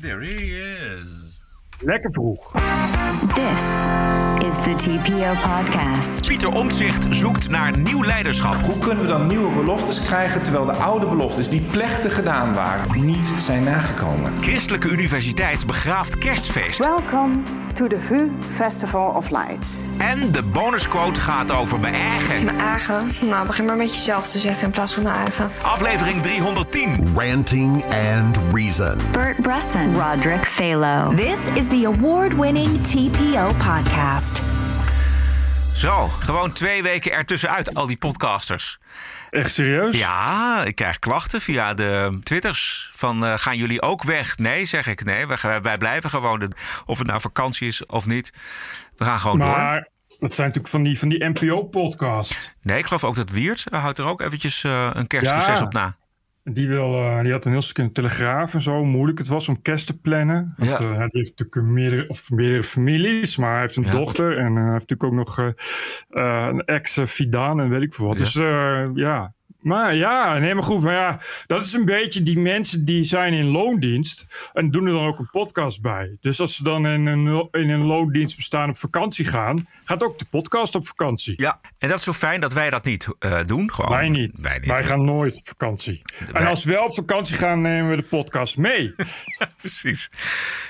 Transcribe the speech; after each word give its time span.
There 0.00 0.20
he 0.20 0.34
is. 0.34 1.42
Lekker 1.80 2.12
vroeg. 2.12 2.52
This 3.34 3.62
is 4.48 4.62
the 4.62 4.74
TPO 4.76 5.32
podcast. 5.48 6.26
Pieter 6.26 6.52
Omtzigt 6.52 7.06
zoekt 7.10 7.50
naar 7.50 7.78
nieuw 7.78 8.04
leiderschap. 8.04 8.54
Hoe 8.54 8.78
kunnen 8.78 9.00
we 9.00 9.06
dan 9.06 9.26
nieuwe 9.26 9.54
beloftes 9.54 10.04
krijgen 10.04 10.42
terwijl 10.42 10.64
de 10.64 10.72
oude 10.72 11.06
beloftes 11.06 11.48
die 11.48 11.60
plechtig 11.60 12.14
gedaan 12.14 12.54
waren 12.54 13.06
niet 13.06 13.32
zijn 13.38 13.64
nagekomen? 13.64 14.32
Christelijke 14.42 14.88
Universiteit 14.88 15.66
begraaft 15.66 16.18
kerstfeest. 16.18 16.78
Welcome 16.78 17.36
to 17.78 17.86
the 17.86 18.00
VU 18.00 18.30
Festival 18.40 19.08
of 19.10 19.30
Lights. 19.30 19.84
En 19.98 20.32
de 20.32 20.42
bonusquote 20.42 21.20
gaat 21.20 21.52
over 21.52 21.80
mijn 21.80 21.94
eigen. 21.94 22.44
Mijn 22.44 22.58
eigen? 22.58 23.10
Nou, 23.20 23.46
begin 23.46 23.64
maar 23.64 23.76
met 23.76 23.94
jezelf 23.94 24.28
te 24.28 24.38
zeggen 24.38 24.64
in 24.64 24.70
plaats 24.70 24.94
van 24.94 25.02
mijn 25.02 25.14
eigen. 25.14 25.50
Aflevering 25.62 26.22
310. 26.22 27.12
Ranting 27.16 27.84
and 27.84 28.38
Reason. 28.52 28.96
Bert 29.12 29.42
Bresson, 29.42 29.94
Roderick 29.94 30.44
Phalo. 30.44 31.14
This 31.14 31.38
is 31.54 31.68
the 31.68 31.92
award-winning 31.96 32.82
TPO 32.82 33.46
podcast. 33.46 34.42
Zo, 35.74 36.08
gewoon 36.08 36.52
twee 36.52 36.82
weken 36.82 37.12
ertussenuit, 37.12 37.74
al 37.74 37.86
die 37.86 37.96
podcasters. 37.96 38.78
Echt 39.30 39.50
serieus? 39.50 39.98
Ja, 39.98 40.62
ik 40.64 40.74
krijg 40.74 40.98
klachten 40.98 41.40
via 41.40 41.74
de 41.74 42.18
twitters 42.22 42.88
van 42.92 43.24
eh, 43.24 43.38
gaan 43.38 43.56
jullie 43.56 43.82
ook 43.82 44.02
weg? 44.02 44.38
Nee, 44.38 44.64
zeg 44.64 44.86
ik. 44.86 45.04
Nee, 45.04 45.26
wij, 45.26 45.60
wij 45.62 45.78
blijven 45.78 46.10
gewoon. 46.10 46.52
Of 46.86 46.98
het 46.98 47.06
nou 47.06 47.20
vakantie 47.20 47.66
is 47.68 47.86
of 47.86 48.06
niet. 48.06 48.32
We 48.96 49.04
gaan 49.04 49.20
gewoon 49.20 49.38
door. 49.38 49.48
Maar 49.48 49.88
dat 50.18 50.34
zijn 50.34 50.46
natuurlijk 50.46 50.74
van 50.74 50.82
die, 50.82 50.98
van 50.98 51.08
die 51.08 51.24
NPO-podcast. 51.24 52.56
Nee, 52.62 52.78
ik 52.78 52.86
geloof 52.86 53.04
ook 53.04 53.16
dat 53.16 53.30
Wiert 53.30 53.64
houdt 53.70 53.98
er 53.98 54.04
ook 54.04 54.20
eventjes 54.20 54.64
eh, 54.64 54.90
een 54.92 55.06
kerstreces 55.06 55.58
Ja. 55.58 55.64
op 55.64 55.72
na. 55.72 55.96
Die, 56.52 56.68
wil, 56.68 56.94
eh, 56.94 57.20
die 57.22 57.32
had 57.32 57.44
een 57.44 57.52
heel 57.52 57.62
stuk 57.62 57.78
in 57.78 57.86
de 57.86 57.92
Telegraaf 57.92 58.54
en 58.54 58.62
zo, 58.62 58.76
hoe 58.76 58.86
moeilijk 58.86 59.18
het 59.18 59.28
was 59.28 59.48
om 59.48 59.62
kerst 59.62 59.86
te 59.86 60.00
plannen. 60.00 60.54
Want, 60.56 60.70
Ja. 60.70 60.76
eh, 60.78 60.94
die 60.94 61.08
heeft 61.10 61.38
natuurlijk 61.38 61.62
meerdere, 61.72 62.08
of 62.08 62.30
meerdere 62.30 62.62
families, 62.62 63.36
maar 63.36 63.50
hij 63.52 63.60
heeft 63.60 63.76
een 63.76 63.84
Ja. 63.84 63.90
dochter. 63.90 64.38
En 64.38 64.56
eh, 64.56 64.62
hij 64.62 64.72
heeft 64.72 64.88
natuurlijk 64.90 65.04
ook 65.04 65.12
nog 65.12 65.38
eh, 65.38 65.46
eh, 66.08 66.48
een 66.52 66.64
ex-Fidaan 66.64 67.60
en 67.60 67.68
weet 67.68 67.82
ik 67.82 67.94
veel 67.94 68.06
wat. 68.06 68.18
Dus 68.18 68.36
eh, 68.36 68.84
ja... 68.94 69.36
Maar 69.68 69.94
ja, 69.94 70.38
nee, 70.38 70.54
maar 70.54 70.62
goed. 70.62 70.82
Maar 70.82 70.94
ja, 70.94 71.18
dat 71.46 71.64
is 71.64 71.72
een 71.72 71.84
beetje 71.84 72.22
die 72.22 72.38
mensen 72.38 72.84
die 72.84 73.04
zijn 73.04 73.32
in 73.32 73.46
loondienst 73.46 74.50
en 74.52 74.70
doen 74.70 74.86
er 74.86 74.92
dan 74.92 75.06
ook 75.06 75.18
een 75.18 75.30
podcast 75.30 75.80
bij. 75.80 76.16
Dus 76.20 76.40
als 76.40 76.56
ze 76.56 76.62
dan 76.62 76.86
in 76.86 77.06
een, 77.06 77.48
in 77.50 77.68
een 77.70 77.84
loondienst 77.84 78.36
bestaan 78.36 78.68
op 78.68 78.76
vakantie 78.76 79.24
gaan, 79.24 79.68
gaat 79.84 80.02
ook 80.04 80.18
de 80.18 80.24
podcast 80.24 80.74
op 80.74 80.86
vakantie. 80.86 81.34
Ja, 81.36 81.60
en 81.78 81.88
dat 81.88 81.98
is 81.98 82.04
zo 82.04 82.12
fijn 82.12 82.40
dat 82.40 82.52
wij 82.52 82.70
dat 82.70 82.84
niet 82.84 83.06
eh, 83.18 83.40
doen. 83.46 83.72
Gewoon. 83.72 83.90
Wij 83.90 84.08
niet. 84.08 84.40
Wij 84.40 84.60
Wij, 84.60 84.76
niet. 84.76 84.86
gaan 84.86 85.04
nooit 85.04 85.36
op 85.36 85.48
vakantie. 85.48 86.00
Wij- 86.32 86.42
En 86.42 86.46
als 86.48 86.64
we 86.64 86.72
wel 86.72 86.84
op 86.84 86.94
vakantie 86.94 87.36
gaan, 87.36 87.60
nemen 87.60 87.90
we 87.90 87.96
de 87.96 88.02
podcast 88.02 88.56
mee. 88.56 88.94
Precies. 89.60 90.10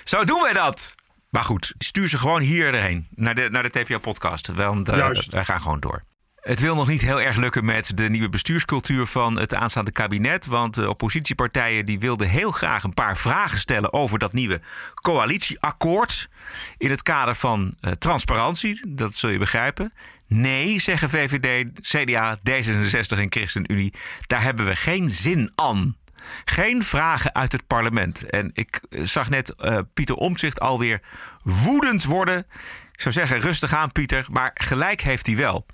Zo 0.05 0.24
doen 0.24 0.42
wij 0.42 0.52
dat. 0.52 0.94
Maar 1.30 1.44
goed, 1.44 1.74
stuur 1.78 2.08
ze 2.08 2.18
gewoon 2.18 2.40
hier 2.40 2.66
erheen. 2.74 3.06
Naar 3.14 3.34
de, 3.34 3.48
naar 3.50 3.62
de 3.62 3.70
TPO-podcast. 3.70 4.46
Want 4.46 4.88
eh, 4.88 5.08
wij 5.30 5.44
gaan 5.44 5.60
gewoon 5.60 5.80
door. 5.80 6.05
Het 6.41 6.61
wil 6.61 6.75
nog 6.75 6.89
niet 6.89 7.00
heel 7.00 7.20
erg 7.20 7.36
lukken 7.36 7.64
met 7.64 7.97
de 7.97 8.08
nieuwe 8.11 8.28
bestuurscultuur 8.28 9.06
van 9.06 9.39
het 9.39 9.55
aanstaande 9.55 9.91
kabinet. 9.92 10.47
Want 10.47 10.75
de 10.75 10.89
oppositiepartijen 10.89 11.86
die 11.86 11.98
wilden 11.98 12.28
heel 12.28 12.50
graag 12.50 12.84
een 12.84 12.95
paar 12.95 13.17
vragen 13.17 13.58
stellen 13.58 13.92
over 13.92 14.19
dat 14.19 14.33
nieuwe 14.33 14.61
coalitieakkoord. 14.95 16.28
In 16.77 16.91
het 16.91 17.03
kader 17.03 17.34
van 17.34 17.75
eh, 17.80 17.92
transparantie, 17.92 18.83
dat 18.89 19.17
zul 19.17 19.30
je 19.30 19.39
begrijpen. 19.39 19.92
Nee, 20.27 20.80
zeggen 20.80 21.11
VVD, 21.11 21.70
CDA, 21.80 22.39
D66 22.39 23.19
en 23.19 23.33
ChristenUnie. 23.33 23.95
Daar 24.27 24.42
hebben 24.42 24.67
we 24.67 24.77
geen 24.77 25.11
zin 25.11 25.52
aan. 25.55 25.97
Geen 26.45 26.84
vragen 26.84 27.34
uit 27.34 27.52
het 27.52 27.67
parlement. 27.67 28.27
En 28.27 28.50
ik 28.55 28.80
eh, 28.91 29.02
zag 29.05 29.28
net 29.28 29.55
eh, 29.55 29.78
Pieter 29.95 30.14
Omtzigt 30.14 30.61
alweer 30.61 31.00
woedend 31.42 32.05
worden. 32.05 32.47
Ik 32.92 33.00
zou 33.00 33.14
zeggen, 33.14 33.41
rustig 33.41 33.75
aan 33.75 33.92
Pieter. 33.92 34.27
Maar 34.30 34.50
gelijk 34.55 35.00
heeft 35.00 35.27
hij 35.27 35.36
wel. 35.36 35.67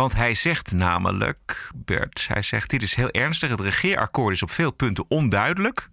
Want 0.00 0.16
hij 0.16 0.34
zegt 0.34 0.72
namelijk, 0.72 1.70
Bert, 1.74 2.28
hij 2.32 2.42
zegt 2.42 2.70
dit 2.70 2.82
is 2.82 2.94
heel 2.94 3.10
ernstig. 3.10 3.50
Het 3.50 3.60
regeerakkoord 3.60 4.34
is 4.34 4.42
op 4.42 4.50
veel 4.50 4.72
punten 4.72 5.04
onduidelijk. 5.08 5.88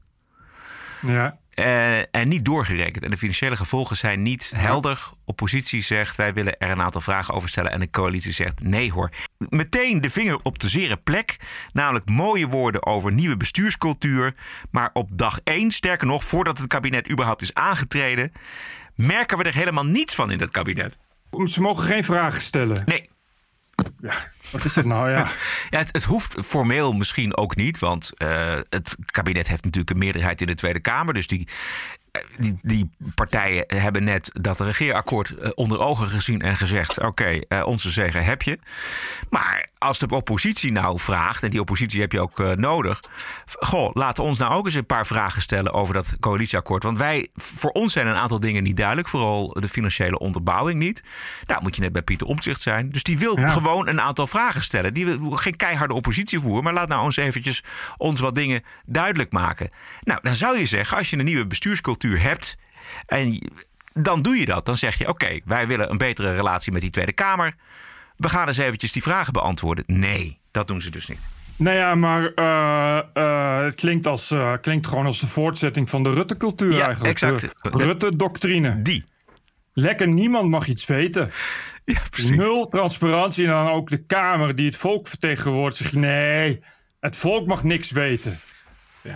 Ja. 1.02 1.38
eh, 1.50 1.98
en 1.98 2.28
niet 2.28 2.46
doorgerekend. 2.46 3.04
En 3.04 3.10
de 3.10 3.18
financiële 3.18 3.56
gevolgen 3.56 3.98
zijn 3.98 4.22
niet 4.22 4.52
helder. 4.56 5.10
Oppositie 5.26 5.82
zegt 5.82 6.16
wij 6.16 6.34
willen 6.34 6.58
er 6.58 6.70
een 6.70 6.82
aantal 6.82 7.02
vragen 7.02 7.34
over 7.34 7.50
stellen. 7.50 7.72
En 7.72 7.80
de 7.80 7.90
coalitie 7.90 8.32
zegt 8.32 8.62
nee 8.62 8.92
hoor. 8.92 9.12
Meteen 9.50 10.02
de 10.02 10.10
vinger 10.10 10.40
op 10.44 10.60
de 10.60 10.70
zere 10.70 10.98
plek. 10.98 11.36
Namelijk 11.74 12.10
mooie 12.10 12.48
woorden 12.48 12.86
over 12.86 13.12
nieuwe 13.12 13.38
bestuurscultuur. 13.38 14.36
Maar 14.72 14.90
op 14.94 15.10
dag 15.18 15.40
één, 15.44 15.72
sterker 15.72 16.08
nog, 16.08 16.24
voordat 16.24 16.58
het 16.58 16.68
kabinet 16.68 17.12
überhaupt 17.12 17.42
is 17.42 17.54
aangetreden, 17.54 18.32
merken 18.96 19.38
we 19.38 19.44
er 19.44 19.56
helemaal 19.56 19.86
niets 19.86 20.16
van 20.16 20.32
in 20.32 20.38
dat 20.38 20.52
kabinet. 20.52 20.98
Ze 21.44 21.62
mogen 21.62 21.84
geen 21.84 22.04
vragen 22.04 22.42
stellen. 22.42 22.84
Nee, 22.86 23.10
Ja, 24.02 24.14
wat 24.52 24.64
is 24.64 24.74
dat 24.74 24.86
nou? 24.86 25.10
Ja. 25.18 25.28
Het, 25.70 25.90
het 25.92 26.04
hoeft 26.04 26.46
formeel 26.46 26.94
misschien 26.94 27.38
ook 27.38 27.56
niet, 27.56 27.80
want 27.80 28.12
eh, 28.18 28.60
het 28.70 28.96
kabinet 29.06 29.48
heeft 29.48 29.64
natuurlijk 29.64 29.92
een 29.92 29.98
meerderheid 29.98 30.42
in 30.42 30.48
de 30.48 30.56
Tweede 30.56 30.82
Kamer. 30.82 31.14
Dus 31.14 31.28
die, 31.28 31.48
die, 32.40 32.60
die 32.62 32.90
partijen 33.16 33.64
hebben 33.68 34.04
net 34.04 34.30
dat 34.42 34.60
regeerakkoord 34.60 35.30
eh, 35.38 35.50
onder 35.56 35.80
ogen 35.80 36.10
gezien 36.10 36.42
en 36.42 36.58
gezegd: 36.58 37.02
oké, 37.02 37.40
eh, 37.48 37.66
onze 37.66 37.92
zegen 37.92 38.24
heb 38.24 38.42
je. 38.42 38.60
Maar 39.30 39.68
als 39.78 40.00
de 40.00 40.08
oppositie 40.10 40.72
nou 40.72 41.00
vraagt, 41.00 41.44
en 41.44 41.50
die 41.50 41.60
oppositie 41.60 42.02
heb 42.02 42.12
je 42.12 42.20
ook 42.20 42.40
eh, 42.40 42.52
nodig. 42.52 43.02
Goh, 43.60 43.90
laten 43.94 44.24
ons 44.24 44.38
nou 44.38 44.54
ook 44.54 44.66
eens 44.66 44.74
een 44.76 44.86
paar 44.86 45.06
vragen 45.08 45.42
stellen 45.42 45.74
over 45.74 45.94
dat 45.94 46.18
coalitieakkoord. 46.20 46.84
Want 46.84 46.98
wij, 46.98 47.28
voor 47.36 47.72
ons 47.72 47.94
zijn 47.94 48.08
een 48.08 48.16
aantal 48.16 48.40
dingen 48.40 48.64
niet 48.64 48.78
duidelijk, 48.78 49.08
vooral 49.08 49.54
de 49.60 49.70
financiële 49.70 50.20
onderbouwing 50.20 50.80
niet. 50.80 51.04
Nou, 51.46 51.62
moet 51.62 51.76
je 51.76 51.82
net 51.82 51.92
bij 51.94 52.02
Pieter 52.02 52.28
Omtzigt 52.28 52.62
zijn. 52.62 52.90
Dus 52.90 53.04
die 53.04 53.18
wil 53.18 53.40
Ja. 53.40 53.48
gewoon 53.48 53.88
een 53.88 54.02
aantal 54.02 54.28
vragen 54.28 54.64
stellen. 54.64 54.94
Die 54.94 55.06
wil 55.06 55.30
geen 55.30 55.56
keiharde 55.56 55.94
oppositie 55.94 56.40
voeren, 56.40 56.64
maar 56.64 56.74
laat 56.74 56.88
nou 56.88 57.06
eens 57.06 57.18
eventjes 57.18 57.64
ons 57.98 58.20
wat 58.20 58.36
dingen 58.36 58.64
duidelijk 58.86 59.32
maken. 59.32 59.70
Nou, 60.02 60.20
dan 60.22 60.36
zou 60.36 60.58
je 60.58 60.66
zeggen, 60.66 60.98
als 60.98 61.10
je 61.10 61.18
een 61.18 61.26
nieuwe 61.26 61.48
bestuurscultuur 61.48 62.07
hebt 62.16 62.58
en 63.06 63.40
dan 63.94 64.22
doe 64.22 64.36
je 64.36 64.46
dat. 64.46 64.66
Dan 64.66 64.78
zeg 64.78 64.98
je, 64.98 65.08
oké, 65.08 65.40
wij 65.46 65.68
willen 65.68 65.90
een 65.90 65.98
betere 65.98 66.36
relatie 66.36 66.72
met 66.72 66.82
die 66.82 66.92
Tweede 66.92 67.14
Kamer. 67.14 67.56
We 68.16 68.30
gaan 68.30 68.48
eens 68.48 68.58
eventjes 68.58 68.92
die 68.92 69.02
vragen 69.02 69.34
beantwoorden. 69.34 69.84
Nee, 69.88 70.40
dat 70.52 70.68
doen 70.68 70.82
ze 70.82 70.90
dus 70.90 71.08
niet. 71.08 71.20
Nou 71.58 71.76
ja, 71.76 71.96
maar 71.96 72.32
eh, 72.32 73.00
eh, 73.14 73.64
het 73.64 73.76
klinkt, 73.76 74.08
als, 74.08 74.32
eh, 74.32 74.54
klinkt 74.62 74.88
gewoon 74.88 75.06
als 75.06 75.20
de 75.20 75.28
voortzetting 75.28 75.90
van 75.90 76.04
de 76.04 76.14
Rutte-cultuur 76.14 76.74
Ja, 76.74 76.86
eigenlijk. 76.86 77.22
exact. 77.22 77.42
De 77.62 77.84
Rutte-doctrine. 77.84 78.82
Die. 78.82 79.06
Lekker 79.74 80.08
niemand 80.08 80.50
mag 80.50 80.68
iets 80.68 80.86
weten. 80.86 81.32
Ja, 81.86 82.00
precies. 82.10 82.30
Nul 82.30 82.68
transparantie. 82.68 83.46
En 83.46 83.52
dan 83.52 83.70
ook 83.70 83.90
de 83.90 83.98
Kamer 83.98 84.56
die 84.56 84.66
het 84.66 84.76
volk 84.76 85.08
vertegenwoordigt. 85.08 85.78
Zeg 85.78 85.92
je, 85.92 85.98
nee, 85.98 86.62
het 87.00 87.18
volk 87.18 87.48
mag 87.48 87.64
niks 87.64 87.92
weten. 87.92 88.40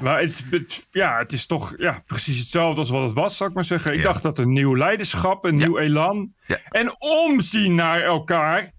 Maar 0.02 0.19
het, 0.19 0.44
het- 0.52 0.88
ja, 0.91 1.18
het 1.18 1.31
is 1.31 1.46
toch 1.46 1.74
ja, 1.78 2.03
precies 2.06 2.40
hetzelfde 2.40 2.79
als 2.79 2.90
wat 2.90 3.03
het 3.03 3.13
was, 3.13 3.38
zou 3.38 3.50
ik 3.50 3.56
maar 3.56 3.66
zeggen. 3.66 3.91
Ik 3.91 3.97
Ja. 3.97 4.03
dacht 4.03 4.24
dat 4.24 4.38
een 4.40 4.53
nieuw 4.53 4.78
leiderschap, 4.78 5.44
een 5.46 5.56
nieuw 5.56 5.78
elan... 5.78 6.31
Ja. 6.47 6.57
en 6.69 6.96
omzien 7.02 7.75
naar 7.75 8.02
elkaar... 8.02 8.72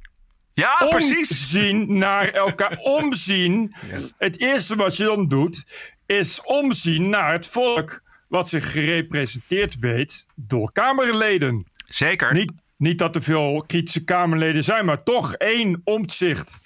Ja, 0.54 0.86
precies. 0.88 1.30
Omzien 1.30 1.98
naar 1.98 2.28
elkaar. 2.28 2.76
Omzien. 2.98 3.74
Het 4.18 4.38
eerste 4.40 4.76
wat 4.76 4.96
je 4.96 5.04
dan 5.04 5.26
doet, 5.28 5.62
is 6.06 6.40
omzien 6.44 7.08
naar 7.08 7.32
het 7.32 7.46
volk... 7.46 8.02
wat 8.28 8.48
zich 8.48 8.72
gerepresenteerd 8.72 9.78
weet 9.78 10.26
door 10.34 10.72
Kamerleden. 10.72 11.66
Zeker. 11.88 12.32
Niet, 12.32 12.52
niet 12.76 12.98
dat 12.98 13.14
er 13.14 13.22
veel 13.22 13.64
kritische 13.66 14.04
Kamerleden 14.04 14.64
zijn, 14.64 14.84
maar 14.84 15.02
toch 15.02 15.34
één 15.34 15.80
omzicht. 15.84 16.58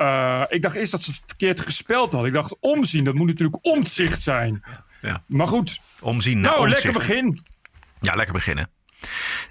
Eh, 0.00 0.42
ik 0.48 0.62
dacht 0.62 0.74
eerst 0.74 0.92
dat 0.92 1.02
ze 1.02 1.10
het 1.10 1.22
verkeerd 1.26 1.60
gespeld 1.60 2.12
hadden. 2.12 2.30
Ik 2.30 2.36
dacht 2.36 2.56
omzien, 2.60 3.04
dat 3.04 3.14
moet 3.14 3.26
natuurlijk 3.26 3.64
omzicht 3.66 4.20
zijn. 4.20 4.62
Ja. 5.02 5.22
Maar 5.26 5.46
goed, 5.46 5.80
Omzien 6.00 6.40
nou, 6.40 6.68
lekker 6.68 6.92
begin. 6.92 7.42
Ja, 8.00 8.14
lekker 8.14 8.34
beginnen. 8.34 8.70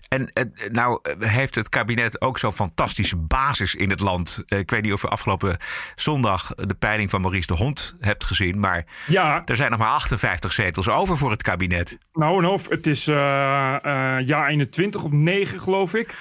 En 0.10 0.34
eh, 0.34 0.44
nou 0.72 1.00
eh, 1.02 1.30
heeft 1.30 1.56
het 1.56 1.70
kabinet 1.70 2.22
ook 2.22 2.40
zo'n 2.40 2.52
fantastische 2.52 3.16
basis 3.16 3.76
in 3.76 3.90
het 3.90 4.00
land. 4.00 4.44
Eh, 4.48 4.60
Ik 4.60 4.70
weet 4.70 4.82
niet 4.82 4.94
of 4.94 5.02
je 5.02 5.08
afgelopen 5.08 5.58
zondag 5.96 6.52
de 6.56 6.74
peiling 6.74 7.10
van 7.10 7.22
Maurice 7.22 7.48
de 7.48 7.54
Hond 7.54 7.96
hebt 8.00 8.24
gezien. 8.24 8.60
Maar 8.60 8.86
Ja, 9.08 9.42
er 9.46 9.56
zijn 9.56 9.72
nog 9.72 9.80
maar 9.80 9.90
58 9.90 10.54
zetels 10.54 10.90
over 10.90 11.18
voor 11.18 11.32
het 11.32 11.42
kabinet. 11.42 11.98
nou 12.14 12.44
en 12.44 12.50
of, 12.50 12.70
het 12.70 12.88
is 12.88 13.06
jaar 13.06 14.48
21 14.48 15.04
op 15.04 15.12
9 15.12 15.60
geloof 15.60 15.94
ik. 15.94 16.18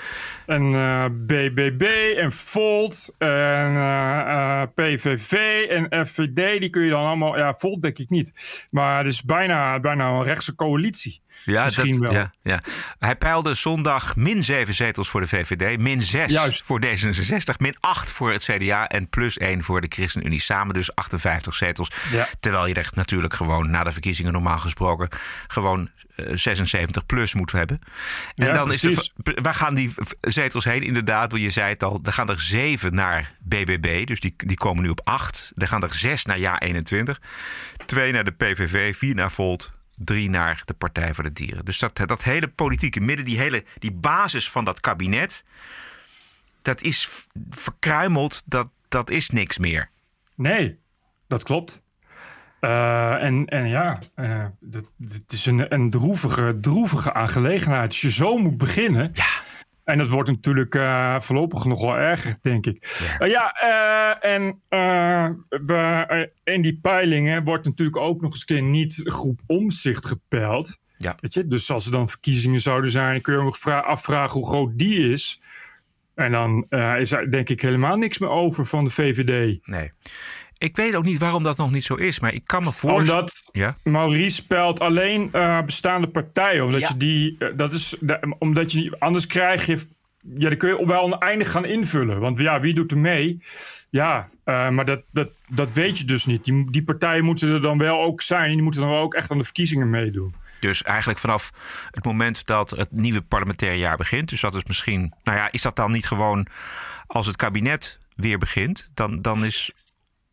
En 0.46 0.70
BBB 1.26 2.14
en 2.16 2.32
Volt 2.32 3.14
en 3.18 4.72
PVV 4.74 5.32
en 5.68 6.06
FVD, 6.06 6.60
die 6.60 6.70
kun 6.70 6.82
je 6.82 6.90
dan 6.90 7.04
allemaal... 7.04 7.38
Ja, 7.38 7.54
Volt 7.54 7.82
denk 7.82 7.98
ik 7.98 8.10
niet. 8.10 8.68
Maar 8.70 8.98
het 8.98 9.12
is 9.12 9.22
bijna, 9.22 9.80
bijna 9.80 10.08
een 10.08 10.22
rechtse 10.22 10.54
coalitie. 10.54 11.20
Ja, 11.44 11.64
Misschien 11.64 12.00
wel. 12.00 12.12
Ja, 12.12 12.32
ja. 12.40 12.60
Hij 12.98 13.16
peilde 13.16 13.54
zondag 13.54 13.76
zondag 13.84 14.16
min 14.16 14.42
7 14.42 14.74
zetels 14.74 15.08
voor 15.08 15.20
de 15.20 15.28
VVD, 15.28 15.80
min 15.80 16.02
6 16.02 16.32
Juist. 16.32 16.62
voor 16.64 16.80
D66, 16.86 17.56
min 17.58 17.76
8 17.80 18.12
voor 18.12 18.32
het 18.32 18.42
CDA 18.42 18.88
en 18.88 19.08
plus 19.08 19.38
1 19.38 19.62
voor 19.62 19.80
de 19.80 19.86
ChristenUnie. 19.88 20.40
Samen 20.40 20.74
dus 20.74 20.94
58 20.94 21.54
zetels. 21.54 21.90
Ja. 22.12 22.28
Terwijl 22.40 22.66
je 22.66 22.74
er 22.74 22.90
natuurlijk 22.94 23.34
gewoon 23.34 23.70
na 23.70 23.84
de 23.84 23.92
verkiezingen 23.92 24.32
normaal 24.32 24.58
gesproken 24.58 25.08
gewoon 25.46 25.90
eh, 26.16 26.26
76 26.34 27.06
plus 27.06 27.34
moet 27.34 27.52
hebben. 27.52 27.80
En 28.34 28.46
Ja, 28.46 28.52
dan 28.52 28.72
is 28.72 28.80
de, 28.80 29.10
waar 29.42 29.54
gaan 29.54 29.74
die 29.74 29.94
zetels 30.20 30.64
heen? 30.64 30.82
Inderdaad, 30.82 31.36
je 31.36 31.50
zei 31.50 31.68
het 31.68 31.82
al, 31.82 32.00
er 32.04 32.12
gaan 32.12 32.28
er 32.28 32.40
7 32.40 32.94
naar 32.94 33.32
BBB, 33.38 34.06
dus 34.06 34.20
die, 34.20 34.34
die 34.36 34.56
komen 34.56 34.82
nu 34.82 34.88
op 34.88 35.00
8. 35.04 35.52
Er 35.56 35.68
gaan 35.68 35.82
er 35.82 35.94
6 35.94 36.24
naar 36.24 36.38
Ja 36.38 36.60
21, 36.60 37.20
2 37.86 38.12
naar 38.12 38.24
de 38.24 38.32
PVV, 38.32 38.96
4 38.96 39.14
naar 39.14 39.30
Volt, 39.30 39.70
3 39.98 40.30
naar 40.30 40.62
de 40.64 40.74
Partij 40.74 41.14
voor 41.14 41.24
de 41.24 41.32
Dieren. 41.32 41.64
Dus 41.64 41.78
dat, 41.78 41.96
dat 42.06 42.22
hele 42.22 42.48
politieke 42.48 43.00
midden, 43.00 43.24
die 43.24 43.38
hele 43.38 43.64
die 43.78 43.92
basis 43.92 44.50
van 44.50 44.64
dat 44.64 44.80
kabinet, 44.80 45.44
dat 46.62 46.82
is 46.82 47.26
verkruimeld, 47.50 48.42
dat, 48.46 48.68
dat 48.88 49.10
is 49.10 49.30
niks 49.30 49.58
meer. 49.58 49.90
Nee, 50.36 50.78
dat 51.28 51.42
klopt. 51.42 51.82
Eh, 52.60 53.22
en, 53.24 53.46
en 53.46 53.68
ja, 53.68 53.98
eh, 54.14 54.44
dat- 54.60 54.90
het 55.08 55.32
is 55.32 55.46
een, 55.46 55.74
een 55.74 55.90
droevige, 55.90 56.58
droevige 56.60 57.14
aangelegenheid. 57.14 57.88
Als 57.88 58.00
je 58.00 58.10
zo 58.10 58.36
moet 58.38 58.56
beginnen. 58.56 59.10
Ja. 59.12 59.24
En 59.88 59.98
dat 59.98 60.08
wordt 60.08 60.28
natuurlijk 60.28 60.74
eh, 60.74 61.20
voorlopig 61.20 61.64
nog 61.64 61.80
wel 61.80 61.96
erger, 61.96 62.38
denk 62.40 62.66
ik. 62.66 63.06
Ja, 63.18 63.26
ja 63.26 63.52
eh, 63.52 64.34
en 64.34 64.62
eh, 64.68 65.28
we, 65.48 66.04
eh, 66.08 66.54
in 66.54 66.62
die 66.62 66.78
peilingen 66.82 67.44
wordt 67.44 67.64
natuurlijk 67.64 67.96
ook 67.96 68.20
nog 68.20 68.32
eens 68.32 68.40
een 68.40 68.56
keer 68.56 68.62
niet 68.62 69.00
groep 69.04 69.40
omzicht 69.46 70.06
gepeild. 70.06 70.80
Ja. 70.98 71.16
Weet 71.20 71.34
je? 71.34 71.46
Dus 71.46 71.70
als 71.70 71.86
er 71.86 71.92
dan 71.92 72.08
verkiezingen 72.08 72.60
zouden 72.60 72.90
zijn, 72.90 73.20
kun 73.20 73.34
je 73.34 73.40
ook 73.40 73.56
vra- 73.56 73.78
afvragen 73.80 74.40
hoe 74.40 74.48
groot 74.48 74.78
die 74.78 75.12
is. 75.12 75.40
En 76.14 76.32
dan 76.32 76.66
is 76.98 77.12
er 77.12 77.30
denk 77.30 77.48
ik 77.48 77.60
helemaal 77.60 77.96
niks 77.96 78.18
meer 78.18 78.30
over 78.30 78.66
van 78.66 78.84
de 78.84 78.90
VVD. 78.90 79.58
Nee. 79.66 79.92
Ik 80.58 80.76
weet 80.76 80.94
ook 80.94 81.04
niet 81.04 81.18
waarom 81.18 81.42
dat 81.42 81.56
nog 81.56 81.70
niet 81.70 81.84
zo 81.84 81.94
is, 81.94 82.20
maar 82.20 82.34
ik 82.34 82.42
kan 82.46 82.62
me 82.64 82.72
voorstellen. 82.72 83.20
Omdat 83.20 83.48
Ja. 83.52 83.76
Maurice 83.82 84.34
spelt 84.36 84.80
alleen 84.80 85.28
eh, 85.32 85.62
bestaande 85.62 86.06
partijen. 86.08 86.64
Omdat 86.64 86.80
Ja. 86.80 86.88
je 86.88 86.96
die. 86.96 87.36
eh, 87.38 87.48
dat 87.56 87.72
is. 87.72 87.96
de- 88.00 88.34
omdat 88.38 88.72
je. 88.72 88.96
Anders 88.98 89.26
krijg 89.26 89.66
je. 89.66 89.86
Ja, 90.34 90.48
dan 90.48 90.58
kun 90.58 90.68
je 90.68 90.86
wel 90.86 91.02
oneindig 91.02 91.50
gaan 91.50 91.64
invullen. 91.64 92.20
Want 92.20 92.38
ja, 92.38 92.60
wie 92.60 92.74
doet 92.74 92.90
er 92.90 92.98
mee? 92.98 93.38
Ja, 93.90 94.28
eh, 94.44 94.68
maar 94.68 94.84
dat, 94.84 95.02
dat, 95.12 95.28
dat 95.50 95.72
weet 95.72 95.98
je 95.98 96.04
dus 96.04 96.26
niet. 96.26 96.44
Die, 96.44 96.70
die 96.70 96.84
partijen 96.84 97.24
moeten 97.24 97.48
er 97.52 97.62
dan 97.62 97.78
wel 97.78 98.02
ook 98.02 98.22
zijn. 98.22 98.50
Die 98.52 98.62
moeten 98.62 98.80
dan 98.80 98.90
wel 98.90 99.00
ook 99.02 99.14
echt 99.14 99.30
aan 99.30 99.38
de 99.38 99.44
verkiezingen 99.44 99.90
meedoen. 99.90 100.34
Dus 100.60 100.82
eigenlijk 100.82 101.18
vanaf 101.18 101.50
het 101.90 102.04
moment 102.04 102.46
dat 102.46 102.70
het 102.70 102.88
nieuwe 102.92 103.22
parlementair 103.22 103.74
jaar 103.74 103.96
begint. 103.96 104.28
Dus 104.28 104.40
dat 104.40 104.54
is 104.54 104.64
misschien. 104.64 105.12
Nou 105.24 105.38
ja, 105.38 105.52
is 105.52 105.62
dat 105.62 105.76
dan 105.76 105.90
niet 105.92 106.06
gewoon 106.06 106.46
als 107.06 107.26
het 107.26 107.36
kabinet 107.36 107.98
weer 108.16 108.38
begint? 108.38 108.90
Dan, 108.94 109.22
dan 109.22 109.44
is. 109.44 109.72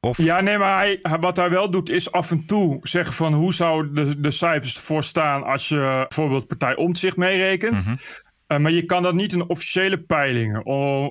Of. 0.06 0.18
Ja, 0.18 0.42
nee, 0.42 0.58
maar 0.58 0.78
hij, 0.78 1.00
wat 1.20 1.38
hij 1.38 1.50
wel 1.50 1.70
doet 1.70 1.90
is 1.90 2.12
af 2.12 2.32
en 2.32 2.46
toe 2.46 2.80
zeggen 2.82 3.14
van 3.14 3.34
hoe 3.34 3.54
zou 3.54 3.94
de, 3.94 4.20
de 4.20 4.32
cijfers 4.32 4.76
ervoor 4.76 5.04
staan 5.04 5.44
als 5.44 5.70
je 5.70 6.06
bijvoorbeeld 6.08 6.48
partij 6.48 6.76
Omtzigt 6.76 7.18
meerekent. 7.18 7.88
Eh, 8.48 8.58
maar 8.58 8.72
je 8.72 8.86
kan 8.86 9.04
dat 9.04 9.14
niet 9.14 9.34
in 9.34 9.50
officiële 9.50 9.98
peilingen, 9.98 10.66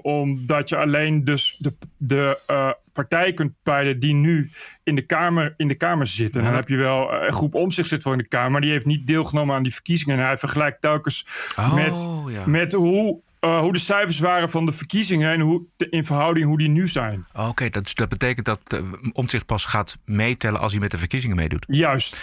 omdat 0.05 0.69
je 0.69 0.77
alleen 0.77 1.25
dus 1.25 1.57
de, 1.59 1.75
de 1.97 2.39
eh, 2.47 2.71
partij 2.93 3.33
kunt 3.33 3.53
peilen 3.63 4.01
die 4.01 4.15
nu 4.15 4.51
in 4.83 4.95
de 4.95 5.07
Kamer, 5.07 5.55
in 5.57 5.69
de 5.69 5.77
kamer 5.77 6.07
zit. 6.07 6.37
En 6.37 6.45
dan 6.45 6.55
heb 6.55 6.69
je 6.69 6.77
wel, 6.77 7.13
eh, 7.13 7.31
groep 7.31 7.55
Omtzigt 7.55 7.89
zit 7.89 8.05
wel 8.05 8.13
in 8.13 8.19
de 8.19 8.29
Kamer, 8.29 8.51
maar 8.51 8.61
die 8.61 8.71
heeft 8.71 8.87
niet 8.87 9.07
deelgenomen 9.07 9.57
aan 9.57 9.63
die 9.63 9.73
verkiezingen. 9.73 10.19
En 10.19 10.25
hij 10.25 10.37
vergelijkt 10.37 10.81
telkens 10.81 11.27
Oh, 11.59 11.75
met, 11.75 12.11
ja. 12.29 12.43
met 12.47 12.73
hoe, 12.73 13.21
eh, 13.45 13.59
hoe 13.59 13.73
de 13.73 13.79
cijfers 13.79 14.19
waren 14.19 14.51
van 14.51 14.67
de 14.67 14.73
verkiezingen 14.73 15.33
en 15.33 15.41
hoe, 15.41 15.63
in 15.91 16.05
verhouding 16.05 16.47
hoe 16.47 16.59
die 16.59 16.69
nu 16.69 16.89
zijn. 16.89 17.25
Oké, 17.33 17.69
dat, 17.69 17.91
dat 17.95 18.09
betekent 18.09 18.47
dat 18.47 18.61
uh, 18.75 18.81
Omtzigt 19.13 19.47
pas 19.47 19.65
gaat 19.65 19.97
meetellen 20.05 20.61
als 20.61 20.73
hij 20.73 20.81
met 20.81 20.91
de 20.91 20.99
verkiezingen 20.99 21.37
meedoet. 21.37 21.65
Juist. 21.69 22.21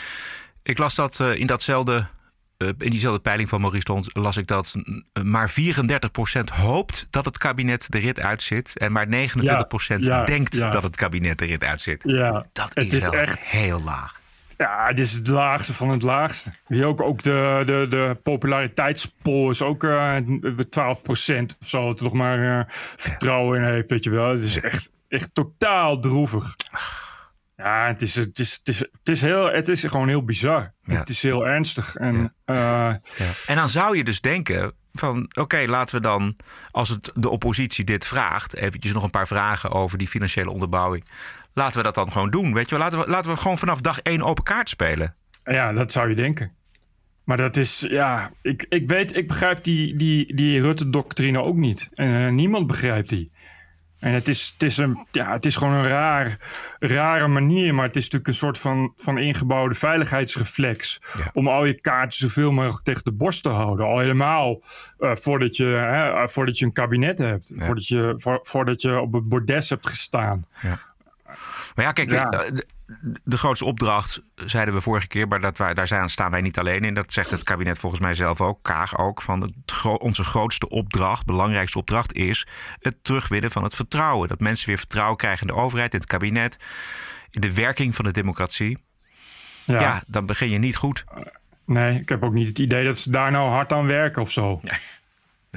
Ik 0.64 0.78
las 0.78 0.96
dat 0.96 1.20
eh, 1.20 1.36
in 1.36 1.48
datzelfde. 1.48 2.06
eh, 2.58 2.68
in 2.78 2.90
diezelfde 2.92 3.22
peiling 3.22 3.50
van 3.50 3.60
Maurice 3.62 3.82
Stond 3.82 4.08
las 4.14 4.38
ik 4.38 4.48
dat 4.48 4.76
maar 5.24 5.52
34% 5.52 6.44
hoopt 6.54 7.08
dat 7.10 7.26
het 7.26 7.38
kabinet 7.38 7.86
de 7.92 8.00
rit 8.00 8.20
uitzit. 8.20 8.78
En 8.78 8.92
maar 8.92 9.08
29% 9.08 9.10
ja, 9.98 10.24
denkt 10.24 10.56
ja. 10.56 10.70
dat 10.70 10.84
het 10.84 10.96
kabinet 10.96 11.40
de 11.40 11.46
rit 11.46 11.64
uitzit. 11.64 12.04
Ja, 12.06 12.46
Dat 12.54 12.70
het 12.74 12.94
is, 12.94 13.08
echt. 13.08 13.50
heel 13.52 13.82
laag. 13.84 14.20
Ja, 14.62 14.88
het 14.88 15.00
is 15.00 15.14
het 15.14 15.28
laagste 15.28 15.74
van 15.74 15.90
het 15.90 16.02
laagste. 16.02 16.52
Wie 16.68 16.86
ook, 16.86 17.02
ook 17.02 17.22
de, 17.22 17.64
de, 17.66 17.86
de 17.90 19.50
is 19.50 19.62
ook 19.62 19.84
eh 19.84 20.16
12% 20.18 21.46
of 21.60 21.68
zo. 21.68 21.88
Dat 21.88 21.98
er 21.98 22.04
nog 22.04 22.14
maar 22.14 22.60
eh, 22.60 22.66
vertrouwen 22.96 23.62
in 23.62 23.68
heeft, 23.68 23.90
weet 23.90 24.04
je 24.04 24.10
wel. 24.10 24.30
Het 24.30 24.42
is 24.42 24.60
echt, 24.60 24.92
echt 25.08 25.34
totaal 25.34 26.00
droevig. 26.00 26.56
Ja, 27.56 27.88
het 27.88 28.02
is, 28.02 28.16
het, 28.16 28.40
is, 28.40 28.54
het, 28.54 28.68
is, 28.68 28.80
het, 28.80 29.08
is 29.08 29.22
heel, 29.22 29.52
het 29.52 29.68
is 29.68 29.84
gewoon 29.84 30.08
heel 30.08 30.26
bizar. 30.26 30.74
Ja. 30.84 31.00
Het 31.00 31.10
is 31.10 31.22
heel 31.22 31.48
ernstig. 31.48 31.96
En 31.96 32.36
eh, 32.46 32.56
Ja. 32.56 33.00
En 33.46 33.56
dan 33.56 33.70
zou 33.70 33.98
je 33.98 34.04
dus 34.04 34.22
denken 34.22 34.74
van 34.94 35.30
oké, 35.40 35.66
laten 35.68 35.96
we 35.96 36.02
dan, 36.02 36.36
als 36.72 36.90
het 36.90 37.12
de 37.16 37.30
oppositie 37.30 37.86
dit 37.86 38.08
vraagt, 38.08 38.56
eventjes 38.56 38.94
nog 38.94 39.04
een 39.04 39.10
paar 39.10 39.28
vragen 39.28 39.72
over 39.72 39.98
die 39.98 40.08
financiële 40.08 40.50
onderbouwing. 40.50 41.06
Laten 41.54 41.78
we 41.78 41.84
dat 41.84 41.96
dan 41.96 42.12
gewoon 42.12 42.30
doen. 42.30 42.54
Weet 42.54 42.70
je 42.70 42.76
wel, 42.76 42.84
laten 42.84 43.00
we, 43.00 43.10
laten 43.10 43.32
we 43.32 43.38
gewoon 43.38 43.58
vanaf 43.58 43.82
dag 43.82 44.02
één 44.02 44.22
open 44.22 44.44
kaart 44.44 44.70
spelen. 44.70 45.16
ja, 45.40 45.72
dat 45.72 45.92
zou 45.92 46.10
je 46.10 46.16
denken. 46.16 46.52
Maar 47.24 47.38
dat 47.38 47.58
is, 47.58 47.86
ja, 47.90 48.32
ik, 48.42 48.66
ik 48.70 48.88
weet, 48.88 49.16
ik 49.16 49.28
begrijp 49.28 49.64
die, 49.64 49.96
die, 49.96 50.36
die 50.36 50.62
Rutte-doctrine 50.62 51.42
ook 51.42 51.56
niet. 51.56 51.90
En 51.94 52.26
eh, 52.26 52.32
niemand 52.32 52.68
begrijpt 52.68 53.10
die. 53.10 53.32
En 54.00 54.14
het 54.14 54.28
is, 54.28 54.50
het 54.54 54.64
is, 54.64 54.78
een, 54.78 55.08
ja, 55.12 55.32
het 55.32 55.46
is 55.46 55.56
gewoon 55.56 55.74
een 55.74 55.88
raar, 55.88 56.38
rare 56.80 57.28
manier, 57.28 57.76
maar 57.76 57.86
het 57.86 57.96
is 57.96 58.04
natuurlijk 58.04 58.28
een 58.28 58.34
soort 58.38 58.58
van, 58.58 58.94
van 58.96 59.18
ingebouwde 59.18 59.76
veiligheidsreflex. 59.76 61.02
Ja. 61.18 61.30
Om 61.34 61.48
al 61.48 61.66
je 61.66 61.82
kaarten 61.82 62.18
zoveel 62.20 62.52
mogelijk 62.52 62.84
tegen 62.84 63.04
de 63.04 63.12
borst 63.12 63.44
te 63.44 63.50
houden. 63.50 63.86
Al 63.86 64.00
helemaal 64.00 64.62
eh, 64.98 65.16
voordat, 65.16 65.56
je, 65.56 65.66
hè, 65.66 66.22
eh, 66.22 66.28
voordat 66.28 66.58
je 66.58 66.66
een 66.66 66.74
kabinet 66.74 67.18
hebt. 67.18 67.52
Voordat, 67.56 67.88
je, 67.88 68.14
voor, 68.18 68.40
voordat 68.42 68.82
je 68.82 69.00
op 69.00 69.14
het 69.14 69.30
bordes 69.30 69.70
hebt 69.70 69.88
gestaan. 69.88 70.46
Maar 71.76 71.86
ja, 71.86 71.92
kijk, 71.92 72.10
Ja. 72.12 72.30
De, 72.30 72.68
de 73.24 73.38
grootste 73.38 73.66
opdracht, 73.66 74.22
zeiden 74.36 74.74
we 74.74 74.82
vorige 74.82 75.08
keer, 75.08 75.28
maar 75.28 75.42
dat 75.42 75.58
wij, 75.58 75.74
daar 75.74 76.10
staan 76.10 76.32
wij 76.32 76.42
niet 76.42 76.60
alleen 76.60 76.84
in. 76.84 76.94
Dat 76.94 77.14
zegt 77.14 77.32
het 77.32 77.44
kabinet 77.44 77.78
volgens 77.80 78.02
mij 78.02 78.14
zelf 78.14 78.42
ook, 78.42 78.60
Kaag 78.64 78.98
ook. 78.98 79.22
Van 79.22 79.42
het, 79.42 79.52
gro- 79.66 79.94
onze 79.96 80.24
grootste 80.24 80.70
opdracht, 80.70 81.26
belangrijkste 81.26 81.78
opdracht 81.78 82.14
is 82.14 82.48
het 82.80 82.96
terugwinnen 83.04 83.52
van 83.52 83.64
het 83.64 83.76
vertrouwen. 83.76 84.30
Dat 84.30 84.40
mensen 84.40 84.68
weer 84.68 84.78
vertrouwen 84.78 85.18
krijgen 85.18 85.48
in 85.48 85.54
de 85.54 85.60
overheid, 85.62 85.94
in 85.94 86.00
het 86.00 86.10
kabinet, 86.10 86.58
in 87.30 87.42
de 87.42 87.54
werking 87.54 87.96
van 87.96 88.06
de 88.06 88.12
democratie. 88.12 88.78
Ja. 89.66 89.80
Ja, 89.80 90.04
dan 90.08 90.26
begin 90.26 90.50
je 90.50 90.58
niet 90.58 90.76
goed. 90.76 91.04
Nee, 91.66 92.00
ik 92.00 92.10
heb 92.10 92.24
ook 92.24 92.34
niet 92.34 92.48
het 92.48 92.60
idee 92.60 92.86
dat 92.86 92.98
ze 92.98 93.12
daar 93.12 93.32
nou 93.32 93.50
hard 93.50 93.72
aan 93.74 93.86
werken 93.86 94.22
of 94.22 94.32
zo. 94.32 94.62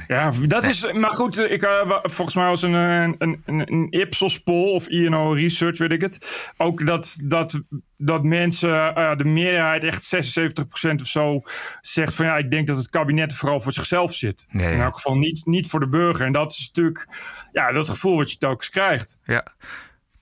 Ja, 0.06 0.30
dat 0.46 0.64
is. 0.64 0.92
Maar 0.92 1.10
goed, 1.10 1.38
ik, 1.38 1.62
eh, 1.62 1.98
volgens 2.02 2.36
mij 2.36 2.46
was 2.46 2.62
een, 2.62 2.72
een, 2.72 3.16
een, 3.18 3.72
een 3.72 3.86
Ipsos 3.90 4.42
poll 4.42 4.72
of 4.72 4.88
INO 4.88 5.32
Research, 5.32 5.78
weet 5.78 5.90
ik 5.90 6.00
het. 6.00 6.52
Ook 6.56 6.86
dat, 6.86 7.18
dat, 7.22 7.60
dat 7.96 8.22
mensen, 8.22 8.94
eh, 8.94 9.16
de 9.16 9.24
meerderheid, 9.24 9.84
echt 9.84 10.14
76% 10.14 11.00
of 11.00 11.06
zo, 11.06 11.42
zegt 11.80 12.14
van 12.14 12.26
ja, 12.26 12.36
ik 12.36 12.50
denk 12.50 12.66
dat 12.66 12.76
het 12.76 12.88
kabinet 12.88 13.30
er 13.30 13.36
vooral 13.36 13.60
voor 13.60 13.72
zichzelf 13.72 14.14
zit. 14.14 14.46
Ja. 14.50 14.68
In 14.68 14.80
elk 14.80 14.94
geval 14.94 15.16
niet, 15.16 15.46
niet 15.46 15.68
voor 15.68 15.80
de 15.80 15.88
burger. 15.88 16.26
En 16.26 16.32
dat 16.32 16.50
is 16.50 16.66
natuurlijk 16.66 17.08
ja, 17.52 17.72
dat 17.72 17.88
gevoel 17.88 18.16
wat 18.16 18.30
je 18.30 18.38
telkens 18.38 18.70
krijgt. 18.70 19.18
Ja, 19.24 19.46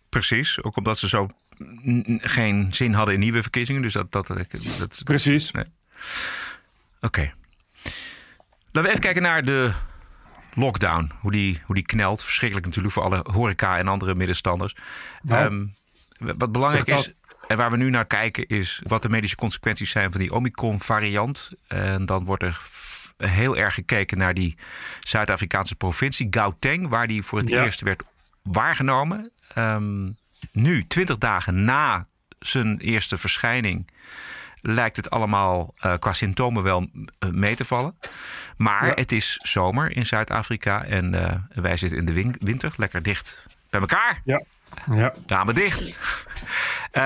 precies. 0.09 0.63
Ook 0.63 0.77
omdat 0.77 0.99
ze 0.99 1.09
zo 1.09 1.29
geen 2.19 2.67
zin 2.71 2.93
hadden 2.93 3.15
in 3.15 3.21
nieuwe 3.21 3.43
verkiezingen. 3.43 3.83
Dus 3.83 3.93
dat. 3.93 4.13
dat, 4.13 4.27
dat, 4.27 4.77
dat 4.79 5.01
Precies. 5.05 5.51
Nee. 5.51 5.65
Oké. 7.01 7.33
Laten 8.73 8.83
we 8.83 8.89
even 8.89 9.01
kijken 9.01 9.23
naar 9.23 9.45
de 9.45 9.73
lockdown. 10.55 11.11
Hoe 11.21 11.31
die, 11.31 11.63
hoe 11.65 11.75
die 11.75 11.85
knelt. 11.87 12.25
Verschrikkelijk 12.25 12.67
natuurlijk 12.67 12.95
voor 12.95 13.03
alle 13.03 13.25
horeca 13.33 13.79
en 13.79 13.89
andere 13.89 14.15
middenstanders. 14.15 14.77
Nou, 15.23 15.45
Ehm, 15.45 16.37
wat 16.39 16.53
belangrijk 16.53 16.87
is, 16.87 17.13
en 17.49 17.57
waar 17.57 17.71
we 17.71 17.77
nu 17.77 17.91
naar 17.91 18.07
kijken, 18.07 18.47
is 18.47 18.81
wat 18.87 19.03
de 19.03 19.09
medische 19.09 19.37
consequenties 19.37 19.91
zijn 19.91 20.11
van 20.11 20.21
die 20.21 20.33
Omicron-variant. 20.33 21.51
En 21.69 22.07
dan 22.07 22.25
wordt 22.25 22.43
er 22.43 22.61
heel 23.17 23.57
erg 23.57 23.75
gekeken 23.75 24.19
naar 24.19 24.35
die 24.35 24.57
Zuid-Afrikaanse 25.01 25.75
provincie, 25.77 26.27
Gauteng, 26.31 26.89
waar 26.89 27.07
die 27.07 27.23
voor 27.23 27.39
het 27.39 27.49
Ja. 27.49 27.65
eerst 27.65 27.81
werd 27.81 28.03
waargenomen. 28.43 29.31
Ehm, 29.55 30.11
nu, 30.53 30.87
20 30.87 31.19
dagen 31.19 31.65
na 31.65 32.07
zijn 32.39 32.79
eerste 32.79 33.19
verschijning, 33.19 33.89
lijkt 34.63 34.97
het 34.97 35.11
allemaal 35.11 35.75
eh, 35.79 35.95
qua 35.99 36.13
symptomen 36.13 36.63
wel 36.63 36.89
eh, 37.19 37.29
mee 37.29 37.55
te 37.55 37.65
vallen. 37.65 37.97
Maar 38.57 38.87
Ja. 38.87 38.93
het 38.95 39.13
is 39.13 39.39
zomer 39.43 39.97
in 39.97 40.07
Zuid-Afrika 40.07 40.85
en 40.85 41.15
eh, 41.29 41.37
wij 41.63 41.77
zitten 41.77 41.99
in 41.99 42.05
de 42.05 42.13
win- 42.13 42.37
winter 42.41 42.73
lekker 42.77 43.03
dicht 43.03 43.47
bij 43.71 43.81
elkaar. 43.81 44.21
Ja. 44.25 44.43
Ja. 44.95 45.15
ramen 45.27 45.55
dicht. 45.55 46.01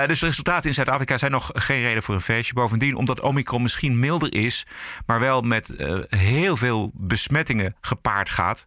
Dus 0.06 0.20
de 0.20 0.26
resultaten 0.26 0.68
in 0.68 0.74
Zuid-Afrika 0.74 1.18
zijn 1.18 1.30
nog 1.30 1.50
geen 1.54 1.80
reden 1.82 2.02
voor 2.02 2.14
een 2.14 2.20
feestje. 2.20 2.54
Bovendien, 2.54 2.94
omdat 2.94 3.20
Omicron 3.20 3.62
misschien 3.62 3.98
milder 4.00 4.34
is, 4.34 4.66
maar 5.06 5.20
wel 5.20 5.40
met 5.40 5.72
heel 6.08 6.56
veel 6.56 6.90
besmettingen 6.94 7.76
gepaard 7.80 8.30
gaat. 8.30 8.66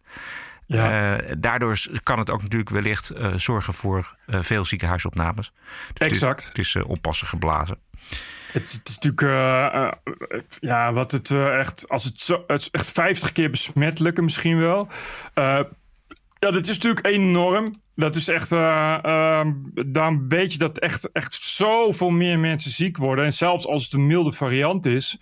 Ja. 0.66 1.16
Daardoor 1.38 1.78
kan 2.02 2.18
het 2.18 2.30
ook 2.30 2.42
natuurlijk 2.42 2.70
wellicht 2.70 3.12
zorgen 3.36 3.74
voor 3.74 4.14
veel 4.26 4.64
ziekenhuisopnames. 4.64 5.52
Dus 5.54 5.86
het 5.88 6.00
is- 6.00 6.06
Exact. 6.06 6.44
Het 6.48 6.58
is, 6.58 6.76
onpassen 6.76 7.26
geblazen. 7.26 7.78
Het, 8.52 8.62
is- 8.62 8.80
natuurlijk, 9.00 9.22
eh, 9.22 9.84
eh, 9.86 9.92
ja, 10.60 10.92
wat 10.92 11.12
het 11.12 11.30
eh, 11.30 11.58
echt, 11.58 11.88
als 11.88 12.04
het 12.04 12.20
zo, 12.20 12.42
het 12.46 12.60
is 12.60 12.68
echt 12.70 12.90
50 12.90 13.32
keer 13.32 13.50
besmettelijker 13.50 14.24
misschien 14.24 14.58
wel. 14.58 14.88
Ja, 15.34 16.50
dat 16.50 16.68
is 16.68 16.74
natuurlijk 16.74 17.06
enorm. 17.06 17.74
Dat 17.94 18.16
is 18.16 18.28
echt, 18.28 18.52
eh, 18.52 18.98
eh, 19.02 19.46
dan 19.86 20.28
weet 20.28 20.52
je 20.52 20.58
dat 20.58 20.78
echt, 20.78 21.12
echt 21.12 21.34
zoveel 21.34 22.10
meer 22.10 22.38
mensen 22.38 22.70
ziek 22.70 22.96
worden. 22.96 23.24
En 23.24 23.32
zelfs 23.32 23.66
als 23.66 23.84
het 23.84 23.92
een 23.92 24.06
milde 24.06 24.32
variant 24.32 24.86
is, 24.86 25.16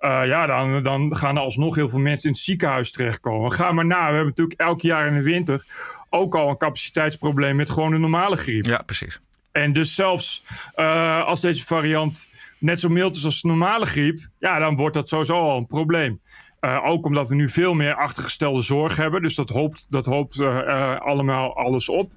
ja, 0.00 0.46
dan, 0.46 0.82
dan 0.82 1.16
gaan 1.16 1.36
er 1.36 1.42
alsnog 1.42 1.74
heel 1.74 1.88
veel 1.88 1.98
mensen 1.98 2.24
in 2.28 2.34
het 2.34 2.44
ziekenhuis 2.44 2.90
terechtkomen. 2.92 3.52
Ga 3.52 3.72
maar 3.72 3.86
na, 3.86 3.98
we 3.98 4.04
hebben 4.14 4.26
natuurlijk 4.26 4.60
elk 4.60 4.80
jaar 4.80 5.06
in 5.06 5.14
de 5.14 5.22
winter 5.22 5.64
ook 6.10 6.34
al 6.34 6.48
een 6.48 6.56
capaciteitsprobleem 6.56 7.56
met 7.56 7.70
gewoon 7.70 7.92
een 7.92 8.00
normale 8.00 8.36
griep. 8.36 8.64
Ja, 8.64 8.82
precies. 8.82 9.20
En 9.52 9.72
dus 9.72 9.94
zelfs 9.94 10.44
eh, 10.74 11.24
als 11.24 11.40
deze 11.40 11.64
variant 11.64 12.28
net 12.58 12.80
zo 12.80 12.88
mild 12.88 13.16
is 13.16 13.24
als 13.24 13.40
de 13.40 13.48
normale 13.48 13.86
griep, 13.86 14.18
ja, 14.38 14.58
dan 14.58 14.76
wordt 14.76 14.94
dat 14.94 15.08
sowieso 15.08 15.34
al 15.34 15.56
een 15.56 15.66
probleem. 15.66 16.20
Eh, 16.60 16.84
ook 16.84 17.06
omdat 17.06 17.28
we 17.28 17.34
nu 17.34 17.48
veel 17.48 17.74
meer 17.74 17.94
achtergestelde 17.94 18.62
zorg 18.62 18.96
hebben. 18.96 19.22
Dus 19.22 19.34
dat 19.34 19.48
hoopt, 19.48 19.86
dat 19.90 20.06
hoopt 20.06 20.40
eh, 20.40 21.00
allemaal 21.00 21.56
alles 21.56 21.88
op. 21.88 22.12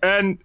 En 0.00 0.40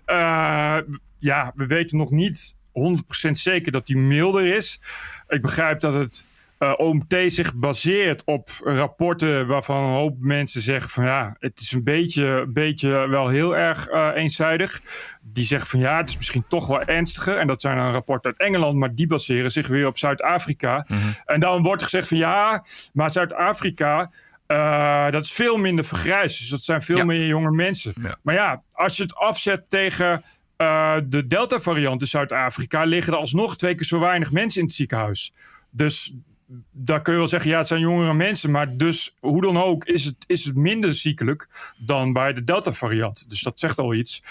ja, 1.20 1.52
we 1.56 1.66
weten 1.66 1.98
nog 1.98 2.12
niet 2.12 2.58
100% 2.72 3.32
zeker 3.32 3.72
dat 3.72 3.86
die 3.86 3.98
milder 3.98 4.56
is. 4.56 4.80
Ik 5.28 5.42
begrijp 5.42 5.80
dat 5.80 5.94
het 5.94 6.26
eh, 6.58 6.74
OMT 6.78 7.16
zich 7.28 7.56
baseert 7.56 8.24
op 8.26 8.50
rapporten 8.64 9.48
waarvan 9.48 9.84
een 9.84 9.94
hoop 9.94 10.16
mensen 10.20 10.62
zeggen 10.62 10.90
van 10.90 11.06
ja, 11.06 11.36
het 11.40 11.60
is 11.60 11.72
een 11.72 11.84
beetje, 11.84 12.46
beetje 12.50 12.90
wel 13.08 13.28
heel 13.28 13.58
erg 13.58 13.88
eh, 13.88 14.10
eenzijdig. 14.16 14.82
Die 15.22 15.46
zeggen 15.46 15.70
van 15.70 15.80
ja, 15.80 15.98
het 15.98 16.10
is 16.10 16.16
misschien 16.16 16.46
toch 16.48 16.68
wel 16.68 16.82
ernstiger. 16.82 17.38
En 17.38 17.48
dat 17.48 17.62
zijn 17.62 17.78
dan 17.78 17.92
rapporten 17.92 18.32
uit 18.32 18.50
Engeland, 18.50 18.76
maar 18.78 18.96
die 18.96 19.08
baseren 19.08 19.52
zich 19.52 19.68
weer 19.68 19.88
op 19.88 19.98
Zuid-Afrika. 19.98 20.86
En 21.26 21.40
dan 21.40 21.64
wordt 21.64 21.84
gezegd 21.84 22.08
van 22.08 22.18
ja, 22.18 22.64
maar 22.94 23.10
Zuid-Afrika. 23.12 24.12
eh, 24.48 25.12
dat 25.12 25.24
is 25.24 25.32
veel 25.32 25.58
minder 25.58 25.86
vergrijsd. 25.86 26.38
Dus 26.40 26.50
dat 26.50 26.64
zijn 26.64 26.82
veel 26.82 26.98
Ja. 26.98 27.04
meer 27.06 27.26
jonge 27.28 27.52
mensen. 27.52 27.94
Ja. 28.02 28.16
Maar 28.24 28.36
ja, 28.36 28.62
als 28.72 28.98
je 28.98 29.04
het 29.04 29.16
afzet 29.16 29.70
tegen 29.70 30.24
de 31.08 31.24
Delta-variant 31.28 32.02
in 32.02 32.08
Zuid-Afrika, 32.08 32.84
liggen 32.84 33.14
er 33.14 33.20
alsnog 33.20 33.58
twee 33.58 33.76
keer 33.76 33.86
zo 33.86 34.00
weinig 34.00 34.32
mensen 34.32 34.60
in 34.62 34.66
het 34.66 34.76
ziekenhuis. 34.76 35.34
Dus 35.72 36.14
daar 36.72 37.02
kun 37.02 37.14
je 37.14 37.20
wel 37.20 37.28
zeggen, 37.28 37.50
ja, 37.50 37.58
het 37.58 37.68
zijn 37.68 37.80
jongere 37.80 38.14
mensen. 38.14 38.52
Maar 38.52 38.78
dus, 38.78 39.16
hoe 39.20 39.42
dan 39.42 39.58
ook, 39.58 39.86
is 39.86 40.06
het, 40.06 40.16
is 40.28 40.46
het 40.46 40.56
minder 40.56 40.94
ziekelijk 40.94 41.48
dan 41.78 42.14
bij 42.14 42.34
de 42.34 42.44
Delta-variant. 42.44 43.30
Dus 43.30 43.42
dat 43.42 43.60
zegt 43.60 43.80
al 43.80 43.94
iets. 43.94 44.22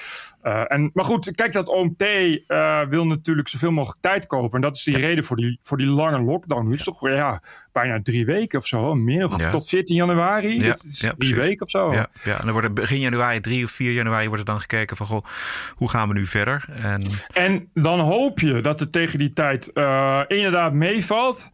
Eh, 0.42 0.62
en, 0.68 0.90
maar 0.94 1.04
goed, 1.04 1.30
kijk, 1.34 1.52
dat 1.52 1.68
OMT 1.68 2.02
eh, 2.02 2.80
wil 2.88 3.06
natuurlijk 3.06 3.48
zoveel 3.48 3.70
mogelijk 3.70 4.00
tijd 4.00 4.26
kopen. 4.26 4.54
En 4.54 4.60
dat 4.60 4.76
is 4.76 4.82
die 4.82 4.96
reden 4.96 5.24
voor 5.24 5.36
die, 5.36 5.58
voor 5.62 5.76
die 5.76 5.86
lange 5.86 6.20
lockdown. 6.20 6.66
Nu 6.68 6.74
is 6.74 6.84
toch 6.84 7.08
ja, 7.08 7.42
bijna 7.72 8.02
drie 8.02 8.26
weken 8.26 8.58
of 8.58 8.66
zo. 8.66 8.94
Meer 8.94 9.28
Ja. 9.36 9.50
tot 9.50 9.68
14 9.68 9.96
januari. 9.96 10.60
Ja, 10.60 10.68
Dat 10.68 10.84
is 10.84 11.00
ja, 11.00 11.14
drie 11.18 11.34
weken 11.34 11.62
of 11.62 11.70
zo. 11.70 11.92
Ja, 11.92 12.08
ja, 12.24 12.32
en 12.38 12.42
dan 12.42 12.52
wordt 12.52 12.66
er 12.66 12.72
begin 12.72 13.00
januari, 13.00 13.40
3 13.40 13.64
of 13.64 13.70
4 13.70 13.92
januari, 13.92 14.26
wordt 14.26 14.40
er 14.40 14.46
dan 14.48 14.60
gekeken 14.60 14.96
van 14.96 15.06
goh, 15.06 15.24
hoe 15.74 15.90
gaan 15.90 16.08
we 16.08 16.14
nu 16.14 16.26
verder? 16.26 16.64
En 16.80 17.02
En 17.32 17.68
dan 17.74 18.00
hoop 18.00 18.40
je 18.40 18.60
dat 18.60 18.80
het 18.80 18.92
tegen 18.92 19.18
die 19.18 19.32
tijd 19.32 19.72
eh, 19.72 20.20
inderdaad 20.28 20.72
meevalt. 20.72 21.50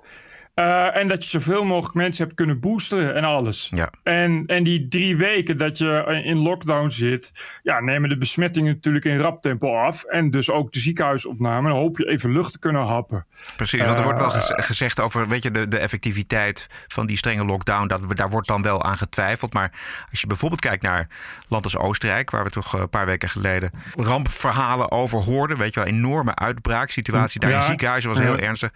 Eh, 0.55 0.97
en 0.97 1.09
dat 1.09 1.25
je 1.25 1.31
zoveel 1.31 1.65
mogelijk 1.65 1.95
mensen 1.95 2.25
hebt 2.25 2.37
kunnen 2.37 2.61
boosteren 2.61 3.15
en 3.15 3.25
alles. 3.25 3.71
Ja. 3.75 3.91
En, 4.03 4.43
en 4.47 4.63
die 4.63 4.89
drie 4.89 5.17
weken 5.17 5.57
dat 5.57 5.79
je 5.79 6.21
in 6.25 6.39
lockdown 6.39 6.89
zit, 6.89 7.59
ja, 7.63 7.81
nemen 7.81 8.09
de 8.09 8.17
besmettingen 8.17 8.73
natuurlijk 8.75 9.05
in 9.05 9.19
rap 9.19 9.43
tempo 9.43 9.77
af. 9.77 10.05
En 10.05 10.31
dus 10.31 10.51
ook 10.51 10.73
de 10.73 10.79
ziekenhuisopname. 10.81 11.69
En 11.69 11.75
dan 11.75 11.83
hoop 11.83 11.99
je 11.99 12.09
even 12.09 12.33
lucht 12.33 12.53
te 12.53 12.59
kunnen 12.59 12.83
happen. 12.87 13.27
Precies, 13.57 13.81
want 13.81 13.99
er 13.99 14.05
wordt 14.05 14.19
wel 14.21 14.31
gez- 14.31 14.53
gezegd 14.67 15.01
over 15.01 15.29
weet 15.29 15.43
je, 15.43 15.51
de, 15.51 15.69
de 15.69 15.79
effectiviteit 15.79 16.85
van 16.89 17.07
die 17.07 17.17
strenge 17.17 17.45
lockdown. 17.45 17.87
Dat, 17.87 18.01
we- 18.01 18.15
daar 18.15 18.31
wordt 18.31 18.49
dan 18.49 18.63
wel 18.63 18.83
aan 18.83 18.97
getwijfeld. 18.99 19.53
Maar 19.53 19.73
als 20.11 20.21
je 20.21 20.27
bijvoorbeeld 20.27 20.61
kijkt 20.61 20.83
naar 20.83 21.09
land 21.49 21.65
als 21.65 21.77
Oostenrijk, 21.77 22.31
waar 22.31 22.45
we 22.45 22.51
toch 22.51 22.75
eh, 22.75 22.81
een 22.81 22.89
paar 22.89 23.07
weken 23.07 23.29
geleden 23.29 23.71
rampverhalen 23.95 24.91
over 24.91 25.19
hoorden. 25.19 25.59
Weet 25.59 25.75
je 25.75 25.81
wel, 25.81 25.89
enorme 25.89 26.35
uitbraak. 26.35 26.91
Situatie 26.91 27.41
daar 27.41 27.51
in 27.51 27.57
Ja. 27.57 27.63
ziekenhuizen 27.63 28.11
was 28.11 28.19
heel 28.19 28.37
Ja. 28.37 28.43
ernstig. 28.43 28.71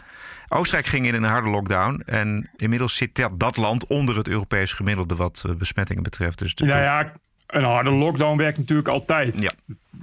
Oostenrijk 0.49 0.87
ging 0.87 1.07
in 1.07 1.15
een 1.15 1.23
harde 1.23 1.49
lockdown. 1.51 2.03
En 2.07 2.51
inmiddels 2.57 2.97
zit 2.97 3.15
dat, 3.15 3.41
dat 3.41 3.57
land 3.57 3.87
onder 3.87 4.17
het 4.17 4.29
Europees 4.29 4.73
gemiddelde 4.73 5.15
wat 5.15 5.43
eh, 5.47 5.55
besmettingen 5.55 6.03
betreft. 6.03 6.39
Dus 6.39 6.55
de- 6.55 6.65
Nou 6.65 6.83
ja, 6.83 7.13
een 7.47 7.65
harde 7.65 7.91
lockdown 7.91 8.37
werkt 8.37 8.59
natuurlijk 8.59 8.89
altijd. 8.89 9.41
Ja. 9.43 9.51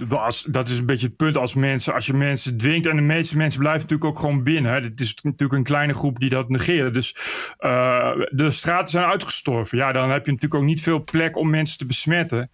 Als, 0.08 0.42
dat 0.50 0.68
is 0.68 0.78
een 0.78 0.86
beetje 0.86 1.06
het 1.06 1.16
punt 1.16 1.36
als 1.36 1.54
mensen, 1.54 1.94
als 1.94 2.06
je 2.06 2.14
mensen 2.14 2.56
dwingt. 2.56 2.86
En 2.86 2.96
de 2.96 3.02
meeste 3.02 3.36
mensen 3.36 3.60
blijven 3.60 3.82
natuurlijk 3.82 4.10
ook 4.10 4.18
gewoon 4.18 4.42
binnen. 4.42 4.72
hè. 4.72 4.80
Het 4.80 5.00
is 5.00 5.14
natuurlijk 5.22 5.52
een 5.52 5.64
kleine 5.64 5.92
groep 5.94 6.18
die 6.18 6.28
dat 6.28 6.48
negeren. 6.48 6.92
Dus 6.92 7.14
eh, 7.58 8.10
de 8.30 8.50
straten 8.50 8.88
zijn 8.88 9.04
uitgestorven. 9.04 9.78
Ja, 9.78 9.92
dan 9.92 10.10
heb 10.10 10.24
je 10.26 10.32
natuurlijk 10.32 10.60
ook 10.62 10.66
niet 10.68 10.82
veel 10.82 11.04
plek 11.04 11.36
om 11.36 11.50
mensen 11.50 11.78
te 11.78 11.86
besmetten. 11.86 12.50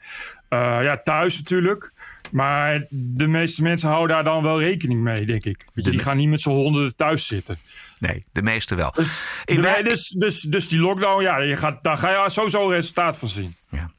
Eh, 0.49 0.59
ja, 0.83 0.97
thuis 1.03 1.39
natuurlijk. 1.39 1.93
Maar 2.31 2.87
de 2.91 3.27
meeste 3.27 3.63
mensen 3.63 3.89
houden 3.89 4.17
daar 4.17 4.25
dan 4.25 4.43
wel 4.43 4.61
rekening 4.61 5.01
mee, 5.01 5.27
denk 5.27 5.45
ik. 5.45 5.67
Weet 5.75 5.85
je, 5.85 5.91
die 5.91 6.01
gaan 6.01 6.17
niet 6.17 6.29
met 6.29 6.41
z'n 6.41 6.51
honderden 6.51 6.97
thuis 6.97 7.27
zitten. 7.27 7.57
Nee, 7.99 8.25
de 8.33 8.43
meeste 8.43 8.75
wel. 8.75 8.91
Dus, 8.93 9.23
In 9.45 9.57
de- 9.57 9.63
wij- 9.63 9.83
dus, 9.83 10.09
dus, 10.09 10.41
dus 10.41 10.69
die 10.69 10.81
lockdown, 10.81 11.23
ja, 11.23 11.39
je 11.39 11.57
gaat, 11.57 11.83
daar 11.83 11.97
ga 11.97 12.23
je 12.25 12.31
sowieso 12.31 12.65
een 12.69 12.75
resultaat 12.75 13.19
van 13.19 13.29
zien. 13.29 13.55
Ja. 13.71 13.91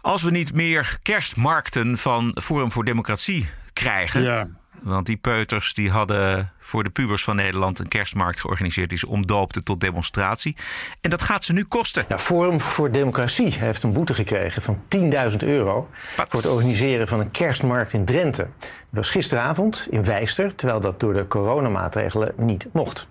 Als 0.00 0.22
we 0.22 0.30
niet 0.30 0.54
meer 0.54 0.98
kerstmarkten 1.02 1.98
van 1.98 2.36
Forum 2.42 2.72
voor 2.72 2.84
Democratie 2.84 3.48
krijgen. 3.72 4.22
Ja. 4.22 4.48
Want 4.88 5.06
die 5.06 5.16
peuters 5.16 5.74
die 5.74 5.90
hadden 5.90 6.52
voor 6.58 6.84
de 6.84 6.90
pubers 6.90 7.24
van 7.24 7.36
Nederland 7.36 7.78
een 7.78 7.88
kerstmarkt 7.88 8.40
georganiseerd. 8.40 8.88
Die 8.88 8.98
ze 8.98 9.08
omdoopten 9.08 9.64
tot 9.64 9.80
demonstratie. 9.80 10.56
En 11.00 11.10
dat 11.10 11.22
gaat 11.22 11.44
ze 11.44 11.52
nu 11.52 11.64
kosten. 11.64 12.04
Ja, 12.08 12.18
Forum 12.18 12.60
voor 12.60 12.90
Democratie 12.90 13.54
heeft 13.54 13.82
een 13.82 13.92
boete 13.92 14.14
gekregen 14.14 14.62
van 14.62 14.82
10.000 15.30 15.36
euro... 15.38 15.88
Wat? 16.16 16.26
voor 16.28 16.40
het 16.40 16.50
organiseren 16.50 17.08
van 17.08 17.20
een 17.20 17.30
kerstmarkt 17.30 17.92
in 17.92 18.04
Drenthe. 18.04 18.48
Dat 18.58 18.68
was 18.90 19.10
gisteravond 19.10 19.86
in 19.90 20.04
Wijster, 20.04 20.54
terwijl 20.54 20.80
dat 20.80 21.00
door 21.00 21.12
de 21.12 21.26
coronamaatregelen 21.26 22.32
niet 22.36 22.68
mocht. 22.72 23.08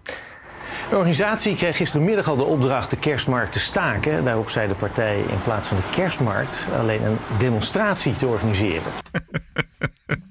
De 0.89 0.95
organisatie 0.95 1.55
kreeg 1.55 1.77
gistermiddag 1.77 2.27
al 2.27 2.37
de 2.37 2.43
opdracht 2.43 2.89
de 2.89 2.97
kerstmarkt 2.97 3.51
te 3.51 3.59
staken. 3.59 4.23
Daarop 4.23 4.49
zei 4.49 4.67
de 4.67 4.73
partij 4.73 5.19
in 5.19 5.41
plaats 5.43 5.67
van 5.67 5.77
de 5.77 5.95
kerstmarkt 5.95 6.67
alleen 6.79 7.03
een 7.03 7.17
demonstratie 7.37 8.13
te 8.13 8.27
organiseren. 8.27 8.91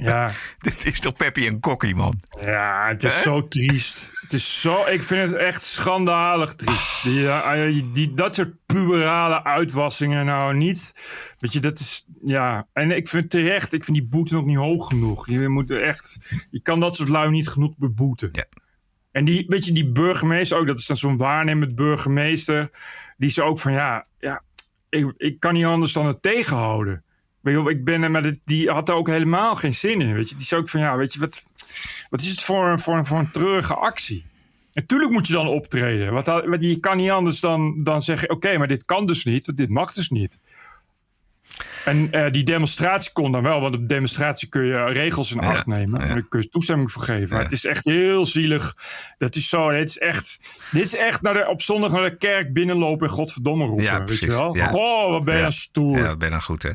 Ja. 0.00 0.32
Dit 0.58 0.86
is 0.86 1.00
toch 1.00 1.14
Peppy 1.14 1.46
en 1.46 1.60
Kokkie, 1.60 1.94
man? 1.94 2.20
Ja, 2.40 2.88
het 2.88 3.04
is 3.04 3.22
zo 3.22 3.48
triest. 3.48 4.10
Het 4.20 4.32
is 4.32 4.60
zo, 4.60 4.86
ik 4.86 5.02
vind 5.02 5.30
het 5.30 5.40
echt 5.40 5.62
schandalig 5.62 6.54
triest. 6.54 7.02
Die, 7.02 7.28
eh, 7.28 7.82
die, 7.92 8.14
dat 8.14 8.34
soort 8.34 8.54
puberale 8.66 9.44
uitwassingen 9.44 10.26
nou 10.26 10.56
niet. 10.56 10.94
Weet 11.38 11.52
je, 11.52 11.60
dat 11.60 11.78
is, 11.78 12.06
ja. 12.24 12.66
En 12.72 12.90
ik 12.90 13.08
vind 13.08 13.30
terecht, 13.30 13.72
ik 13.72 13.84
vind 13.84 13.96
die 13.96 14.06
boete 14.06 14.34
nog 14.34 14.44
niet 14.44 14.56
hoog 14.56 14.88
genoeg. 14.88 15.28
Je 15.28 15.48
moet 15.48 15.70
echt, 15.70 16.32
je 16.50 16.62
kan 16.62 16.80
dat 16.80 16.96
soort 16.96 17.08
lui 17.08 17.30
niet 17.30 17.48
genoeg 17.48 17.76
beboeten. 17.76 18.28
Ja. 18.32 18.44
En 19.12 19.24
die, 19.24 19.44
weet 19.48 19.66
je, 19.66 19.72
die 19.72 19.92
burgemeester 19.92 20.58
ook, 20.58 20.66
dat 20.66 20.78
is 20.78 20.86
dan 20.86 20.96
zo'n 20.96 21.16
waarnemend 21.16 21.74
burgemeester. 21.74 22.70
Die 23.16 23.28
is 23.28 23.40
ook 23.40 23.58
van, 23.58 23.72
ja, 23.72 24.06
ja 24.18 24.42
ik, 24.90 25.12
ik 25.16 25.40
kan 25.40 25.54
niet 25.54 25.64
anders 25.64 25.92
dan 25.92 26.06
het 26.06 26.22
tegenhouden. 26.22 27.04
Ik 27.42 27.84
ben 27.84 28.10
maar 28.10 28.34
die 28.44 28.70
had 28.70 28.88
er 28.88 28.94
ook 28.94 29.08
helemaal 29.08 29.54
geen 29.54 29.74
zin 29.74 30.00
in. 30.00 30.14
Weet 30.14 30.28
je, 30.28 30.34
die 30.34 30.44
is 30.44 30.54
ook 30.54 30.68
van, 30.68 30.80
ja, 30.80 30.96
weet 30.96 31.12
je, 31.12 31.20
wat, 31.20 31.48
wat 32.10 32.20
is 32.20 32.30
het 32.30 32.42
voor, 32.42 32.66
een- 32.68 32.78
voor, 32.80 33.06
voor 33.06 33.18
een 33.18 33.30
treurige 33.30 33.74
actie? 33.74 34.24
Natuurlijk 34.72 35.10
moet 35.12 35.26
je 35.26 35.32
dan 35.32 35.48
optreden. 35.48 36.12
Want 36.12 36.62
je 36.62 36.80
kan 36.80 36.96
niet 36.96 37.10
anders 37.10 37.40
dan, 37.40 37.82
dan 37.84 38.02
zeggen: 38.02 38.30
oké, 38.30 38.58
maar 38.58 38.68
dit 38.68 38.84
kan 38.84 39.06
dus 39.06 39.24
niet, 39.24 39.46
want 39.46 39.58
dit 39.58 39.68
mag 39.68 39.92
dus 39.92 40.08
niet. 40.10 40.38
En 41.84 42.12
eh, 42.12 42.30
die 42.30 42.44
demonstratie 42.44 43.12
kon 43.12 43.32
dan 43.32 43.42
wel, 43.42 43.60
want 43.60 43.74
op 43.74 43.88
demonstratie 43.88 44.48
kun 44.48 44.64
je 44.64 44.84
regels 44.84 45.32
in 45.32 45.40
acht 45.40 45.66
nemen. 45.66 46.00
En 46.00 46.08
daar 46.08 46.28
kun 46.28 46.40
je 46.40 46.48
toestemming 46.48 46.92
voor 46.92 47.02
geven. 47.02 47.34
Maar 47.34 47.42
het 47.42 47.52
is 47.52 47.64
echt 47.64 47.84
heel 47.84 48.26
zielig. 48.26 48.74
Dat 49.18 49.36
is 49.36 49.48
zo, 49.48 49.70
dit 49.70 49.88
is 49.88 49.98
echt, 49.98 50.58
dit 50.70 50.82
is 50.82 50.96
echt 50.96 51.22
naar 51.22 51.34
de, 51.34 51.48
op 51.48 51.62
zondag 51.62 51.92
naar 51.92 52.02
de 52.02 52.16
kerk 52.16 52.52
binnenlopen 52.52 53.06
en 53.06 53.12
godverdomme 53.12 53.64
roepen. 53.64 53.84
Ja, 53.84 54.04
weet 54.04 54.18
je 54.18 54.26
wel? 54.26 54.54
Goh, 54.54 55.10
wat 55.10 55.24
ben 55.24 55.38
je 55.38 55.50
stoer. 55.50 55.98
Ja, 55.98 56.16
ben 56.16 56.30
dan 56.30 56.42
goed, 56.42 56.62
hè? 56.62 56.70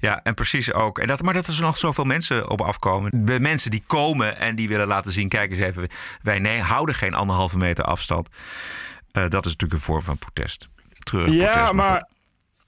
Ja, 0.00 0.20
en 0.22 0.34
precies 0.34 0.72
ook. 0.72 0.98
En 0.98 1.06
dat, 1.06 1.22
maar 1.22 1.34
dat 1.34 1.46
er 1.46 1.60
nog 1.60 1.76
zoveel 1.76 2.04
mensen 2.04 2.50
op 2.50 2.60
afkomen. 2.60 3.26
De 3.26 3.40
mensen 3.40 3.70
die 3.70 3.82
komen 3.86 4.38
en 4.38 4.56
die 4.56 4.68
willen 4.68 4.86
laten 4.86 5.12
zien... 5.12 5.28
kijk 5.28 5.50
eens 5.50 5.60
even, 5.60 5.88
wij 6.22 6.38
nee, 6.38 6.60
houden 6.60 6.94
geen 6.94 7.14
anderhalve 7.14 7.58
meter 7.58 7.84
afstand. 7.84 8.28
Eh, 9.12 9.22
dat 9.28 9.44
is 9.44 9.52
natuurlijk 9.52 9.72
een 9.72 9.86
vorm 9.86 10.02
van 10.02 10.18
protest. 10.18 10.68
Treurig 10.98 11.34
Ja, 11.34 11.52
protest. 11.52 11.72
maar 11.72 12.08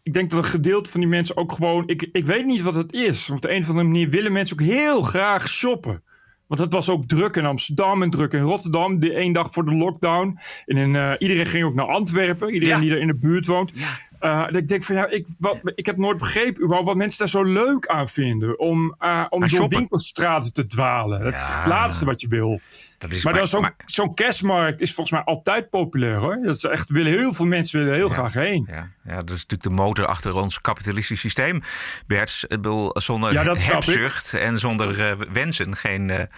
ik 0.09 0.15
denk 0.15 0.31
dat 0.31 0.45
een 0.45 0.51
gedeelte 0.51 0.91
van 0.91 1.01
die 1.01 1.09
mensen 1.09 1.37
ook 1.37 1.53
gewoon. 1.53 1.83
Ik, 1.87 2.09
ik 2.13 2.27
weet 2.27 2.45
niet 2.45 2.63
wat 2.63 2.75
het 2.75 2.93
is. 2.93 3.31
Op 3.31 3.41
de 3.41 3.51
een 3.55 3.61
of 3.63 3.69
andere 3.69 3.87
manier 3.87 4.11
willen 4.11 4.33
mensen 4.33 4.59
ook 4.61 4.67
heel 4.67 5.03
graag 5.03 5.49
shoppen. 5.49 6.03
Want 6.47 6.61
het 6.61 6.73
was 6.73 6.89
ook 6.89 7.07
druk 7.07 7.37
in 7.37 7.45
Amsterdam 7.45 8.03
en 8.03 8.11
druk 8.11 8.33
in 8.33 8.41
Rotterdam. 8.41 9.01
De 9.01 9.13
één 9.13 9.33
dag 9.33 9.53
voor 9.53 9.65
de 9.65 9.77
lockdown. 9.77 10.39
En 10.67 10.77
in, 10.77 10.97
eh, 10.97 11.13
iedereen 11.19 11.47
ging 11.47 11.65
ook 11.65 11.75
naar 11.75 11.87
Antwerpen. 11.87 12.53
Iedereen 12.53 12.75
Ja. 12.75 12.81
die 12.81 12.91
er 12.91 12.99
in 13.01 13.07
de 13.07 13.17
buurt 13.17 13.47
woont. 13.47 13.73
Eh, 14.19 14.45
dat 14.45 14.57
ik 14.57 14.69
denk 14.69 14.85
van 14.85 14.95
ja, 14.95 15.07
ik, 15.09 15.27
wat, 15.39 15.61
ik 15.75 15.87
heb 15.87 15.97
nooit 15.97 16.19
begrepen 16.19 16.63
überhaupt 16.63 16.87
wat 16.89 16.97
mensen 16.97 17.19
daar 17.19 17.29
zo 17.29 17.43
leuk 17.45 17.87
aan 17.87 18.09
vinden. 18.09 18.59
Om, 18.59 18.95
eh, 18.99 19.25
om 19.29 19.41
door 19.41 19.49
shoppen. 19.49 19.79
winkelstraten 19.79 20.53
te 20.53 20.67
dwalen. 20.67 21.25
Dat 21.25 21.33
is 21.33 21.49
het 21.51 21.67
laatste 21.67 22.05
wat 22.05 22.21
je 22.21 22.29
wil. 22.29 22.61
Dat 22.99 23.11
is 23.11 23.25
Maar, 23.25 23.33
dan 23.33 23.47
zo'n 23.47 23.71
zo'n 23.87 24.15
kerstmarkt 24.15 24.81
is 24.81 24.95
volgens 24.95 25.17
mij 25.17 25.25
altijd 25.35 25.71
populair 25.71 26.17
hoor. 26.17 26.39
Dat 26.43 26.57
is 26.57 26.65
echt, 26.65 26.91
willen 26.91 27.13
heel 27.13 27.33
veel 27.35 27.47
mensen 27.47 27.79
willen 27.81 27.95
heel 27.95 28.09
graag 28.09 28.35
heen. 28.35 28.67
Ja, 28.71 28.91
ja, 29.05 29.17
dat 29.17 29.31
is 29.31 29.47
natuurlijk 29.47 29.63
de 29.63 29.71
motor 29.71 30.07
achter 30.07 30.35
ons 30.35 30.61
kapitalistisch 30.61 31.21
systeem. 31.21 31.61
Bert, 32.07 32.45
bedoel, 32.49 32.91
zonder 33.01 33.33
Ja, 33.33 33.43
hebzucht 33.43 34.35
en 34.35 34.59
zonder 34.59 35.01
eh, 35.01 35.13
wensen 35.33 35.77
geen, 35.77 36.11
geen, 36.11 36.29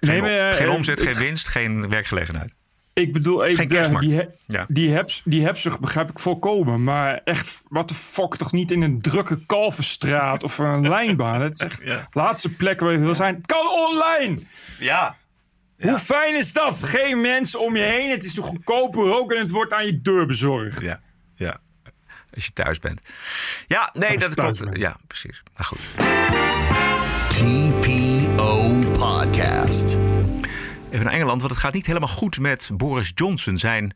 Nee, 0.00 0.16
op- 0.18 0.24
maar, 0.26 0.54
geen 0.54 0.68
omzet, 0.68 1.00
geen 1.00 1.16
winst, 1.16 1.48
geen 1.48 1.88
werkgelegenheid. 1.88 2.52
Ik 3.00 3.12
bedoel, 3.12 3.46
ik, 3.46 3.56
Geen 3.56 3.68
kerstmarkt. 3.68 4.08
die, 4.08 4.28
Ja. 4.46 4.64
die, 4.68 4.90
hebs, 4.92 5.22
die 5.24 5.50
begrijp 5.80 6.10
ik 6.10 6.18
volkomen. 6.18 6.84
Maar 6.84 7.20
echt, 7.24 7.62
wat 7.68 7.88
de 7.88 7.94
fuck, 7.94 8.36
toch 8.36 8.52
niet 8.52 8.70
in 8.70 8.82
een 8.82 9.00
drukke 9.00 9.46
kalverstraat 9.46 10.42
of 10.42 10.58
een 10.58 10.88
lijnbaan. 10.94 11.40
Het 11.40 11.54
is 11.54 11.60
echt 11.66 11.82
Ja. 11.82 11.96
de 11.96 12.06
laatste 12.12 12.48
plek 12.50 12.80
waar 12.80 12.92
je 12.92 12.98
wil 12.98 13.14
zijn. 13.14 13.34
Het 13.34 13.46
kan 13.46 13.68
online! 13.68 14.38
Ja. 14.78 15.16
Hoe 15.78 15.98
fijn 15.98 16.36
is 16.36 16.52
dat? 16.52 16.82
Geen 16.82 17.20
mensen 17.20 17.60
om 17.60 17.76
je 17.76 17.82
heen. 17.82 18.10
Het 18.10 18.24
is 18.24 18.34
de 18.34 18.42
goedkope 18.42 19.00
ook 19.00 19.32
en 19.32 19.40
het 19.40 19.50
wordt 19.50 19.72
aan 19.72 19.86
je 19.86 20.00
deur 20.00 20.26
bezorgd. 20.26 20.80
Ja, 20.80 21.00
ja. 21.34 21.60
Als 22.34 22.44
je 22.44 22.52
thuis 22.52 22.78
bent. 22.78 23.00
Ja, 23.66 23.90
nee, 23.92 24.18
dat 24.18 24.34
klopt. 24.34 24.64
bent. 24.64 24.76
Ja, 24.76 24.96
precies. 25.06 25.42
Nou 25.54 25.66
goed. 25.66 25.94
TPO 27.28 28.74
Podcast. 28.92 29.96
Even 30.90 31.04
naar 31.04 31.14
Engeland, 31.14 31.40
want 31.40 31.52
het 31.52 31.60
gaat 31.60 31.74
niet 31.74 31.86
helemaal 31.86 32.08
goed 32.08 32.40
met 32.40 32.70
Boris 32.74 33.12
Johnson. 33.14 33.58
Zijn 33.58 33.92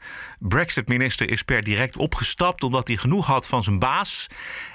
Brexit-minister 0.49 1.31
is 1.31 1.43
per 1.43 1.63
direct 1.63 1.97
opgestapt 1.97 2.63
omdat 2.63 2.89
hij 2.89 2.97
genoeg 2.97 3.27
had 3.27 3.47
van 3.47 3.63
zijn 3.63 3.79
baas. 3.79 4.27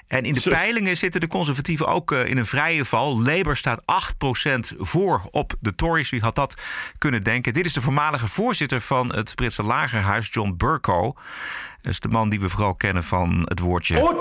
En 0.08 0.24
in 0.24 0.34
de 0.34 0.50
peilingen 0.50 0.98
zitten 0.98 1.22
de 1.22 1.28
conservatieven 1.28 1.88
ook 1.88 2.12
eh, 2.12 2.26
in 2.26 2.38
een 2.38 2.46
vrije 2.46 2.86
val. 2.86 3.22
Labour 3.22 3.56
staat 3.56 3.82
8% 3.82 4.78
voor 4.78 5.28
op 5.32 5.54
de 5.60 5.76
Tories. 5.76 6.10
Wie 6.10 6.22
had 6.22 6.36
dat 6.36 6.56
kunnen 6.98 7.24
denken? 7.24 7.54
Dit 7.54 7.66
is 7.66 7.74
de 7.74 7.82
voormalige 7.82 8.28
voorzitter 8.28 8.82
van 8.82 9.14
het 9.16 9.36
Britse 9.36 9.64
lagerhuis, 9.64 10.28
John 10.32 10.54
Burko. 10.58 11.16
Dat 11.82 11.92
is 11.92 12.00
de 12.00 12.08
man 12.08 12.30
die 12.30 12.40
we 12.40 12.50
vooral 12.50 12.76
kennen 12.76 13.04
van 13.04 13.42
het 13.44 13.60
woordje. 13.60 14.16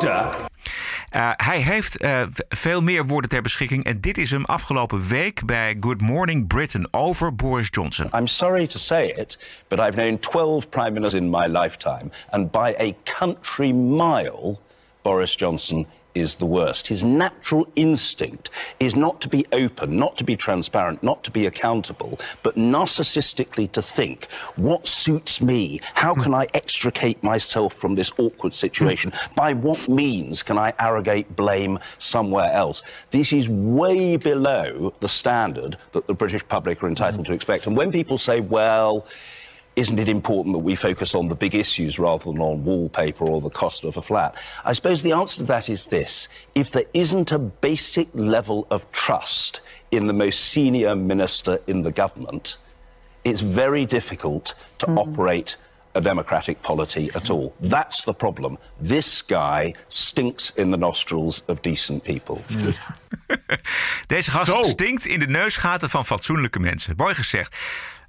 Eh, 1.10 1.30
hij 1.36 1.60
heeft 1.60 1.96
eh, 1.96 2.22
veel 2.48 2.82
meer 2.82 3.06
woorden 3.06 3.30
ter 3.30 3.42
beschikking. 3.42 3.84
En 3.84 4.00
dit 4.00 4.18
is 4.18 4.30
hem 4.30 4.44
afgelopen 4.44 5.08
week 5.08 5.44
bij 5.44 5.76
Good 5.80 6.00
Morning 6.00 6.46
Britain 6.46 6.88
over 6.90 7.34
Boris 7.34 7.68
Johnson. 7.70 8.08
I'm 8.14 8.26
sorry 8.26 8.66
to 8.66 8.78
say 8.78 9.06
it, 9.06 9.38
but 9.68 9.78
I've 9.78 9.92
known 9.92 10.18
12 10.18 10.68
prime 10.68 10.90
ministers 10.90 11.22
in 11.22 11.30
my 11.30 11.35
lifetime, 11.44 12.10
and 12.32 12.50
by 12.50 12.74
a 12.78 12.92
country 13.04 13.70
mile, 13.70 14.58
Boris 15.02 15.36
Johnson 15.36 15.86
is 16.16 16.36
the 16.36 16.46
worst. 16.46 16.86
His 16.86 17.04
natural 17.04 17.68
instinct 17.76 18.50
is 18.80 18.96
not 18.96 19.20
to 19.20 19.28
be 19.28 19.46
open, 19.52 19.96
not 19.96 20.16
to 20.16 20.24
be 20.24 20.34
transparent, 20.34 21.02
not 21.02 21.22
to 21.24 21.30
be 21.30 21.44
accountable, 21.44 22.18
but 22.42 22.56
narcissistically 22.56 23.70
to 23.72 23.82
think 23.82 24.30
what 24.56 24.86
suits 24.86 25.42
me? 25.42 25.80
How 25.92 26.14
can 26.14 26.32
I 26.32 26.46
extricate 26.54 27.22
myself 27.22 27.74
from 27.74 27.94
this 27.94 28.10
awkward 28.18 28.54
situation? 28.54 29.12
By 29.34 29.52
what 29.52 29.88
means 29.90 30.42
can 30.42 30.56
I 30.56 30.72
arrogate 30.78 31.36
blame 31.36 31.78
somewhere 31.98 32.50
else? 32.50 32.82
This 33.10 33.34
is 33.34 33.48
way 33.50 34.16
below 34.16 34.94
the 34.98 35.08
standard 35.08 35.76
that 35.92 36.06
the 36.06 36.14
British 36.14 36.46
public 36.48 36.82
are 36.82 36.88
entitled 36.88 37.26
to 37.26 37.34
expect. 37.34 37.66
And 37.66 37.76
when 37.76 37.92
people 37.92 38.16
say, 38.16 38.40
well, 38.40 39.06
isn't 39.76 39.98
it 39.98 40.08
important 40.08 40.54
that 40.54 40.60
we 40.60 40.74
focus 40.74 41.14
on 41.14 41.28
the 41.28 41.34
big 41.34 41.54
issues 41.54 41.98
rather 41.98 42.24
than 42.24 42.40
on 42.40 42.64
wallpaper 42.64 43.26
or 43.26 43.40
the 43.42 43.50
cost 43.50 43.84
of 43.84 43.96
a 43.96 44.02
flat? 44.02 44.34
I 44.64 44.72
suppose 44.72 45.02
the 45.02 45.12
answer 45.12 45.42
to 45.42 45.44
that 45.44 45.68
is 45.68 45.86
this. 45.86 46.28
If 46.54 46.70
there 46.70 46.86
isn't 46.94 47.30
a 47.30 47.38
basic 47.38 48.08
level 48.14 48.66
of 48.70 48.90
trust 48.92 49.60
in 49.90 50.06
the 50.06 50.14
most 50.14 50.40
senior 50.40 50.96
minister 50.96 51.60
in 51.66 51.82
the 51.82 51.92
government, 51.92 52.56
it's 53.24 53.42
very 53.42 53.84
difficult 53.84 54.54
to 54.78 54.86
operate 54.92 55.56
a 55.94 56.00
democratic 56.00 56.62
polity 56.62 57.10
at 57.14 57.30
all. 57.30 57.54
That's 57.60 58.04
the 58.04 58.14
problem. 58.14 58.58
This 58.80 59.22
guy 59.22 59.74
stinks 59.88 60.52
in 60.56 60.70
the 60.70 60.76
nostrils 60.76 61.42
of 61.48 61.60
decent 61.60 62.02
people. 62.02 62.40
Deze 64.06 64.30
gast 64.30 64.50
Zo. 64.50 64.62
stinkt 64.62 65.06
in 65.06 65.18
de 65.18 65.26
neusgaten 65.26 65.90
van 65.90 66.04
fatsoenlijke 66.04 66.58
mensen. 66.58 66.94
Mooi 66.96 67.14
gezegd. 67.14 67.56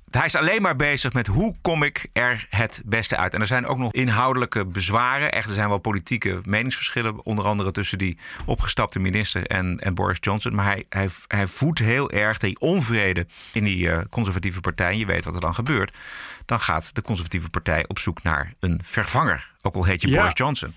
Hij 0.10 0.26
is 0.26 0.36
alleen 0.36 0.62
maar 0.62 0.76
bezig 0.76 1.14
met 1.14 1.28
hoe 1.28 1.56
kom 1.62 1.84
ik 1.84 2.10
er 2.14 2.46
het 2.50 2.82
beste 2.86 3.18
uit. 3.18 3.34
En 3.34 3.40
er 3.40 3.48
zijn 3.48 3.66
ook 3.66 3.78
nog 3.78 3.92
inhoudelijke 3.92 4.66
bezwaren. 4.66 5.32
Echt, 5.32 5.48
er 5.48 5.54
zijn 5.54 5.70
wel 5.70 5.78
politieke 5.78 6.42
meningsverschillen. 6.44 7.26
Onder 7.26 7.46
andere 7.46 7.72
tussen 7.72 7.98
die 7.98 8.18
opgestapte 8.46 9.00
minister 9.00 9.46
en, 9.46 9.80
en 9.80 9.94
Boris 9.94 10.18
Johnson. 10.20 10.56
Maar 10.56 10.66
hij, 10.66 10.86
hij, 10.90 11.10
hij 11.28 11.48
voedt 11.48 11.80
heel 11.80 12.12
erg 12.12 12.38
die 12.38 12.60
onvrede 12.60 13.28
in 13.54 13.64
die 13.64 13.92
eh, 13.92 14.02
conservatieve 14.10 14.60
partij. 14.60 14.92
En 14.92 14.98
je 14.98 15.06
weet 15.06 15.24
wat 15.24 15.34
er 15.34 15.42
dan 15.42 15.56
gebeurt. 15.56 15.98
Dan 16.46 16.60
gaat 16.60 16.96
de 16.96 17.02
conservatieve 17.02 17.50
partij 17.50 17.86
op 17.88 18.00
zoek 18.00 18.24
naar 18.24 18.54
een 18.60 18.80
vervanger. 18.84 19.52
Ook 19.62 19.76
al 19.76 19.84
heet 19.84 20.02
je 20.02 20.08
Ja. 20.08 20.16
Boris 20.18 20.34
Johnson. 20.34 20.74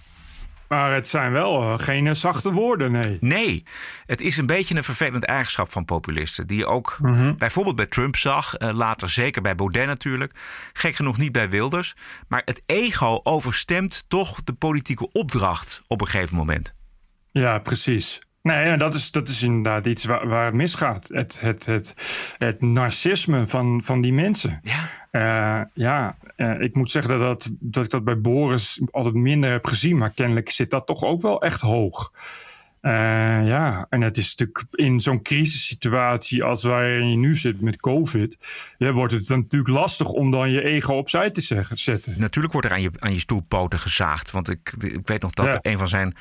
Maar 0.71 0.95
het 0.95 1.09
zijn 1.09 1.33
wel 1.33 1.63
eh, 1.63 1.79
geen 1.79 2.07
eh, 2.07 2.15
zachte 2.15 2.53
woorden, 2.53 2.93
nee. 2.93 3.17
Nee, 3.21 3.63
het 4.07 4.21
is 4.21 4.37
een 4.37 4.47
beetje 4.47 4.77
een 4.77 4.85
vervelend 4.85 5.25
eigenschap 5.25 5.71
van 5.71 5.85
populisten. 5.85 6.47
Die 6.47 6.59
je 6.59 6.67
ook 6.67 6.99
bijvoorbeeld 7.39 7.77
bij 7.77 7.87
Trump 7.87 8.17
zag. 8.17 8.55
eh, 8.55 8.71
later 8.73 9.09
zeker 9.09 9.43
bij 9.43 9.55
Baudet 9.55 9.87
natuurlijk. 9.87 10.33
Gek 10.73 10.95
genoeg 10.95 11.17
niet 11.17 11.33
bij 11.33 11.49
Wilders. 11.51 11.97
Maar 12.29 12.43
het 12.45 12.63
ego 12.67 13.21
overstemt 13.23 14.05
toch 14.09 14.41
de 14.45 14.53
politieke 14.53 15.13
opdracht 15.13 15.83
op 15.87 16.01
een 16.01 16.07
gegeven 16.09 16.37
moment. 16.37 16.75
Ja, 17.31 17.59
precies. 17.59 18.21
Nee, 18.43 18.77
dat 18.77 18.95
is, 18.95 19.11
dat 19.11 19.29
is 19.29 19.43
inderdaad 19.43 19.87
iets 19.87 20.05
waar, 20.05 20.29
waar 20.29 20.45
het 20.45 20.55
misgaat. 20.55 21.09
Het, 21.09 21.41
het, 21.41 21.67
het, 21.67 21.95
het 22.39 22.61
narcisme 22.61 23.47
van, 23.47 23.83
van 23.85 24.01
die 24.01 24.13
mensen. 24.13 24.61
Ja. 24.63 24.89
Eh, 25.11 25.67
ja, 25.75 26.17
eh, 26.37 26.61
ik 26.61 26.75
moet 26.75 26.91
zeggen 26.91 27.19
dat, 27.19 27.21
dat, 27.21 27.51
dat 27.61 27.85
ik 27.85 27.91
dat 27.91 28.05
bij 28.05 28.21
Boris 28.21 28.81
altijd 28.91 29.15
minder 29.15 29.51
heb 29.51 29.67
gezien. 29.67 29.99
Maar 29.99 30.11
kennelijk 30.11 30.51
zit 30.51 30.71
dat 30.71 30.87
toch 30.87 31.03
ook 31.03 31.23
wel 31.23 31.43
echt 31.43 31.61
hoog. 31.61 32.13
Eh, 32.81 32.93
ja, 33.47 33.87
en 33.89 34.01
het 34.01 34.17
is 34.17 34.35
natuurlijk 34.35 34.65
in 34.71 35.01
zo'n 35.01 35.23
crisissituatie 35.23 36.45
als 36.45 36.63
waarin 36.63 37.11
je 37.11 37.17
nu 37.17 37.35
zit 37.37 37.61
met 37.61 37.81
COVID, 37.81 38.37
ja, 38.79 38.93
wordt 38.93 39.13
het 39.13 39.27
dan 39.27 39.39
natuurlijk 39.39 39.71
lastig 39.71 40.09
om 40.09 40.31
dan 40.31 40.51
je 40.51 40.63
ego 40.63 40.95
opzij 40.95 41.31
te 41.31 41.41
zeggen, 41.41 41.79
zetten. 41.79 42.15
Natuurlijk 42.19 42.53
wordt 42.53 42.69
er 42.69 42.75
aan 42.75 42.83
je, 42.83 42.91
aan 42.99 43.13
je 43.13 43.19
stoelpoten 43.19 43.79
gezaagd. 43.79 44.31
Want 44.31 44.49
ik, 44.51 44.73
ik 44.79 45.07
weet 45.07 45.23
nog 45.23 45.33
dat 45.33 45.47
Ja. 45.47 45.59
een 45.63 45.79
van 45.79 45.89
zijn 45.89 46.15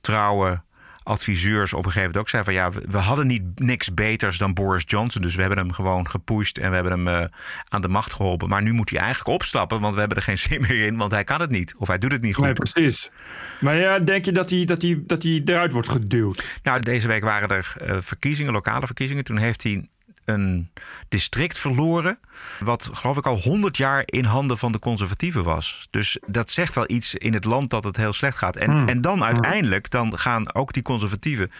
trouwe 0.00 0.62
adviseurs 1.10 1.72
op 1.72 1.78
een 1.78 1.92
gegeven 1.92 2.00
moment 2.00 2.18
ook 2.18 2.28
zei 2.28 2.44
van 2.44 2.52
ja, 2.52 2.70
we, 2.70 2.82
we 2.88 2.98
hadden 2.98 3.26
niet 3.26 3.42
niks 3.54 3.94
beters 3.94 4.38
dan 4.38 4.54
Boris 4.54 4.82
Johnson. 4.86 5.22
Dus 5.22 5.34
we 5.34 5.40
hebben 5.40 5.58
hem 5.58 5.72
gewoon 5.72 6.08
gepusht 6.08 6.58
en 6.58 6.68
we 6.68 6.74
hebben 6.74 6.92
hem 6.92 7.08
eh, 7.08 7.24
aan 7.68 7.80
de 7.80 7.88
macht 7.88 8.12
geholpen. 8.12 8.48
Maar 8.48 8.62
nu 8.62 8.72
moet 8.72 8.90
hij 8.90 8.98
eigenlijk 8.98 9.34
opstappen, 9.34 9.80
want 9.80 9.94
we 9.94 10.00
hebben 10.00 10.18
er 10.18 10.22
geen 10.22 10.38
zin 10.48 10.60
meer 10.60 10.86
in. 10.86 10.96
Want 10.96 11.12
hij 11.12 11.24
kan 11.24 11.40
het 11.40 11.50
niet. 11.50 11.74
Of 11.76 11.88
hij 11.88 11.98
doet 11.98 12.12
het 12.12 12.22
niet 12.22 12.34
goed. 12.34 12.44
Nee, 12.44 12.52
precies. 12.52 13.10
Maar 13.60 13.76
ja, 13.76 13.98
denk 13.98 14.24
je 14.24 14.32
dat 14.32 14.50
hij, 14.50 14.64
dat 14.64 14.82
hij, 14.82 15.02
dat 15.06 15.22
hij 15.22 15.42
eruit 15.44 15.72
wordt 15.72 15.88
geduwd? 15.88 16.58
Nou, 16.62 16.80
deze 16.80 17.06
week 17.06 17.24
waren 17.24 17.48
er 17.48 17.74
eh, 17.80 17.96
verkiezingen, 18.00 18.52
lokale 18.52 18.86
verkiezingen. 18.86 19.24
Toen 19.24 19.38
heeft 19.38 19.62
hij 19.62 19.88
een 20.30 20.70
district 21.08 21.58
verloren. 21.58 22.18
Wat 22.58 22.90
geloof 22.92 23.16
ik 23.16 23.26
al 23.26 23.36
100 23.40 23.76
jaar 23.76 24.02
in 24.04 24.24
handen 24.24 24.58
van 24.58 24.72
de 24.72 24.78
conservatieven 24.78 25.42
was. 25.44 25.86
Dus 25.90 26.18
dat 26.26 26.50
zegt 26.50 26.74
wel 26.74 26.90
iets 26.90 27.14
in 27.14 27.34
het 27.34 27.44
land 27.44 27.70
dat 27.70 27.84
het 27.84 27.96
heel 27.96 28.12
slecht 28.12 28.38
gaat. 28.38 28.56
En, 28.56 28.88
en 28.88 29.00
dan 29.00 29.24
uiteindelijk 29.24 29.90
dan 29.90 30.18
gaan 30.18 30.54
ook 30.54 30.72
die 30.72 30.82
conservatieven. 30.82 31.50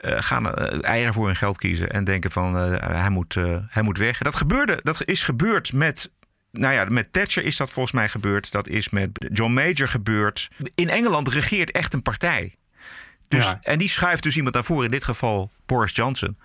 eh, 0.00 0.16
gaan 0.18 0.54
eh, 0.54 0.84
eieren 0.84 1.14
voor 1.14 1.26
hun 1.26 1.36
geld 1.36 1.58
kiezen 1.58 1.90
en 1.90 2.04
denken 2.04 2.30
van 2.30 2.58
eh, 2.58 2.88
hij, 3.00 3.10
moet, 3.10 3.34
hij 3.68 3.82
moet 3.82 3.98
weg. 3.98 4.18
Dat 4.18 4.34
gebeurde, 4.34 4.80
dat 4.82 5.04
is 5.04 5.22
gebeurd 5.22 5.72
met 5.72 6.10
nou 6.50 6.74
ja, 6.74 6.84
met 6.88 7.12
Thatcher 7.12 7.44
is 7.44 7.56
dat 7.56 7.70
volgens 7.70 7.94
mij 7.94 8.08
gebeurd. 8.08 8.52
Dat 8.52 8.68
is 8.68 8.88
met 8.88 9.10
John 9.32 9.52
Major 9.52 9.88
gebeurd. 9.88 10.50
In 10.74 10.88
Engeland 10.88 11.28
regeert 11.28 11.70
echt 11.70 11.94
een 11.94 12.02
partij. 12.02 12.54
Dus, 13.28 13.44
Ja. 13.44 13.58
En 13.62 13.78
die 13.78 13.88
schuift 13.88 14.22
dus 14.22 14.36
iemand 14.36 14.54
naar 14.54 14.64
voren, 14.64 14.84
in 14.84 14.90
dit 14.90 15.04
geval 15.04 15.50
Boris 15.66 15.94
Johnson. 15.94 16.38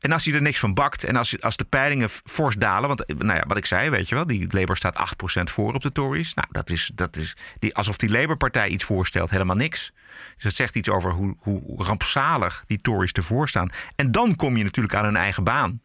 En 0.00 0.12
als 0.12 0.24
hij 0.24 0.34
er 0.34 0.42
niks 0.42 0.58
van 0.58 0.74
bakt 0.74 1.04
en 1.04 1.16
als, 1.16 1.40
als 1.40 1.56
de 1.56 1.64
peilingen 1.64 2.08
fors 2.10 2.56
dalen... 2.56 2.88
want 2.88 3.04
nou 3.18 3.38
ja, 3.38 3.44
wat 3.46 3.56
ik 3.56 3.66
zei, 3.66 3.90
weet 3.90 4.08
je 4.08 4.14
wel, 4.14 4.26
die 4.26 4.46
Labour 4.50 4.76
staat 4.76 5.14
8% 5.40 5.42
voor 5.42 5.74
op 5.74 5.82
de 5.82 5.92
Tories. 5.92 6.34
Nou, 6.34 6.48
dat 6.50 6.70
is, 6.70 6.90
dat 6.94 7.16
is 7.16 7.36
die, 7.58 7.74
alsof 7.74 7.96
die 7.96 8.10
Labour-partij 8.10 8.68
iets 8.68 8.84
voorstelt, 8.84 9.30
helemaal 9.30 9.56
niks. 9.56 9.92
Dus 10.34 10.44
dat 10.44 10.54
zegt 10.54 10.76
iets 10.76 10.88
over 10.88 11.10
hoe, 11.10 11.36
hoe 11.38 11.84
rampzalig 11.84 12.64
die 12.66 12.80
Tories 12.80 13.12
ervoor 13.12 13.48
staan. 13.48 13.68
En 13.96 14.12
dan 14.12 14.36
kom 14.36 14.56
je 14.56 14.64
natuurlijk 14.64 14.94
aan 14.94 15.04
hun 15.04 15.16
eigen 15.16 15.44
baan 15.44 15.80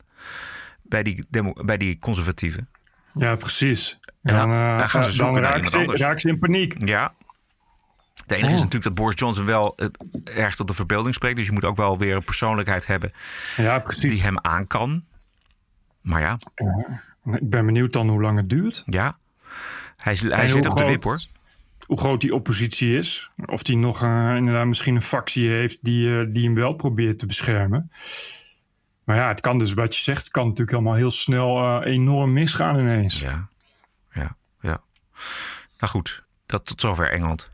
bij 0.81 1.03
die, 1.03 1.25
demo, 1.29 1.53
bij 1.53 1.77
die 1.77 1.99
conservatieven. 1.99 2.67
Ja, 3.13 3.35
precies. 3.35 3.99
Dan, 4.21 4.51
eh, 4.51 4.77
dan 4.77 4.89
gaan 4.89 5.03
ze 5.03 5.11
zoeken 5.11 5.41
dan 5.41 5.53
iemand 5.53 5.69
ze, 5.69 6.03
raken 6.03 6.19
ze 6.19 6.27
in 6.27 6.39
paniek. 6.39 6.73
Ja. 6.77 7.13
Het 8.31 8.39
enige 8.39 8.53
is 8.53 8.63
natuurlijk 8.63 8.95
dat 8.95 9.03
Boris 9.03 9.19
Johnson 9.19 9.45
wel 9.45 9.75
uh, 9.77 9.87
erg 10.37 10.55
tot 10.55 10.67
de 10.67 10.73
verbeelding 10.73 11.15
spreekt. 11.15 11.35
Dus 11.35 11.45
je 11.45 11.51
moet 11.51 11.65
ook 11.65 11.77
wel 11.77 11.97
weer 11.97 12.15
een 12.15 12.23
persoonlijkheid 12.23 12.87
hebben 12.87 13.11
ja, 13.57 13.79
precies. 13.79 14.13
die 14.13 14.21
hem 14.21 14.39
aan 14.39 14.67
kan. 14.67 15.05
Maar 16.01 16.21
ja. 16.21 16.37
Ik 17.23 17.49
ben 17.49 17.65
benieuwd 17.65 17.93
dan 17.93 18.09
hoe 18.09 18.21
lang 18.21 18.37
het 18.37 18.49
duurt. 18.49 18.83
Ja. 18.85 19.15
Hij, 19.97 20.17
hij 20.21 20.47
zit 20.47 20.65
op 20.65 20.77
de 20.77 20.85
wip 20.85 21.03
hoor. 21.03 21.19
Hoe 21.85 21.99
groot 21.99 22.21
die 22.21 22.35
oppositie 22.35 22.97
is. 22.97 23.31
Of 23.45 23.63
die 23.63 23.77
nog 23.77 24.03
uh, 24.03 24.35
inderdaad 24.35 24.65
misschien 24.65 24.95
een 24.95 25.01
factie 25.01 25.49
heeft 25.49 25.77
die, 25.81 26.07
uh, 26.07 26.33
die 26.33 26.45
hem 26.45 26.55
wel 26.55 26.73
probeert 26.73 27.19
te 27.19 27.25
beschermen. 27.25 27.91
Maar 29.03 29.15
ja, 29.15 29.27
het 29.27 29.41
kan 29.41 29.59
dus 29.59 29.73
wat 29.73 29.95
je 29.95 30.01
zegt, 30.01 30.23
het 30.23 30.31
kan 30.31 30.43
natuurlijk 30.43 30.77
helemaal 30.77 30.95
heel 30.95 31.11
snel 31.11 31.83
enorm 31.83 32.33
misgaan 32.33 32.79
ineens. 32.79 33.19
Ja, 33.19 33.47
ja, 34.13 34.35
ja. 34.61 34.81
Nou 35.79 35.91
goed, 35.91 36.23
dat 36.45 36.65
tot 36.65 36.81
zover 36.81 37.11
Engeland. 37.11 37.50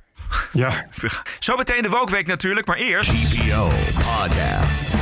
Ja. 0.54 0.72
Zo 1.40 1.56
meteen 1.56 1.82
de 1.82 1.90
Wokweek 1.90 2.28
natuurlijk, 2.28 2.68
maar 2.68 2.78
eerst... 2.78 3.32
TPO 3.32 3.72
Podcast. 3.94 4.96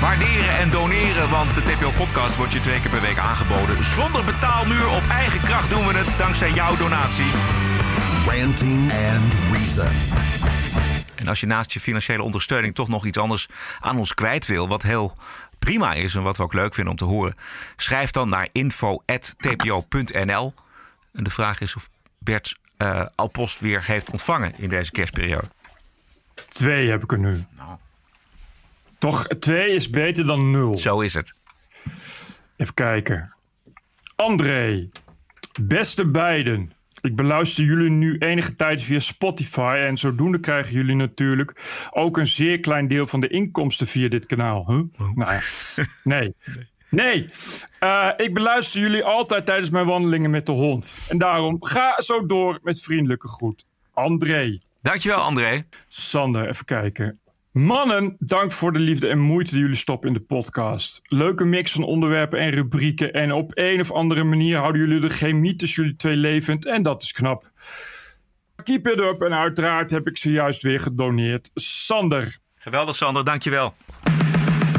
Waarderen 0.00 0.58
en 0.58 0.70
doneren, 0.70 1.30
want 1.30 1.54
de 1.54 1.62
TPO-podcast 1.62 2.36
wordt 2.36 2.52
je 2.52 2.60
twee 2.60 2.80
keer 2.80 2.90
per 2.90 3.00
week 3.00 3.18
aangeboden. 3.18 3.84
Zonder 3.84 4.24
betaalmuur, 4.24 4.88
op 4.88 5.02
eigen 5.10 5.40
kracht 5.40 5.70
doen 5.70 5.86
we 5.86 5.94
het, 5.94 6.14
dankzij 6.18 6.52
jouw 6.52 6.76
donatie. 6.76 7.30
Ranting 8.26 8.92
and 8.92 9.32
Reason. 9.52 9.88
En 11.16 11.28
als 11.28 11.40
je 11.40 11.46
naast 11.46 11.72
je 11.72 11.80
financiële 11.80 12.22
ondersteuning 12.22 12.74
toch 12.74 12.88
nog 12.88 13.06
iets 13.06 13.18
anders 13.18 13.48
aan 13.80 13.98
ons 13.98 14.14
kwijt 14.14 14.46
wil, 14.46 14.68
wat 14.68 14.82
heel 14.82 15.16
prima 15.58 15.92
is 15.92 16.14
en 16.14 16.22
wat 16.22 16.36
we 16.36 16.42
ook 16.42 16.52
leuk 16.52 16.74
vinden 16.74 16.92
om 16.92 16.98
te 16.98 17.04
horen, 17.04 17.34
schrijf 17.76 18.10
dan 18.10 18.28
naar 18.28 18.48
info.tpo.nl. 18.52 20.54
En 21.12 21.24
de 21.24 21.30
vraag 21.30 21.60
is 21.60 21.76
of 21.76 21.88
Bert 22.18 22.56
uh, 22.82 23.06
al 23.14 23.28
post 23.28 23.60
weer 23.60 23.84
heeft 23.84 24.10
ontvangen 24.10 24.52
in 24.56 24.68
deze 24.68 24.90
kerstperiode. 24.90 25.48
Twee 26.48 26.90
heb 26.90 27.02
ik 27.02 27.12
er 27.12 27.18
nu. 27.18 27.44
Nou. 27.56 27.76
Toch, 28.98 29.26
twee 29.26 29.74
is 29.74 29.90
beter 29.90 30.24
dan 30.24 30.50
nul. 30.50 30.78
Zo 30.78 31.00
is 31.00 31.14
het. 31.14 31.34
Even 32.56 32.74
kijken. 32.74 33.34
André, 34.16 34.88
beste 35.60 36.10
beiden. 36.10 36.72
Ik 37.00 37.16
beluister 37.16 37.64
jullie 37.64 37.90
nu 37.90 38.18
enige 38.18 38.54
tijd 38.54 38.82
via 38.82 38.98
Spotify 38.98 39.82
en 39.86 39.96
zodoende 39.96 40.40
krijgen 40.40 40.74
jullie 40.74 40.94
natuurlijk 40.94 41.60
ook 41.90 42.16
een 42.16 42.26
zeer 42.26 42.60
klein 42.60 42.88
deel 42.88 43.06
van 43.06 43.20
de 43.20 43.28
inkomsten 43.28 43.86
via 43.86 44.08
dit 44.08 44.26
kanaal. 44.26 44.64
Huh? 44.66 44.82
Oh. 44.98 45.16
Nou 45.16 45.32
ja, 45.32 45.40
nee. 46.04 46.34
Nee, 46.94 47.26
uh, 47.80 48.08
ik 48.16 48.34
beluister 48.34 48.80
jullie 48.80 49.04
altijd 49.04 49.46
tijdens 49.46 49.70
mijn 49.70 49.86
wandelingen 49.86 50.30
met 50.30 50.46
de 50.46 50.52
hond. 50.52 50.98
En 51.08 51.18
daarom 51.18 51.56
ga 51.60 52.00
zo 52.00 52.26
door 52.26 52.58
met 52.62 52.82
vriendelijke 52.82 53.28
groet. 53.28 53.64
André. 53.92 54.58
Dankjewel, 54.82 55.18
André. 55.18 55.62
Sander, 55.88 56.48
even 56.48 56.64
kijken. 56.64 57.20
Mannen, 57.52 58.16
dank 58.18 58.52
voor 58.52 58.72
de 58.72 58.78
liefde 58.78 59.08
en 59.08 59.18
moeite 59.18 59.50
die 59.50 59.60
jullie 59.60 59.76
stoppen 59.76 60.08
in 60.08 60.14
de 60.14 60.20
podcast. 60.20 61.00
Leuke 61.02 61.44
mix 61.44 61.72
van 61.72 61.84
onderwerpen 61.84 62.38
en 62.38 62.50
rubrieken. 62.50 63.12
En 63.12 63.32
op 63.32 63.50
een 63.54 63.80
of 63.80 63.92
andere 63.92 64.24
manier 64.24 64.58
houden 64.58 64.80
jullie 64.80 65.00
de 65.00 65.10
chemie 65.10 65.56
tussen 65.56 65.82
jullie 65.82 65.98
twee 65.98 66.16
levend. 66.16 66.66
En 66.66 66.82
dat 66.82 67.02
is 67.02 67.12
knap. 67.12 67.50
Keep 68.62 68.86
it 68.86 68.98
up. 68.98 69.22
En 69.22 69.34
uiteraard 69.34 69.90
heb 69.90 70.06
ik 70.06 70.18
zojuist 70.18 70.62
weer 70.62 70.80
gedoneerd. 70.80 71.50
Sander. 71.54 72.38
Geweldig, 72.56 72.96
Sander. 72.96 73.24
Dankjewel. 73.24 73.74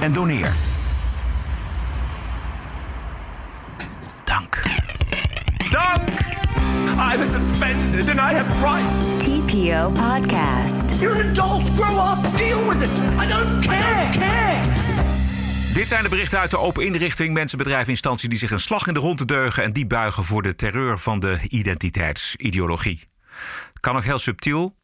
en 0.00 0.12
doneer. 0.12 0.52
Dank. 4.24 4.62
Dank! 5.70 6.08
I 6.98 7.16
was 7.16 7.34
offended 7.34 8.08
and 8.08 8.18
I 8.18 8.34
have 8.34 8.62
rights. 8.62 9.24
TPO 9.24 9.92
Podcast. 9.92 11.00
You're 11.00 11.20
an 11.20 11.30
adult. 11.30 11.62
Grow 11.76 11.96
up. 11.96 12.36
Deal 12.36 12.68
with 12.68 12.82
it. 12.82 12.90
I 13.18 13.26
don't 13.28 13.66
care. 13.66 13.78
I 13.78 14.12
don't 14.12 14.18
care. 14.18 14.60
Dit 15.74 15.88
zijn 15.88 16.02
de 16.02 16.08
berichten 16.08 16.38
uit 16.38 16.50
de 16.50 16.58
open 16.58 16.84
inrichting. 16.84 17.34
Mensen, 17.34 17.58
bedrijven, 17.58 17.88
instanties 17.88 18.28
die 18.28 18.38
zich 18.38 18.50
een 18.50 18.60
slag 18.60 18.86
in 18.86 18.94
de 18.94 19.00
ronde 19.00 19.24
deugen 19.24 19.62
en 19.62 19.72
die 19.72 19.86
buigen 19.86 20.24
voor 20.24 20.42
de 20.42 20.54
terreur 20.54 20.98
van 20.98 21.20
de 21.20 21.38
identiteitsideologie. 21.48 23.08
Kan 23.80 23.94
nog 23.94 24.04
heel 24.04 24.18
subtiel. 24.18 24.76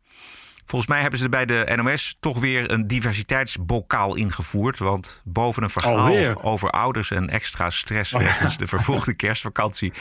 Volgens 0.67 0.91
mij 0.91 1.01
hebben 1.01 1.19
ze 1.19 1.29
bij 1.29 1.47
de 1.47 1.73
NOS 1.83 2.17
toch 2.21 2.39
weer 2.41 2.71
een 2.71 2.87
diversiteitsbokaal 2.87 4.15
ingevoerd. 4.15 4.79
Want 4.79 5.23
boven 5.25 5.63
een 5.63 5.71
verhaal 5.71 5.99
Alweer? 5.99 6.43
over 6.43 6.71
ouders 6.71 7.11
en 7.11 7.29
extra 7.31 7.71
stress 7.71 8.13
wegens 8.13 8.57
de 8.57 8.67
vervolgde 8.67 9.15
kerstvakantie 9.15 9.93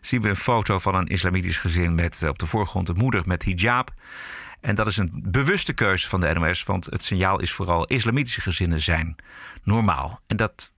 zien 0.00 0.22
we 0.22 0.28
een 0.28 0.36
foto 0.36 0.78
van 0.78 0.94
een 0.94 1.06
islamitisch 1.06 1.56
gezin 1.56 1.94
met 1.94 2.22
eh, 2.22 2.28
op 2.28 2.38
de 2.38 2.46
voorgrond 2.46 2.86
de 2.86 2.94
moeder 2.94 3.22
met 3.26 3.44
hijab. 3.44 3.90
En 4.60 4.74
dat 4.74 4.86
is 4.86 4.96
een 4.96 5.10
bewuste 5.24 5.72
keuze 5.72 6.08
van 6.08 6.20
de 6.20 6.32
NOS, 6.34 6.62
want 6.62 6.84
het 6.84 7.02
signaal 7.02 7.40
is 7.40 7.52
vooral 7.52 7.84
islamitische 7.86 8.40
gezinnen 8.40 8.80
zijn 8.82 9.16
normaal. 9.62 10.20
En 10.26 10.36
dat 10.36 10.72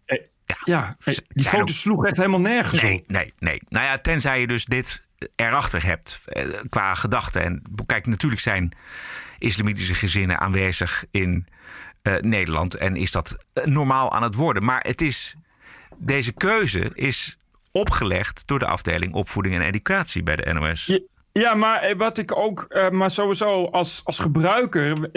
Ja, 0.65 0.97
die 0.99 1.15
zijn 1.35 1.45
foto 1.45 1.61
ook- 1.61 1.69
sloeg 1.69 2.05
echt 2.07 2.17
helemaal 2.17 2.41
nergens 2.41 2.83
Nee, 2.83 3.05
nee, 3.07 3.33
nee. 3.39 3.61
Nou 3.69 3.85
ja, 3.87 3.99
tenzij 3.99 4.41
je 4.41 4.47
dus 4.47 4.65
dit 4.65 5.09
erachter 5.37 5.85
hebt 5.85 6.21
eh, 6.27 6.45
qua 6.69 6.95
gedachten. 6.95 7.43
En 7.43 7.63
kijk, 7.87 8.07
natuurlijk 8.07 8.41
zijn 8.43 8.73
islamitische 9.39 9.95
gezinnen 9.95 10.41
aanwezig 10.41 11.05
in 11.11 11.47
eh, 12.03 12.15
Nederland. 12.21 12.75
En 12.75 12.97
is 12.97 13.11
dat 13.11 13.37
eh, 13.53 13.65
normaal 13.65 14.13
aan 14.13 14.23
het 14.23 14.35
worden. 14.35 14.65
Maar 14.65 14.81
het 14.81 15.01
is, 15.01 15.35
deze 15.99 16.33
keuze 16.33 16.91
is 16.95 17.37
opgelegd 17.73 18.43
door 18.47 18.59
de 18.59 18.67
afdeling 18.67 19.15
opvoeding 19.15 19.55
en 19.55 19.61
educatie 19.61 20.23
bij 20.23 20.37
de 20.37 20.53
NOS. 20.53 21.01
Ja, 21.33 21.55
maar 21.55 21.81
eh, 21.81 21.97
wat 21.97 22.19
ik 22.19 22.37
ook, 22.37 22.67
maar 22.91 23.11
sowieso 23.11 23.65
als, 23.65 24.01
als 24.05 24.19
gebruiker 24.19 25.11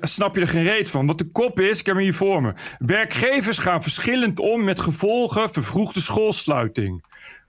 snap 0.00 0.34
je 0.34 0.40
er 0.40 0.48
geen 0.48 0.64
reet 0.64 0.90
van. 0.90 1.06
Wat 1.06 1.18
de 1.18 1.30
kop 1.32 1.60
is, 1.60 1.80
ik 1.80 1.86
heb 1.86 1.94
hem 1.94 2.04
hier 2.04 2.14
voor 2.14 2.42
me. 2.42 2.52
Werkgevers 2.78 3.58
gaan 3.58 3.82
verschillend 3.82 4.38
om 4.38 4.64
met 4.64 4.80
gevolgen 4.80 5.50
vervroegde 5.50 6.00
schoolsluiting. 6.00 7.04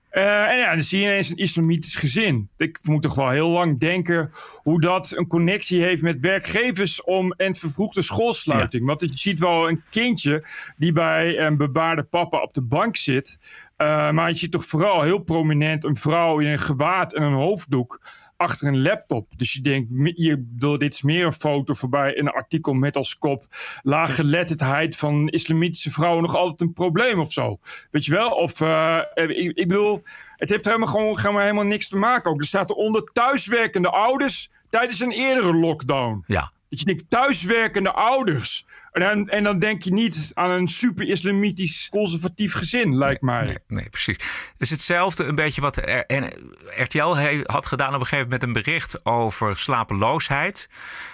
Eh, 0.09 0.51
en 0.51 0.57
ja, 0.57 0.71
dan 0.71 0.81
zie 0.81 0.99
je 0.99 1.05
ineens 1.05 1.29
een 1.29 1.37
islamitisch 1.37 1.95
gezin. 1.95 2.49
Ik 2.57 2.79
moet 2.83 3.01
toch 3.01 3.15
wel 3.15 3.29
heel 3.29 3.49
lang 3.49 3.79
denken 3.79 4.31
hoe 4.63 4.81
dat 4.81 5.13
een 5.15 5.27
connectie 5.27 5.83
heeft 5.83 6.01
met 6.01 6.19
werkgevers 6.19 7.03
om 7.03 7.31
en 7.31 7.55
vervroegde 7.55 8.01
schoolsluiting. 8.01 8.85
Want 8.85 9.01
je 9.01 9.09
ziet 9.13 9.39
wel 9.39 9.69
een 9.69 9.83
kindje 9.89 10.45
die 10.77 10.91
bij 10.91 11.39
een 11.39 11.57
bebaarde 11.57 12.03
papa 12.03 12.41
op 12.41 12.53
de 12.53 12.61
bank 12.61 12.97
zit. 12.97 13.39
Eh, 13.77 14.11
maar 14.11 14.29
je 14.29 14.35
ziet 14.35 14.51
toch 14.51 14.65
vooral 14.65 15.01
heel 15.01 15.19
prominent 15.19 15.83
een 15.83 15.95
vrouw 15.95 16.39
in 16.39 16.47
een 16.47 16.59
gewaad 16.59 17.13
en 17.13 17.23
een 17.23 17.33
hoofddoek 17.33 18.01
achter 18.37 18.67
een 18.67 18.81
laptop. 18.81 19.31
Dus 19.37 19.53
je 19.53 19.61
denkt, 19.61 19.89
je, 20.15 20.45
dit 20.77 20.93
is 20.93 21.01
meer 21.01 21.25
een 21.25 21.33
foto 21.33 21.73
voorbij 21.73 22.17
een 22.17 22.29
artikel 22.29 22.73
met 22.73 22.95
als 22.95 23.17
kop 23.17 23.45
laaggeletterdheid 23.83 24.95
van 24.95 25.27
islamitische 25.27 25.91
vrouwen 25.91 26.21
nog 26.21 26.35
altijd 26.35 26.61
een 26.61 26.73
probleem 26.73 27.19
of 27.19 27.31
zo. 27.31 27.59
Weet 27.91 28.05
je 28.05 28.11
wel? 28.11 28.29
Of, 28.29 28.61
eh, 28.61 29.01
ik, 29.13 29.57
ik 29.57 29.67
bedoel, 29.67 30.01
het 30.35 30.49
heeft 30.49 30.65
helemaal 30.65 30.87
gewoon 30.87 31.17
gewoon 31.17 31.41
helemaal 31.41 31.63
niks 31.63 31.87
te 31.87 31.97
maken 31.97 32.31
ook. 32.31 32.39
Er 32.39 32.47
staat 32.47 32.69
eronder 32.69 33.03
thuiswerkende 33.03 33.89
ouders 33.89 34.49
tijdens 34.69 34.99
een 34.99 35.11
eerdere 35.11 35.53
lockdown. 35.53 36.23
Ja. 36.27 36.51
Dat 36.69 36.79
je 36.79 36.85
denkt, 36.85 37.09
thuiswerkende 37.09 37.91
ouders. 37.91 38.65
En 38.91 39.01
dan, 39.01 39.29
en 39.29 39.43
dan 39.43 39.59
denk 39.59 39.81
je 39.83 39.93
niet 39.93 40.31
aan 40.33 40.51
een 40.51 40.67
super-islamitisch 40.67 41.87
conservatief 41.89 42.53
gezin, 42.53 42.97
lijkt 42.97 43.21
mij. 43.21 43.43
Nee, 43.43 43.57
nee, 43.67 43.89
precies. 43.89 44.15
Het 44.51 44.61
is 44.61 44.69
hetzelfde 44.69 45.23
een 45.23 45.35
beetje 45.35 45.61
wat 45.61 45.75
R- 45.77 45.81
en 45.89 46.33
RTL 46.77 47.15
he- 47.15 47.41
had 47.43 47.67
gedaan 47.67 47.93
op 47.93 47.99
een 47.99 48.05
gegeven 48.05 48.23
moment 48.23 48.43
een 48.43 48.53
bericht 48.63 49.05
over 49.05 49.57
slapeloosheid. 49.59 50.67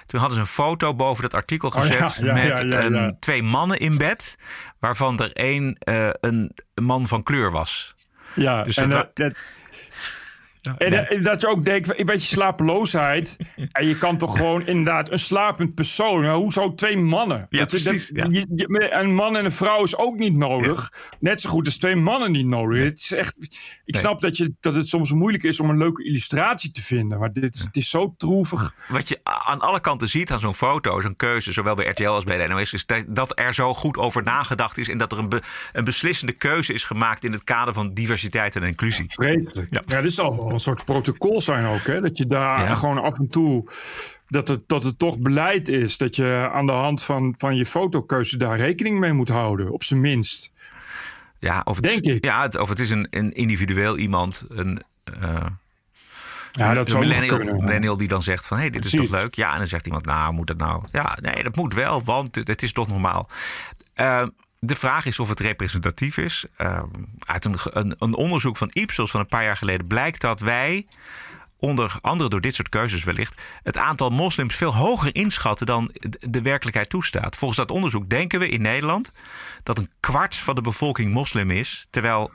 Toen 0.05 0.19
hadden 0.19 0.37
ze 0.37 0.43
een 0.43 0.49
foto 0.49 0.95
boven 0.95 1.21
dat 1.23 1.33
artikel 1.33 1.69
Oh 1.69 1.75
ja, 1.75 1.81
gezet 1.81 2.15
ja, 2.25 2.33
met 2.33 2.57
ja, 2.57 2.83
een- 2.83 3.17
twee 3.19 3.43
mannen 3.43 3.79
in 3.79 3.97
bed, 3.97 4.35
waarvan 4.79 5.19
er 5.19 5.31
één 5.31 5.75
eh, 5.79 6.09
een 6.21 6.51
man 6.81 7.07
van 7.07 7.23
kleur 7.23 7.51
was. 7.51 7.93
Ja, 8.35 8.63
Dus 8.63 8.77
en 8.77 8.89
dat 8.89 9.15
dat, 9.15 9.33
dat- 10.63 10.77
En 10.77 11.07
eh, 11.07 11.23
dat 11.23 11.41
je 11.41 11.47
ook 11.47 11.65
denkt, 11.65 11.99
een 11.99 12.05
beetje 12.05 12.27
slapeloosheid. 12.35 13.37
en 13.71 13.87
je 13.87 13.97
kan 13.97 14.17
toch 14.17 14.37
gewoon 14.37 14.67
inderdaad 14.67 15.11
een 15.11 15.19
slapend 15.19 15.73
persoon. 15.75 16.21
Nou, 16.21 16.41
hoezo 16.41 16.73
twee 16.75 16.97
mannen? 16.97 17.47
Ja, 17.49 17.59
Dat- 17.59 17.69
dat- 17.71 17.83
precies, 17.83 18.09
ja. 18.13 18.27
je- 18.29 18.91
Een 18.93 19.15
man 19.15 19.37
en 19.37 19.45
een 19.45 19.51
vrouw 19.51 19.83
is 19.83 19.97
ook 19.97 20.17
niet 20.17 20.33
nodig. 20.35 20.91
Net 21.19 21.41
zo 21.41 21.49
goed 21.49 21.65
als 21.65 21.77
twee 21.77 21.95
mannen 21.95 22.31
niet 22.31 22.45
nodig. 22.45 22.83
Het 22.83 22.97
is 22.99 23.11
echt, 23.11 23.37
ik 23.85 23.95
snap 23.95 24.21
dat, 24.21 24.37
je, 24.37 24.53
dat 24.59 24.75
het 24.75 24.87
soms 24.87 25.11
moeilijk 25.11 25.43
is 25.43 25.59
om 25.59 25.69
een 25.69 25.77
leuke 25.77 26.03
illustratie 26.03 26.71
te 26.71 26.81
vinden. 26.81 27.19
Maar 27.19 27.31
dit, 27.31 27.55
is- 27.55 27.61
het 27.61 27.75
is 27.75 27.89
zo 27.89 28.13
troevig. 28.17 28.75
Wat 28.89 29.07
je 29.09 29.19
aan 29.23 29.59
alle 29.59 29.79
kanten 29.79 30.07
ziet 30.09 30.31
aan 30.31 30.39
zo'n 30.39 30.53
foto, 30.53 31.01
zo'n 31.01 31.15
keuze, 31.15 31.51
zowel 31.51 31.75
bij 31.75 31.85
RTL 31.87 32.07
als 32.07 32.23
bij 32.23 32.37
de 32.47 32.53
NOS, 32.53 32.73
is 32.73 32.85
dat- 32.85 33.05
dat 33.07 33.39
er 33.39 33.53
zo 33.53 33.73
goed 33.73 33.97
over 33.97 34.23
nagedacht 34.23 34.77
is 34.77 34.89
en 34.89 34.97
dat 34.97 35.11
er 35.11 35.17
een, 35.17 35.29
be- 35.29 35.41
een 35.73 35.83
beslissende 35.83 36.33
keuze 36.33 36.73
is 36.73 36.83
gemaakt 36.83 37.23
in 37.23 37.31
het 37.31 37.43
kader 37.43 37.73
van 37.73 37.93
diversiteit 37.93 38.55
en 38.55 38.63
inclusie. 38.63 39.05
Vreselijk. 39.07 39.67
Ja. 39.87 40.01
dit 40.01 40.13
zal 40.13 40.35
wel 40.35 40.52
een 40.53 40.59
soort 40.59 40.85
protocol 40.85 41.41
zijn 41.41 41.65
ook. 41.65 41.81
Hè? 41.81 42.01
Dat 42.01 42.17
je 42.17 42.27
daar 42.27 42.59
Ja. 42.63 42.75
gewoon 42.75 43.01
af 43.03 43.17
en 43.19 43.27
toe... 43.27 43.65
Dat 44.27 44.47
het, 44.47 44.61
dat 44.67 44.83
het 44.83 44.99
toch 44.99 45.19
beleid 45.19 45.69
is 45.69 45.97
dat 45.97 46.15
je 46.15 46.49
aan 46.53 46.65
de 46.65 46.71
hand 46.71 47.03
van, 47.03 47.35
van 47.37 47.55
je 47.55 47.65
fotokeuze 47.65 48.37
daar 48.37 48.57
rekening 48.57 48.99
mee 48.99 49.13
moet 49.13 49.29
houden. 49.29 49.71
Op 49.71 49.83
zijn 49.83 50.01
minst. 50.01 50.51
Ja, 51.39 51.61
of 51.63 51.75
het, 51.75 51.85
Denk 51.85 52.01
is, 52.01 52.13
ik. 52.13 52.25
Ja, 52.25 52.41
het- 52.41 52.57
of 52.59 52.69
het 52.69 52.79
is 52.79 52.89
een, 52.89 53.07
een 53.09 53.31
individueel 53.31 53.97
iemand, 53.97 54.43
een, 54.49 54.81
eh, 55.21 55.45
Ja, 56.51 56.73
dat 56.73 56.91
een 56.91 56.99
millennial, 56.99 57.37
millennial 57.61 57.97
die 57.97 58.07
dan 58.07 58.21
zegt 58.21 58.45
van, 58.47 58.57
hé, 58.57 58.63
hey, 58.63 58.71
dit 58.71 58.85
is 58.85 58.91
toch 58.91 59.09
leuk? 59.09 59.35
Ja, 59.35 59.51
en 59.51 59.57
dan 59.57 59.67
zegt 59.67 59.85
iemand, 59.85 60.05
nou, 60.05 60.33
moet 60.33 60.47
dat 60.47 60.57
nou? 60.57 60.83
Ja, 60.91 61.17
nee, 61.21 61.43
dat 61.43 61.55
moet 61.55 61.73
wel, 61.73 62.03
want 62.03 62.35
het, 62.35 62.47
het 62.47 62.61
is 62.61 62.71
toch 62.71 62.87
normaal. 62.87 63.29
Eh, 63.93 64.23
de 64.65 64.75
vraag 64.75 65.05
is 65.05 65.19
of 65.19 65.29
het 65.29 65.39
representatief 65.39 66.17
is. 66.17 66.45
Eh, 66.55 66.83
uit 67.19 67.45
een, 67.45 67.55
een, 67.63 67.95
een 67.99 68.15
onderzoek 68.15 68.57
van 68.57 68.69
Ipsos 68.73 69.11
van 69.11 69.19
een 69.19 69.25
paar 69.25 69.43
jaar 69.43 69.57
geleden 69.57 69.87
blijkt 69.87 70.21
dat 70.21 70.39
wij, 70.39 70.85
onder 71.57 71.97
andere 72.01 72.29
door 72.29 72.41
dit 72.41 72.55
soort 72.55 72.69
keuzes 72.69 73.03
wellicht, 73.03 73.41
het 73.63 73.77
aantal 73.77 74.09
moslims 74.09 74.55
veel 74.55 74.75
hoger 74.75 75.15
inschatten 75.15 75.65
dan 75.65 75.91
de 76.19 76.41
werkelijkheid 76.41 76.89
toestaat. 76.89 77.35
Volgens 77.35 77.59
dat 77.59 77.71
onderzoek 77.71 78.09
denken 78.09 78.39
we 78.39 78.49
in 78.49 78.61
Nederland 78.61 79.11
dat 79.63 79.77
een 79.77 79.91
kwart 79.99 80.35
van 80.35 80.55
de 80.55 80.61
bevolking 80.61 81.13
moslim 81.13 81.51
is, 81.51 81.87
terwijl 81.89 82.31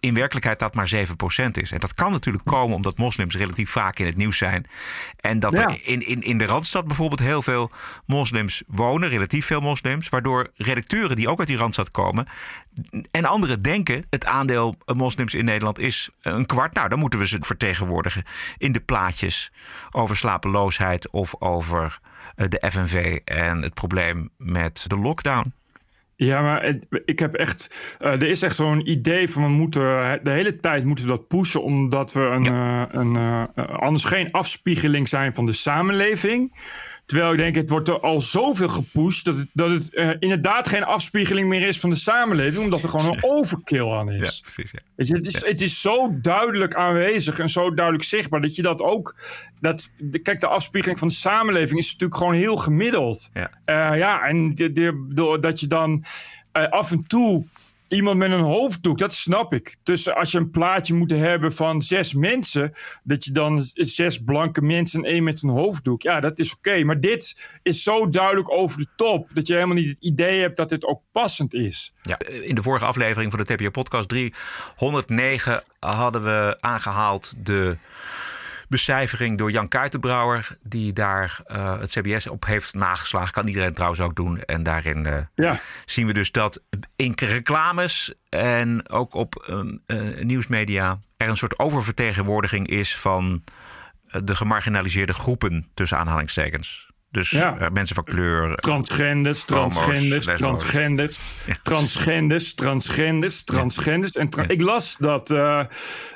in 0.00 0.14
werkelijkheid 0.14 0.58
dat 0.58 0.74
maar 0.74 0.90
7% 0.94 1.50
is. 1.52 1.70
En 1.70 1.78
dat 1.78 1.94
kan 1.94 2.12
natuurlijk 2.12 2.44
komen 2.44 2.76
omdat 2.76 2.98
moslims 2.98 3.36
relatief 3.36 3.70
vaak 3.70 3.98
in 3.98 4.06
het 4.06 4.16
nieuws 4.16 4.38
zijn. 4.38 4.66
En 5.20 5.38
dat 5.38 5.52
Ja. 5.52 5.68
er 5.68 5.80
in, 5.82 6.06
in, 6.06 6.22
in 6.22 6.38
de 6.38 6.44
Randstad 6.44 6.86
bijvoorbeeld 6.86 7.20
heel 7.20 7.42
veel 7.42 7.70
moslims 8.06 8.62
wonen, 8.66 9.08
relatief 9.08 9.46
veel 9.46 9.60
moslims. 9.60 10.08
Waardoor 10.08 10.50
redacteuren 10.56 11.16
die 11.16 11.28
ook 11.28 11.38
uit 11.38 11.48
die 11.48 11.56
Randstad 11.56 11.90
komen 11.90 12.26
en 13.10 13.24
anderen 13.24 13.62
denken 13.62 14.04
het 14.10 14.24
aandeel 14.24 14.76
moslims 14.94 15.34
in 15.34 15.44
Nederland 15.44 15.78
is 15.78 16.10
een 16.22 16.46
kwart. 16.46 16.74
Nou, 16.74 16.88
dan 16.88 16.98
moeten 16.98 17.18
we 17.18 17.26
ze 17.26 17.36
vertegenwoordigen 17.40 18.24
in 18.58 18.72
de 18.72 18.80
plaatjes 18.80 19.52
over 19.90 20.16
slapeloosheid 20.16 21.10
of 21.10 21.34
over 21.38 21.98
eh, 22.34 22.48
de 22.48 22.62
FNV 22.70 23.18
en 23.24 23.62
het 23.62 23.74
probleem 23.74 24.30
met 24.36 24.84
de 24.86 24.96
lockdown. 24.98 25.52
Ja, 26.24 26.42
maar 26.42 26.62
het- 26.64 26.86
ik 27.04 27.18
heb 27.18 27.34
echt. 27.34 27.96
eh, 28.00 28.12
er 28.12 28.22
is 28.28 28.42
echt 28.42 28.54
zo'n 28.56 28.90
idee 28.90 29.28
van 29.30 29.42
we 29.42 29.48
moeten. 29.48 30.20
De 30.22 30.30
hele 30.30 30.56
tijd 30.56 30.84
moeten 30.84 31.04
we 31.04 31.10
dat 31.10 31.28
pushen. 31.28 31.62
Omdat 31.62 32.12
we 32.12 32.20
een. 32.20 32.46
eh, 32.46 32.82
een 32.88 33.16
eh, 33.16 33.42
anders 33.78 34.04
geen 34.04 34.30
afspiegeling 34.30 35.08
zijn 35.08 35.34
van 35.34 35.46
de 35.46 35.52
samenleving. 35.52 36.52
Terwijl 37.06 37.32
ik 37.32 37.38
denk, 37.38 37.54
het 37.54 37.70
wordt 37.70 37.88
er 37.88 38.00
al 38.00 38.20
zoveel 38.20 38.68
gepusht. 38.68 39.24
dat 39.24 39.36
het, 39.36 39.48
dat 39.52 39.70
het 39.70 39.94
eh, 39.94 40.10
inderdaad 40.18 40.68
geen 40.68 40.84
afspiegeling 40.84 41.48
meer 41.48 41.68
is 41.68 41.80
van 41.80 41.90
de 41.90 41.96
samenleving. 41.96 42.64
Omdat 42.64 42.82
er 42.82 42.88
gewoon 42.88 43.06
een 43.06 43.24
overkill 43.24 43.90
aan 43.90 44.10
is. 44.10 44.40
precies. 44.40 44.70
Ja. 44.70 44.78
Weet 44.96 45.08
je, 45.08 45.14
het, 45.16 45.26
is, 45.26 45.44
het 45.46 45.60
is 45.60 45.80
zo 45.80 46.20
duidelijk 46.20 46.74
aanwezig 46.74 47.38
en 47.38 47.48
zo 47.48 47.74
duidelijk 47.74 48.04
zichtbaar 48.04 48.40
dat 48.40 48.56
je 48.56 48.62
dat 48.62 48.80
ook. 48.80 49.14
Dat, 49.60 49.90
de- 50.04 50.18
kijk, 50.18 50.40
de 50.40 50.46
afspiegeling 50.46 50.98
van 50.98 51.08
de 51.08 51.14
samenleving 51.14 51.78
is 51.78 51.92
natuurlijk 51.92 52.18
gewoon 52.18 52.34
heel 52.34 52.56
gemiddeld. 52.56 53.30
Ja. 53.34 53.50
Eh, 53.64 53.98
ja, 53.98 54.22
en 54.22 54.54
de, 54.54 55.38
dat 55.40 55.60
je 55.60 55.66
dan 55.66 56.04
eh, 56.52 56.68
af 56.68 56.90
en 56.90 57.04
toe 57.06 57.46
iemand 57.92 58.16
met 58.16 58.30
een 58.30 58.40
hoofddoek, 58.40 58.98
dat 58.98 59.14
snap 59.14 59.52
ik. 59.52 59.76
Dus 59.82 60.10
als 60.10 60.32
je 60.32 60.38
een 60.38 60.50
plaatje 60.50 60.94
moet 60.94 61.10
hebben 61.10 61.52
van 61.52 61.82
zes 61.82 62.14
mensen, 62.14 62.72
dat 63.04 63.24
je 63.24 63.32
dan 63.32 63.60
zes 63.74 64.18
blanke 64.18 64.62
mensen 64.62 65.04
en 65.04 65.10
één 65.10 65.24
met 65.24 65.42
een 65.42 65.48
hoofddoek. 65.48 66.02
Ja, 66.02 66.20
dat 66.20 66.38
is 66.38 66.54
oké. 66.54 66.84
Maar 66.84 67.00
dit 67.00 67.58
is 67.62 67.82
zo 67.82 68.08
duidelijk 68.08 68.52
over 68.52 68.78
de 68.78 68.86
top 68.96 69.28
dat 69.32 69.46
je 69.46 69.54
helemaal 69.54 69.76
niet 69.76 69.88
het 69.88 70.04
idee 70.04 70.40
hebt 70.40 70.56
dat 70.56 70.68
dit 70.68 70.86
ook 70.86 71.02
passend 71.12 71.54
is. 71.54 71.92
Ja, 72.02 72.18
in 72.18 72.54
de 72.54 72.62
vorige 72.62 72.84
aflevering 72.84 73.30
van 73.32 73.44
de 73.44 73.54
TPO 73.54 73.70
Podcast 73.70 74.08
309 74.08 75.62
hadden 75.78 76.22
we 76.22 76.56
aangehaald 76.60 77.32
de 77.36 77.76
becijfering 78.72 79.38
door 79.38 79.50
Jan 79.50 79.68
Kuitenbrouwer, 79.68 80.56
die 80.62 80.92
daar 80.92 81.40
eh, 81.44 81.78
het 81.78 81.90
CBS 81.90 82.26
op 82.26 82.44
heeft 82.44 82.74
nageslagen. 82.74 83.32
Kan 83.32 83.46
iedereen 83.46 83.74
trouwens 83.74 84.00
ook 84.00 84.14
doen. 84.14 84.42
En 84.42 84.62
daarin 84.62 85.06
eh, 85.06 85.16
Ja. 85.34 85.60
zien 85.84 86.06
we 86.06 86.12
dus 86.12 86.30
dat 86.30 86.62
in 86.96 87.12
reclames 87.16 88.14
en 88.28 88.88
ook 88.88 89.14
op 89.14 89.44
ehm, 89.46 89.76
eh, 89.86 90.24
nieuwsmedia 90.24 90.98
er 91.16 91.28
een 91.28 91.36
soort 91.36 91.58
oververtegenwoordiging 91.58 92.66
is 92.68 92.96
van 92.96 93.44
de 94.24 94.34
gemarginaliseerde 94.34 95.12
groepen 95.12 95.70
tussen 95.74 95.98
aanhalingstekens. 95.98 96.91
Dus 97.12 97.30
Ja. 97.30 97.58
eh, 97.58 97.70
mensen 97.70 97.94
van 97.94 98.04
kleur. 98.04 98.54
Transgenders, 98.56 99.44
Homo's, 99.46 99.74
transgenders, 99.74 100.26
lesbo's. 100.26 100.38
transgenders, 100.60 101.18
transgenders, 101.62 102.54
transgenders, 102.54 103.44
transgenders. 103.44 104.12
En 104.12 104.28
tra- 104.28 104.48
ik 104.48 104.60
las 104.60 104.96
dat 104.98 105.30
eh 105.30 105.60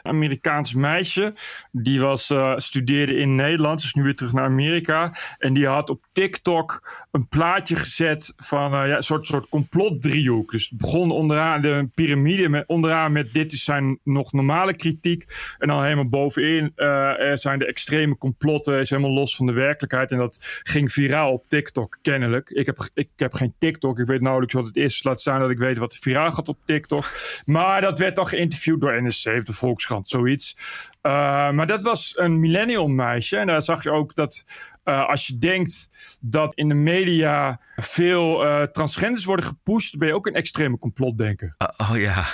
Amerikaans 0.02 0.74
meisje, 0.74 1.34
die 1.72 2.00
was, 2.00 2.30
eh, 2.30 2.52
studeerde 2.56 3.14
in 3.16 3.34
Nederland, 3.34 3.80
is 3.82 3.94
nu 3.94 4.02
weer 4.02 4.14
terug 4.16 4.32
naar 4.32 4.44
Amerika. 4.44 5.14
En 5.38 5.54
die 5.54 5.66
had 5.66 5.90
op 5.90 6.04
TikTok 6.12 6.92
een 7.10 7.28
plaatje 7.28 7.76
gezet 7.76 8.32
van 8.36 8.72
eh, 8.74 8.88
ja, 8.88 8.96
een 8.96 9.02
soort, 9.02 9.26
soort 9.26 9.48
complotdriehoek. 9.48 10.50
Dus 10.50 10.68
het 10.68 10.78
begon 10.78 11.10
onderaan 11.10 11.60
de 11.60 11.88
piramide, 11.94 12.48
met, 12.48 12.66
onderaan 12.66 13.12
met 13.12 13.32
dit 13.32 13.52
is 13.52 13.64
zijn 13.64 13.98
nog 14.04 14.32
normale 14.32 14.76
kritiek. 14.76 15.24
En 15.58 15.68
dan 15.68 15.82
helemaal 15.82 16.08
bovenin 16.08 16.72
eh, 16.76 17.12
zijn 17.34 17.58
de 17.58 17.66
extreme 17.66 18.18
complotten, 18.18 18.80
is 18.80 18.90
helemaal 18.90 19.12
los 19.12 19.36
van 19.36 19.46
de 19.46 19.52
werkelijkheid. 19.52 20.10
En 20.10 20.18
dat 20.18 20.60
ging 20.62 20.85
viraal 20.90 21.32
op 21.32 21.48
TikTok, 21.48 21.98
kennelijk. 22.02 22.50
Ik 22.50 22.66
heb, 22.66 22.88
ik 22.94 23.08
heb 23.16 23.34
geen 23.34 23.54
TikTok, 23.58 23.98
ik 23.98 24.06
weet 24.06 24.20
nauwelijks 24.20 24.54
wat 24.54 24.66
het 24.66 24.76
is. 24.76 25.02
Laat 25.02 25.20
staan 25.20 25.40
dat 25.40 25.50
ik 25.50 25.58
weet 25.58 25.78
wat 25.78 25.96
viraal 25.96 26.30
gaat 26.30 26.48
op 26.48 26.64
TikTok. 26.64 27.04
Maar 27.44 27.80
dat 27.80 27.98
werd 27.98 28.16
dan 28.16 28.26
geïnterviewd 28.26 28.80
door 28.80 29.02
NSC, 29.02 29.24
de 29.44 29.52
Volkskrant, 29.52 30.08
zoiets. 30.08 30.54
Uh, 31.02 31.12
maar 31.50 31.66
dat 31.66 31.82
was 31.82 32.12
een 32.16 32.40
millennial 32.40 32.88
meisje. 32.88 33.36
En 33.36 33.46
daar 33.46 33.62
zag 33.62 33.82
je 33.82 33.90
ook 33.90 34.14
dat 34.14 34.44
uh, 34.84 35.08
als 35.08 35.26
je 35.26 35.38
denkt 35.38 35.88
dat 36.22 36.54
in 36.54 36.68
de 36.68 36.74
media 36.74 37.60
veel 37.76 38.44
uh, 38.44 38.62
transgenders 38.62 39.24
worden 39.24 39.44
gepusht, 39.44 39.98
ben 39.98 40.08
je 40.08 40.14
ook 40.14 40.26
een 40.26 40.34
extreme 40.34 40.78
complotdenker. 40.78 41.54
Uh, 41.58 41.90
oh 41.90 41.96
ja. 41.98 42.24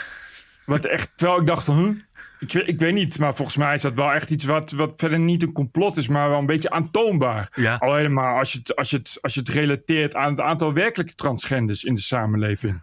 Wat 0.67 0.85
echt, 0.85 1.13
terwijl 1.17 1.41
ik 1.41 1.47
dacht 1.47 1.65
van, 1.65 1.77
huh? 1.79 1.97
Ik, 2.39 2.53
weet- 2.53 2.69
ik 2.69 2.79
weet 2.81 2.93
niet, 2.95 3.19
maar 3.19 3.35
volgens 3.35 3.57
mij 3.57 3.75
is 3.75 3.83
dat 3.83 3.93
wel 3.95 4.13
echt 4.13 4.31
iets 4.31 4.45
wat, 4.45 4.71
wat 4.73 4.93
verder 4.97 5.19
niet 5.19 5.43
een 5.43 5.53
complot 5.53 5.97
is, 5.97 6.09
maar 6.09 6.29
wel 6.29 6.39
een 6.39 6.47
beetje 6.47 6.71
aantoonbaar. 6.71 7.49
Ja. 7.55 7.77
Al 7.77 7.95
helemaal 7.95 8.39
als 8.39 8.53
je, 8.53 8.59
het, 8.59 8.77
als, 8.77 8.91
je 8.91 8.97
het, 8.97 9.19
als 9.21 9.35
je 9.35 9.41
het 9.41 9.49
relateert 9.49 10.15
aan 10.15 10.31
het 10.31 10.41
aantal 10.41 10.73
werkelijke 10.73 11.15
transgenders 11.15 11.85
in 11.85 11.95
de 11.95 12.01
samenleving. 12.01 12.81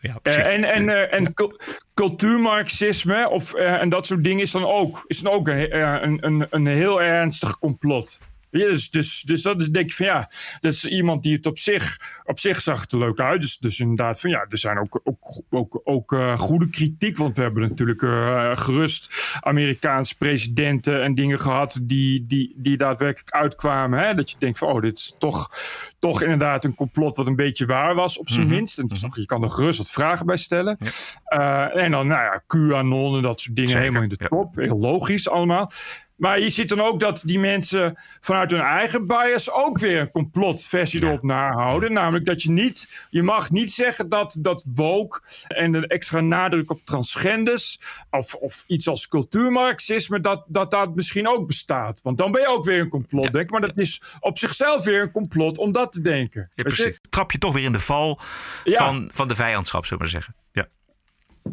Ja, 0.00 0.18
Eh, 0.22 0.52
en 0.54 0.64
en, 0.64 0.88
eh, 0.88 1.18
en 1.18 1.34
cul- 1.34 1.58
cultuurmarxisme 1.94 3.28
of, 3.30 3.54
eh, 3.54 3.80
en 3.80 3.88
dat 3.88 4.06
soort 4.06 4.24
dingen 4.24 4.42
is 4.42 4.50
dan 4.50 4.64
ook, 4.66 5.04
is 5.06 5.20
dan 5.20 5.32
ook 5.32 5.48
een, 5.48 6.04
een, 6.04 6.18
een, 6.26 6.46
een 6.50 6.66
heel 6.66 7.02
ernstig 7.02 7.58
complot. 7.58 8.20
Ja, 8.58 8.66
dus, 8.66 8.90
dus, 8.90 9.22
dus 9.22 9.42
dat 9.42 9.60
is 9.60 9.68
denk 9.68 9.86
ik 9.86 9.94
van 9.94 10.06
ja, 10.06 10.28
dat 10.60 10.72
is 10.72 10.84
iemand 10.84 11.22
die 11.22 11.36
het 11.36 11.46
op 11.46 11.58
zich, 11.58 11.98
op 12.24 12.38
zich 12.38 12.60
zag 12.60 12.80
het 12.80 12.92
er 12.92 12.98
leuk 12.98 13.20
uit. 13.20 13.40
Dus, 13.40 13.58
dus 13.58 13.80
inderdaad 13.80 14.20
van 14.20 14.30
ja, 14.30 14.46
er 14.48 14.58
zijn 14.58 14.78
ook, 14.78 15.00
ook, 15.04 15.42
ook, 15.50 15.80
ook 15.84 16.12
eh, 16.12 16.38
goede 16.38 16.70
kritiek. 16.70 17.16
Want 17.16 17.36
we 17.36 17.42
hebben 17.42 17.62
natuurlijk 17.62 18.02
eh, 18.02 18.50
gerust 18.56 19.38
Amerikaanse 19.40 20.16
presidenten 20.16 21.02
en 21.02 21.14
dingen 21.14 21.40
gehad 21.40 21.80
die, 21.82 22.26
die, 22.26 22.54
die 22.56 22.76
daadwerkelijk 22.76 23.30
uitkwamen. 23.30 23.98
Hè? 23.98 24.14
Dat 24.14 24.30
je 24.30 24.36
denkt 24.38 24.58
van 24.58 24.68
oh, 24.68 24.80
dit 24.80 24.98
is 24.98 25.14
toch, 25.18 25.50
toch 25.98 26.22
inderdaad 26.22 26.64
een 26.64 26.74
complot 26.74 27.16
wat 27.16 27.26
een 27.26 27.36
beetje 27.36 27.66
waar 27.66 27.94
was 27.94 28.18
op 28.18 28.28
zijn 28.28 28.48
minst. 28.48 28.78
En 28.78 28.86
dus 28.86 29.02
nog, 29.02 29.16
je 29.16 29.26
kan 29.26 29.42
er 29.42 29.50
gerust 29.50 29.78
wat 29.78 29.90
vragen 29.90 30.26
bij 30.26 30.36
stellen. 30.36 30.78
Eh, 31.24 31.76
en 31.76 31.90
dan 31.90 32.06
nou 32.06 32.22
ja, 32.22 32.42
QAnon 32.46 33.16
en 33.16 33.22
dat 33.22 33.40
soort 33.40 33.56
dingen 33.56 33.70
Zeker, 33.70 33.84
helemaal 33.84 34.10
in 34.10 34.16
de 34.16 34.16
ja. 34.18 34.28
top. 34.28 34.54
Heel 34.56 34.78
logisch 34.78 35.28
allemaal. 35.28 35.70
Maar 36.16 36.40
je 36.40 36.48
ziet 36.50 36.68
dan 36.68 36.80
ook 36.80 37.00
dat 37.00 37.22
die 37.26 37.38
mensen 37.38 37.94
vanuit 38.20 38.50
hun 38.50 38.60
eigen 38.60 39.06
bias 39.06 39.50
ook 39.50 39.78
weer 39.78 40.00
een 40.00 40.10
complotversie 40.10 41.02
erop 41.02 41.22
nahouden. 41.22 41.92
Namelijk 41.92 42.24
dat 42.24 42.42
je 42.42 42.50
niet, 42.50 43.06
je 43.10 43.22
mag 43.22 43.50
niet 43.50 43.72
zeggen 43.72 44.08
dat, 44.08 44.36
dat 44.38 44.66
woke 44.74 45.20
en 45.48 45.72
de 45.72 45.86
extra 45.86 46.20
nadruk 46.20 46.70
op 46.70 46.80
transgenders 46.84 47.78
of, 48.10 48.34
of 48.34 48.64
iets 48.66 48.88
als 48.88 49.08
cultuurmarxisme, 49.08 50.20
dat, 50.20 50.44
dat 50.46 50.70
dat 50.70 50.94
misschien 50.94 51.28
ook 51.28 51.46
bestaat. 51.46 52.02
Want 52.02 52.18
dan 52.18 52.32
ben 52.32 52.40
je 52.40 52.48
ook 52.48 52.64
weer 52.64 52.80
een 52.80 52.88
complotdenker. 52.88 53.50
Maar 53.50 53.60
dat 53.68 53.76
is 53.78 54.02
op 54.20 54.38
zichzelf 54.38 54.84
weer 54.84 55.02
een 55.02 55.10
complot 55.10 55.58
om 55.58 55.72
dat 55.72 55.92
te 55.92 56.00
denken. 56.00 56.50
Ja, 56.54 56.62
precies. 56.62 56.98
Trap 57.10 57.32
je 57.32 57.38
toch 57.38 57.54
weer 57.54 57.64
in 57.64 57.72
de 57.72 57.80
val 57.80 58.20
Ja. 58.64 58.84
van, 58.86 59.10
van 59.12 59.28
de 59.28 59.34
vijandschap, 59.34 59.86
zullen 59.86 60.04
we 60.06 60.10
maar 60.12 60.22
zeggen. 60.22 60.34
Ja. 60.52 60.66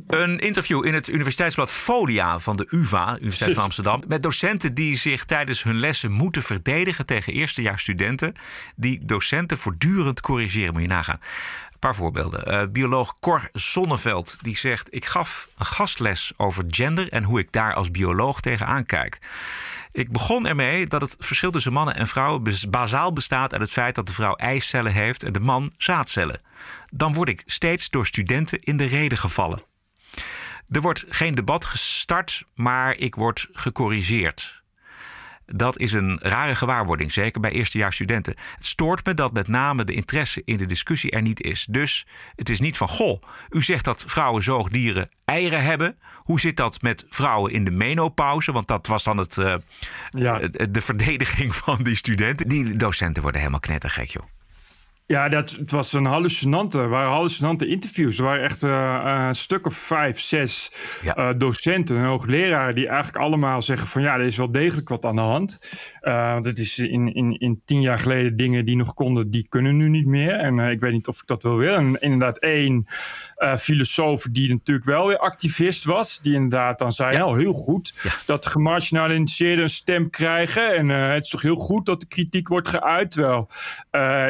Een 0.08 0.40
interview 0.40 0.86
in 0.86 0.94
het 0.94 1.08
universiteitsblad 1.08 1.72
Folia 1.72 2.40
van 2.40 2.58
de 2.58 2.68
UvA, 2.70 3.16
Universiteit 3.16 3.54
van 3.54 3.64
Amsterdam, 3.64 4.04
met 4.08 4.24
docenten 4.24 4.74
die 4.74 4.98
zich 4.98 5.26
tijdens 5.26 5.64
hun 5.64 5.80
lessen 5.80 6.12
moeten 6.12 6.44
verdedigen 6.44 7.06
tegen 7.06 7.34
eerstejaarsstudenten, 7.34 8.34
die 8.76 9.06
docenten 9.06 9.58
voortdurend 9.58 10.22
corrigeren. 10.22 10.74
Moet 10.74 10.82
je 10.82 10.88
nagaan. 10.88 11.20
Een 11.72 11.80
paar 11.80 11.96
voorbeelden. 11.96 12.52
Uh, 12.54 12.72
bioloog 12.72 13.20
Cor 13.20 13.50
Sonneveld 13.54 14.38
die 14.42 14.58
zegt: 14.58 14.94
Ik 14.94 15.06
gaf 15.06 15.48
een 15.58 15.66
gastles 15.66 16.34
over 16.38 16.64
gender 16.68 17.10
en 17.10 17.24
hoe 17.24 17.40
ik 17.40 17.52
daar 17.52 17.74
als 17.74 17.92
bioloog 17.92 18.42
tegenaan 18.42 18.86
kijk. 18.86 19.18
Ik 19.92 20.12
begon 20.12 20.48
ermee 20.48 20.88
dat 20.88 21.02
het 21.02 21.16
verschil 21.20 21.52
tussen 21.52 21.74
mannen 21.74 21.96
en 21.96 22.08
vrouwen 22.08 22.54
bazaal 22.70 23.14
bestaat 23.14 23.52
uit 23.52 23.62
het 23.62 23.72
feit 23.72 23.96
dat 23.96 24.08
de 24.08 24.14
vrouw 24.14 24.36
eicellen 24.36 24.94
heeft 24.94 25.24
en 25.24 25.34
de 25.34 25.40
man 25.40 25.72
zaadcellen. 25.78 26.42
Dan 26.94 27.14
word 27.14 27.30
ik 27.30 27.44
steeds 27.46 27.90
door 27.90 28.06
studenten 28.06 28.60
in 28.62 28.78
de 28.78 28.86
reden 28.86 29.18
gevallen. 29.18 29.70
Er 30.72 30.82
wordt 30.82 31.06
geen 31.10 31.36
debat 31.36 31.66
gestart, 31.66 32.44
maar 32.56 32.98
ik 32.98 33.16
word 33.16 33.48
gecorrigeerd. 33.52 34.62
Dat 35.46 35.80
is 35.80 35.94
een 35.94 36.20
rare 36.22 36.56
gewaarwording, 36.56 37.12
zeker 37.12 37.42
bij 37.42 37.52
eerstejaarsstudenten. 37.52 38.36
Het 38.56 38.66
stoort 38.66 39.06
me 39.06 39.14
dat 39.14 39.34
met 39.34 39.48
name 39.48 39.84
de 39.84 39.94
interesse 39.94 40.42
in 40.46 40.58
de 40.58 40.66
discussie 40.66 41.12
er 41.12 41.22
niet 41.22 41.42
is. 41.42 41.68
Dus 41.70 42.06
het 42.36 42.50
is 42.50 42.60
niet 42.60 42.78
van, 42.78 42.88
goh, 42.88 43.22
u 43.50 43.62
zegt 43.62 43.86
dat 43.86 44.04
vrouwen 44.08 44.44
zoogdieren 44.44 45.10
eieren 45.26 45.64
hebben. 45.64 45.98
Hoe 46.18 46.40
zit 46.40 46.58
dat 46.58 46.82
met 46.82 47.06
vrouwen 47.10 47.52
in 47.52 47.64
de 47.64 47.72
menopauze? 47.72 48.52
Want 48.52 48.68
dat 48.68 48.88
was 48.88 49.04
dan 49.04 49.18
het, 49.18 49.38
uh, 49.38 49.56
ja. 50.10 50.38
de 50.70 50.82
verdediging 50.82 51.56
van 51.66 51.84
die 51.84 51.96
studenten. 51.96 52.48
Die 52.48 52.74
docenten 52.74 53.22
worden 53.22 53.40
helemaal 53.42 53.62
knettergek, 53.62 54.08
joh. 54.08 54.26
Ja, 55.06 55.30
dat, 55.30 55.52
het 55.52 55.72
was 55.72 55.94
een 55.94 56.06
hallucinante, 56.06 56.88
waren 56.88 57.12
hallucinante 57.12 57.68
interviews. 57.68 58.18
Er 58.18 58.24
waren 58.24 58.44
echt 58.44 58.64
uh, 58.64 59.02
een 59.28 59.36
stuk 59.36 59.66
of 59.66 59.76
vijf, 59.76 60.20
zes 60.20 60.72
uh, 61.06 61.30
docenten 61.38 61.98
en 61.98 62.04
hoogleraren 62.04 62.76
die 62.76 62.88
eigenlijk 62.88 63.18
allemaal 63.18 63.62
zeggen 63.62 63.88
van 63.88 64.02
ja, 64.02 64.14
er 64.14 64.26
is 64.26 64.38
wel 64.38 64.52
degelijk 64.52 64.90
wat 64.90 65.06
aan 65.06 65.16
de 65.16 65.22
hand. 65.22 65.60
Uh, 66.02 66.34
want 66.34 66.46
het 66.46 66.58
is 66.58 66.80
in, 66.80 67.14
in, 67.14 67.40
in 67.40 67.62
tien 67.66 67.82
jaar 67.82 68.00
geleden 68.00 68.36
dingen 68.36 68.66
die 68.66 68.76
nog 68.76 68.94
konden, 68.94 69.32
die 69.32 69.48
kunnen 69.50 69.78
nu 69.78 69.90
niet 69.90 70.06
meer. 70.06 70.32
En 70.32 70.60
ik 70.60 70.80
weet 70.80 70.92
niet 70.92 71.08
of 71.08 71.22
ik 71.22 71.28
dat 71.28 71.44
wel 71.44 71.58
wil. 71.58 71.76
En 71.76 72.00
inderdaad 72.00 72.38
één 72.38 72.86
filosoof 73.58 74.24
die 74.24 74.50
natuurlijk 74.50 74.88
wel 74.88 75.08
weer 75.08 75.20
activist 75.20 75.86
was, 75.86 76.20
die 76.20 76.34
inderdaad 76.34 76.80
dan 76.80 76.92
zei, 76.92 77.18
nou 77.18 77.40
heel 77.40 77.54
goed 77.54 78.00
ja. 78.04 78.10
dat 78.26 78.46
gemarginaliseerden 78.46 79.64
een 79.64 79.70
stem 79.70 80.10
krijgen. 80.10 80.76
En 80.76 80.90
het 80.90 81.24
is 81.24 81.32
toch 81.32 81.42
heel 81.42 81.56
goed 81.56 81.86
dat 81.86 82.00
de 82.00 82.08
kritiek 82.08 82.48
wordt 82.48 82.68
geuit. 82.68 83.12
Terwijl 83.12 83.48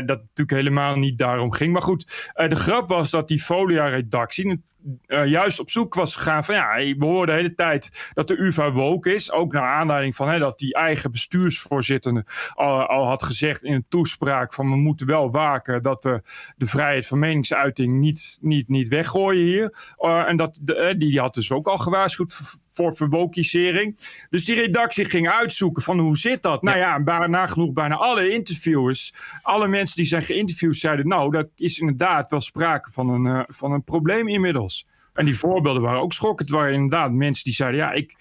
dat 0.06 0.20
natuurlijk 0.22 0.50
helemaal 0.62 0.96
niet 0.96 1.18
daarom 1.18 1.54
ging. 1.54 1.74
Maar 1.74 1.82
goed, 1.82 2.32
uh, 2.36 2.50
de 2.50 2.56
grap 2.56 2.88
was 2.88 3.10
dat 3.10 3.28
die 3.28 3.42
Folia-redactie 3.42 4.64
uh, 5.08 5.26
juist 5.26 5.60
op 5.60 5.70
zoek 5.70 5.94
was 5.94 6.16
gegaan 6.16 6.44
van 6.44 6.56
ja, 6.56 6.76
we 6.76 7.06
horen 7.06 7.28
de 7.28 7.34
hele 7.34 7.54
tijd 7.54 8.12
dat 8.14 8.28
de 8.28 8.38
UvA 8.38 8.72
woke 8.72 9.14
is. 9.14 9.32
Ook 9.32 9.54
naar 9.54 9.74
aanleiding 9.80 10.16
van 10.16 10.30
hè, 10.30 10.40
dat 10.40 10.60
die 10.60 10.74
eigen 10.74 11.12
bestuursvoorzitter 11.12 12.24
al, 12.54 12.86
al, 12.86 13.06
had 13.06 13.24
gezegd 13.24 13.64
in 13.64 13.74
een 13.74 13.86
toespraak 13.90 14.54
van 14.54 14.70
we 14.70 14.76
moeten 14.76 15.08
wel 15.08 15.32
waken 15.32 15.82
dat 15.82 16.04
we 16.04 16.22
de 16.58 16.66
vrijheid 16.66 17.08
van 17.08 17.20
meningsuiting 17.20 18.00
niet, 18.00 18.38
niet, 18.42 18.68
niet 18.68 18.88
weggooien 18.88 19.46
hier. 19.46 19.74
Uh, 20.00 20.28
en 20.28 20.38
dat, 20.38 20.60
de, 20.62 20.96
die, 20.98 21.10
die 21.10 21.20
had 21.20 21.34
dus 21.34 21.52
ook 21.52 21.68
al 21.68 21.78
gewaarschuwd 21.78 22.34
voor 22.68 22.96
verwokisering. 22.96 23.98
Dus 24.30 24.46
die 24.46 24.56
redactie 24.56 25.06
ging 25.06 25.30
uitzoeken 25.30 25.82
van 25.82 26.00
hoe 26.00 26.18
zit 26.18 26.42
dat? 26.42 26.62
Nou 26.62 26.78
ja, 26.78 27.04
bijna, 27.04 27.28
nagenoeg 27.28 27.74
bijna 27.74 27.96
alle 27.96 28.30
interviewers, 28.30 29.14
alle 29.42 29.68
mensen 29.68 29.96
die 29.96 30.06
zijn 30.06 30.22
geïnterviewd 30.22 30.76
zeiden 30.76 31.08
nou, 31.08 31.32
dat 31.32 31.48
is 31.56 31.80
inderdaad 31.80 32.30
wel 32.30 32.42
sprake 32.42 32.90
van 32.92 33.10
een, 33.10 33.26
uh, 33.26 33.44
van 33.48 33.72
een 33.72 33.84
probleem 33.84 34.28
inmiddels. 34.28 34.71
En 35.14 35.26
die 35.26 35.38
voorbeelden 35.38 35.82
waren 35.82 36.02
ook 36.02 36.14
schokkend. 36.14 36.50
Het 36.50 36.58
waren 36.58 36.74
inderdaad 36.74 37.12
mensen 37.12 37.44
die 37.44 37.54
zeiden: 37.54 37.80
Ja, 37.80 37.92
ik, 37.92 38.16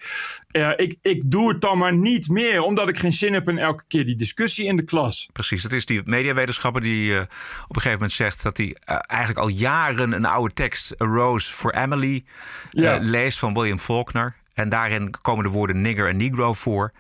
uh, 0.53 0.71
ik, 0.77 0.97
ik 1.03 1.31
doe 1.31 1.49
het 1.49 1.61
dan 1.61 1.79
maar 1.79 1.95
niet 1.95 2.29
meer, 2.29 2.63
omdat 2.63 2.89
ik 2.89 2.99
geen 2.99 3.13
zin 3.13 3.33
heb 3.33 3.49
in 3.49 3.59
elke 3.59 3.85
keer 3.89 4.07
die 4.07 4.17
discussie 4.17 4.67
in 4.67 4.77
de 4.77 4.85
klas. 4.85 5.29
Precies, 5.33 5.63
dat 5.63 5.73
is 5.73 5.87
die 5.87 6.03
mediawetenschapper 6.05 6.83
die 6.83 7.11
uh, 7.11 7.21
op 7.21 7.77
een 7.77 7.83
gegeven 7.83 7.93
moment 7.93 8.13
zegt 8.13 8.43
dat 8.43 8.57
hij 8.57 8.67
uh, 8.67 8.97
eigenlijk 9.07 9.41
al 9.41 9.49
jaren 9.49 10.13
een 10.13 10.25
oude 10.25 10.55
tekst, 10.55 11.03
A 11.03 11.05
Rose 11.05 11.53
for 11.53 11.75
Emily, 11.75 12.25
ja. 12.71 12.99
leest 13.03 13.39
van 13.39 13.55
William 13.55 13.79
Faulkner. 13.79 14.37
En 14.55 14.69
daarin 14.69 15.15
komen 15.23 15.45
de 15.45 15.51
woorden 15.51 15.81
nigger 15.81 16.09
en 16.09 16.17
negro 16.17 16.53
voor. 16.53 16.93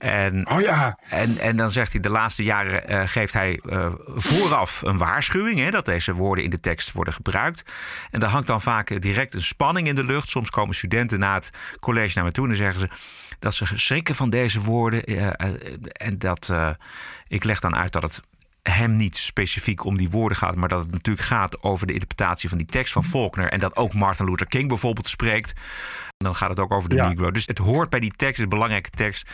En, 0.00 0.50
oh 0.50 0.60
ja. 0.60 0.98
En, 1.08 1.38
en 1.38 1.56
dan 1.56 1.70
zegt 1.70 1.92
hij, 1.92 2.00
de 2.00 2.10
laatste 2.10 2.42
jaren 2.42 2.90
uh, 2.90 3.02
geeft 3.04 3.32
hij 3.32 3.60
uh, 3.64 3.92
vooraf 4.06 4.82
een 4.82 4.98
waarschuwing... 4.98 5.58
Hè, 5.58 5.70
dat 5.70 5.84
deze 5.84 6.14
woorden 6.14 6.44
in 6.44 6.50
de 6.50 6.60
tekst 6.60 6.92
worden 6.92 7.14
gebruikt. 7.14 7.72
En 8.10 8.20
daar 8.20 8.30
hangt 8.30 8.46
dan 8.46 8.60
vaak 8.60 9.00
direct 9.02 9.34
een 9.34 9.42
spanning 9.42 9.86
in 9.86 9.94
de 9.94 10.04
lucht. 10.04 10.28
Soms 10.28 10.50
komen 10.50 10.74
studenten 10.74 11.18
na 11.18 11.34
het 11.34 11.50
college 11.80 12.12
naar 12.14 12.24
me 12.24 12.32
toe 12.32 12.48
en 12.48 12.56
zeggen 12.56 12.80
ze... 12.80 12.88
dat 13.38 13.54
ze 13.54 13.66
schrikken 13.74 14.14
van 14.14 14.30
deze 14.30 14.60
woorden. 14.60 15.10
Uh, 15.10 15.30
en 15.92 16.18
dat 16.18 16.52
ik 17.28 17.44
leg 17.44 17.60
dan 17.60 17.76
uit 17.76 17.92
dat 17.92 18.02
het 18.02 18.22
hem 18.62 18.96
niet 18.96 19.16
specifiek 19.16 19.84
om 19.84 19.96
die 19.96 20.10
woorden 20.10 20.38
gaat, 20.38 20.54
maar 20.54 20.68
dat 20.68 20.82
het 20.82 20.90
natuurlijk 20.90 21.26
gaat 21.26 21.62
over 21.62 21.86
de 21.86 21.92
interpretatie 21.92 22.48
van 22.48 22.58
die 22.58 22.66
tekst 22.66 22.92
van 22.92 23.04
Faulkner. 23.04 23.48
En 23.48 23.60
dat 23.60 23.76
ook 23.76 23.94
Martin 23.94 24.26
Luther 24.26 24.46
King 24.46 24.68
bijvoorbeeld 24.68 25.08
spreekt. 25.08 25.52
En 26.06 26.26
dan 26.26 26.34
gaat 26.34 26.48
het 26.48 26.58
ook 26.58 26.72
over 26.72 26.88
de 26.88 26.94
ja. 26.94 27.08
Negro. 27.08 27.30
Dus 27.30 27.46
het 27.46 27.58
hoort 27.58 27.90
bij 27.90 28.00
die 28.00 28.10
tekst, 28.10 28.40
een 28.40 28.48
belangrijke 28.48 28.90
tekst. 28.90 29.30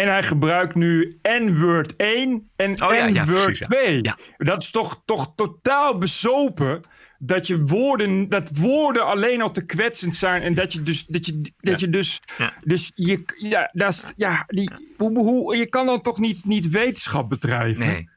En 0.00 0.08
hij 0.08 0.22
gebruikt 0.22 0.74
nu 0.74 1.18
N-word 1.22 1.96
1 1.96 2.50
en 2.56 2.82
oh, 2.82 3.06
N-word 3.06 3.58
ja, 3.58 3.66
2. 3.66 3.98
Ja. 4.02 4.16
Dat 4.36 4.62
is 4.62 4.70
toch, 4.70 5.02
toch 5.04 5.32
totaal 5.34 5.98
bezopen 5.98 6.80
dat 7.18 7.46
je 7.46 7.64
woorden, 7.64 8.28
dat 8.28 8.58
woorden 8.58 9.06
alleen 9.06 9.42
al 9.42 9.50
te 9.50 9.64
kwetsend 9.64 10.14
zijn. 10.14 10.42
En 10.42 10.54
dat 10.54 10.72
je 10.72 10.82
dus, 10.82 11.06
dat 11.06 11.26
je, 11.26 11.52
dat 11.56 11.80
je 11.80 11.90
dus, 11.90 12.20
dus 12.64 12.92
je, 12.94 13.22
ja, 13.36 13.70
dat 13.72 13.92
is, 13.92 14.04
ja, 14.16 14.44
die, 14.46 14.70
hoe, 14.96 15.18
hoe, 15.18 15.56
je 15.56 15.68
kan 15.68 15.86
dan 15.86 16.00
toch 16.00 16.18
niet, 16.18 16.44
niet 16.44 16.68
wetenschap 16.68 17.28
bedrijven? 17.28 17.86
Nee 17.86 18.08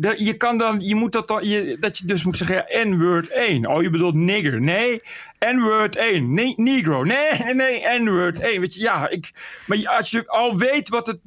je 0.00 0.34
kan 0.36 0.58
dan, 0.58 0.80
je 0.80 0.94
moet 0.94 1.12
dat 1.12 1.28
dan, 1.28 1.48
je, 1.48 1.76
dat 1.80 1.98
je 1.98 2.04
dus 2.04 2.24
moet 2.24 2.36
zeggen, 2.36 2.56
ja, 2.56 2.84
N-word 2.84 3.28
1. 3.28 3.66
Oh, 3.66 3.82
je 3.82 3.90
bedoelt 3.90 4.14
nigger. 4.14 4.60
Nee, 4.60 5.00
N-word 5.38 5.96
1. 5.96 6.34
Nee, 6.34 6.54
negro. 6.56 7.04
Nee, 7.04 7.30
nee, 7.44 7.54
nee, 7.54 7.98
N-word 7.98 8.38
1. 8.38 8.60
Weet 8.60 8.74
je, 8.74 8.80
ja, 8.80 9.08
ik, 9.08 9.32
maar 9.66 9.88
als 9.88 10.10
je 10.10 10.28
al 10.28 10.56
weet 10.56 10.88
wat 10.88 11.06
het, 11.06 11.18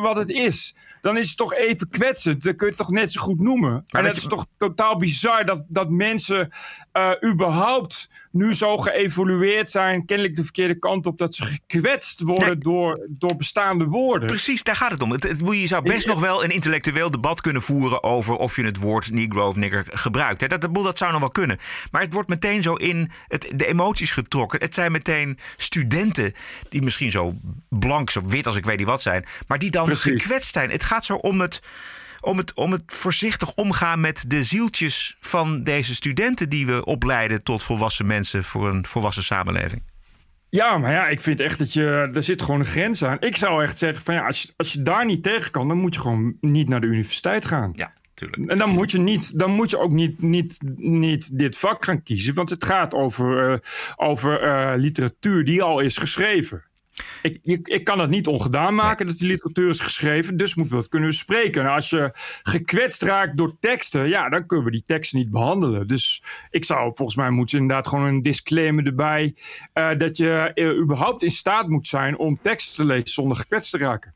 wat 0.00 0.16
het 0.16 0.30
is, 0.30 0.74
dan 1.00 1.16
is 1.16 1.28
het 1.28 1.36
toch 1.36 1.54
even 1.54 1.88
kwetsend. 1.88 2.42
Dan 2.42 2.56
kun 2.56 2.66
je 2.66 2.72
het 2.72 2.80
toch 2.80 2.90
net 2.90 3.12
zo 3.12 3.20
goed 3.20 3.40
noemen. 3.40 3.84
Maar 3.88 4.02
en 4.02 4.08
dat 4.08 4.16
is 4.16 4.26
toch 4.26 4.46
totaal 4.56 4.96
bizar 4.96 5.44
dat, 5.44 5.64
dat 5.68 5.90
mensen 5.90 6.48
uh, 6.92 7.10
überhaupt 7.24 8.08
nu 8.30 8.54
zo 8.54 8.76
geëvolueerd 8.76 9.70
zijn, 9.70 10.04
kennelijk 10.04 10.36
de 10.36 10.42
verkeerde 10.42 10.78
kant 10.78 11.06
op, 11.06 11.18
dat 11.18 11.34
ze 11.34 11.44
gekwetst 11.44 12.20
worden 12.20 12.60
door, 12.60 13.06
door 13.08 13.36
bestaande 13.36 13.84
woorden. 13.84 14.28
Precies, 14.28 14.62
daar 14.62 14.76
gaat 14.76 14.90
het 14.90 15.02
om. 15.02 15.10
Het, 15.10 15.22
het, 15.22 15.40
je 15.50 15.66
zou 15.66 15.82
best 15.82 16.06
nog 16.06 16.20
wel 16.20 16.44
een 16.44 16.50
intellectueel 16.50 17.10
debat 17.10 17.40
kunnen 17.40 17.62
voeren 17.62 18.02
over 18.02 18.36
of 18.36 18.56
je 18.56 18.64
het 18.64 18.76
woord 18.76 19.10
negro 19.10 19.48
of 19.48 19.56
nigger 19.56 19.86
gebruikt. 19.90 20.48
Dat, 20.48 20.60
dat, 20.60 20.74
dat 20.74 20.98
zou 20.98 21.10
nog 21.10 21.20
wel 21.20 21.30
kunnen. 21.30 21.58
Maar 21.90 22.02
het 22.02 22.12
wordt 22.12 22.28
meteen 22.28 22.62
zo 22.62 22.74
in 22.74 23.10
het, 23.28 23.52
de 23.54 23.66
emoties 23.66 24.12
getrokken. 24.12 24.60
Het 24.60 24.74
zijn 24.74 24.92
meteen 24.92 25.38
studenten 25.56 26.32
die 26.68 26.82
misschien 26.82 27.10
zo 27.10 27.34
blank, 27.68 28.10
zo 28.10 28.20
wit 28.26 28.46
als 28.46 28.56
ik 28.56 28.64
weet 28.64 28.78
niet 28.78 28.86
wat 28.86 29.02
zijn, 29.02 29.24
maar 29.46 29.58
die 29.58 29.70
dan 29.70 29.84
Precies. 29.84 30.22
gekwetst 30.22 30.52
zijn. 30.52 30.70
Het 30.70 30.82
gaat 30.82 31.04
zo 31.04 31.14
om 31.14 31.40
het 31.40 31.60
om 32.20 32.36
het, 32.36 32.54
om 32.54 32.72
het 32.72 32.82
voorzichtig 32.86 33.54
omgaan 33.54 34.00
met 34.00 34.24
de 34.26 34.42
zieltjes 34.42 35.16
van 35.20 35.62
deze 35.62 35.94
studenten 35.94 36.48
die 36.48 36.66
we 36.66 36.84
opleiden 36.84 37.42
tot 37.42 37.62
volwassen 37.62 38.06
mensen 38.06 38.44
voor 38.44 38.68
een 38.68 38.86
volwassen 38.86 39.22
samenleving. 39.22 39.82
Ja, 40.50 40.78
maar 40.78 40.92
ja, 40.92 41.08
ik 41.08 41.20
vind 41.20 41.40
echt 41.40 41.58
dat 41.58 41.72
je. 41.72 42.10
Er 42.14 42.22
zit 42.22 42.42
gewoon 42.42 42.60
een 42.60 42.66
grens 42.66 43.04
aan. 43.04 43.20
Ik 43.20 43.36
zou 43.36 43.62
echt 43.62 43.78
zeggen: 43.78 44.04
van 44.04 44.14
ja, 44.14 44.26
als 44.26 44.42
je, 44.42 44.52
als 44.56 44.72
je 44.72 44.82
daar 44.82 45.04
niet 45.04 45.22
tegen 45.22 45.50
kan, 45.50 45.68
dan 45.68 45.76
moet 45.76 45.94
je 45.94 46.00
gewoon 46.00 46.36
niet 46.40 46.68
naar 46.68 46.80
de 46.80 46.86
universiteit 46.86 47.46
gaan. 47.46 47.72
Ja. 47.76 47.92
Tuurlijk. 48.14 48.50
En 48.50 48.58
dan 48.58 48.70
moet 48.70 48.90
je, 48.90 48.98
niet, 48.98 49.38
dan 49.38 49.50
moet 49.50 49.70
je 49.70 49.78
ook 49.78 49.90
niet, 49.90 50.22
niet, 50.22 50.58
niet 50.76 51.38
dit 51.38 51.58
vak 51.58 51.84
gaan 51.84 52.02
kiezen, 52.02 52.34
want 52.34 52.50
het 52.50 52.64
gaat 52.64 52.94
over, 52.94 53.50
uh, 53.50 53.58
over 53.96 54.44
uh, 54.44 54.72
literatuur 54.76 55.44
die 55.44 55.62
al 55.62 55.80
is 55.80 55.96
geschreven. 55.96 56.64
Ik, 57.22 57.38
ik, 57.42 57.68
ik, 57.68 57.84
kan 57.84 58.00
het 58.00 58.10
niet 58.10 58.26
ongedaan 58.26 58.74
maken 58.74 59.06
dat 59.06 59.18
die 59.18 59.28
literatuur 59.28 59.68
is 59.68 59.80
geschreven, 59.80 60.36
dus 60.36 60.54
moeten 60.54 60.74
we 60.74 60.80
het 60.80 60.90
kunnen 60.90 61.08
bespreken. 61.08 61.62
En 61.62 61.70
als 61.70 61.90
je 61.90 62.10
gekwetst 62.42 63.02
raakt 63.02 63.36
door 63.36 63.56
teksten, 63.60 64.08
ja, 64.08 64.28
dan 64.28 64.46
kunnen 64.46 64.66
we 64.66 64.72
die 64.72 64.82
teksten 64.82 65.18
niet 65.18 65.30
behandelen. 65.30 65.86
Dus 65.86 66.22
ik 66.50 66.64
zou 66.64 66.92
volgens 66.94 67.16
mij 67.16 67.30
moeten 67.30 67.58
inderdaad 67.58 67.88
gewoon 67.88 68.04
een 68.04 68.22
disclaimer 68.22 68.86
erbij 68.86 69.34
uh, 69.74 69.90
dat 69.96 70.16
je 70.16 70.50
uh, 70.54 70.78
überhaupt 70.78 71.22
in 71.22 71.30
staat 71.30 71.68
moet 71.68 71.86
zijn 71.86 72.18
om 72.18 72.40
teksten 72.40 72.76
te 72.76 72.84
lezen 72.84 73.08
zonder 73.08 73.36
gekwetst 73.36 73.70
te 73.70 73.78
raken. 73.78 74.14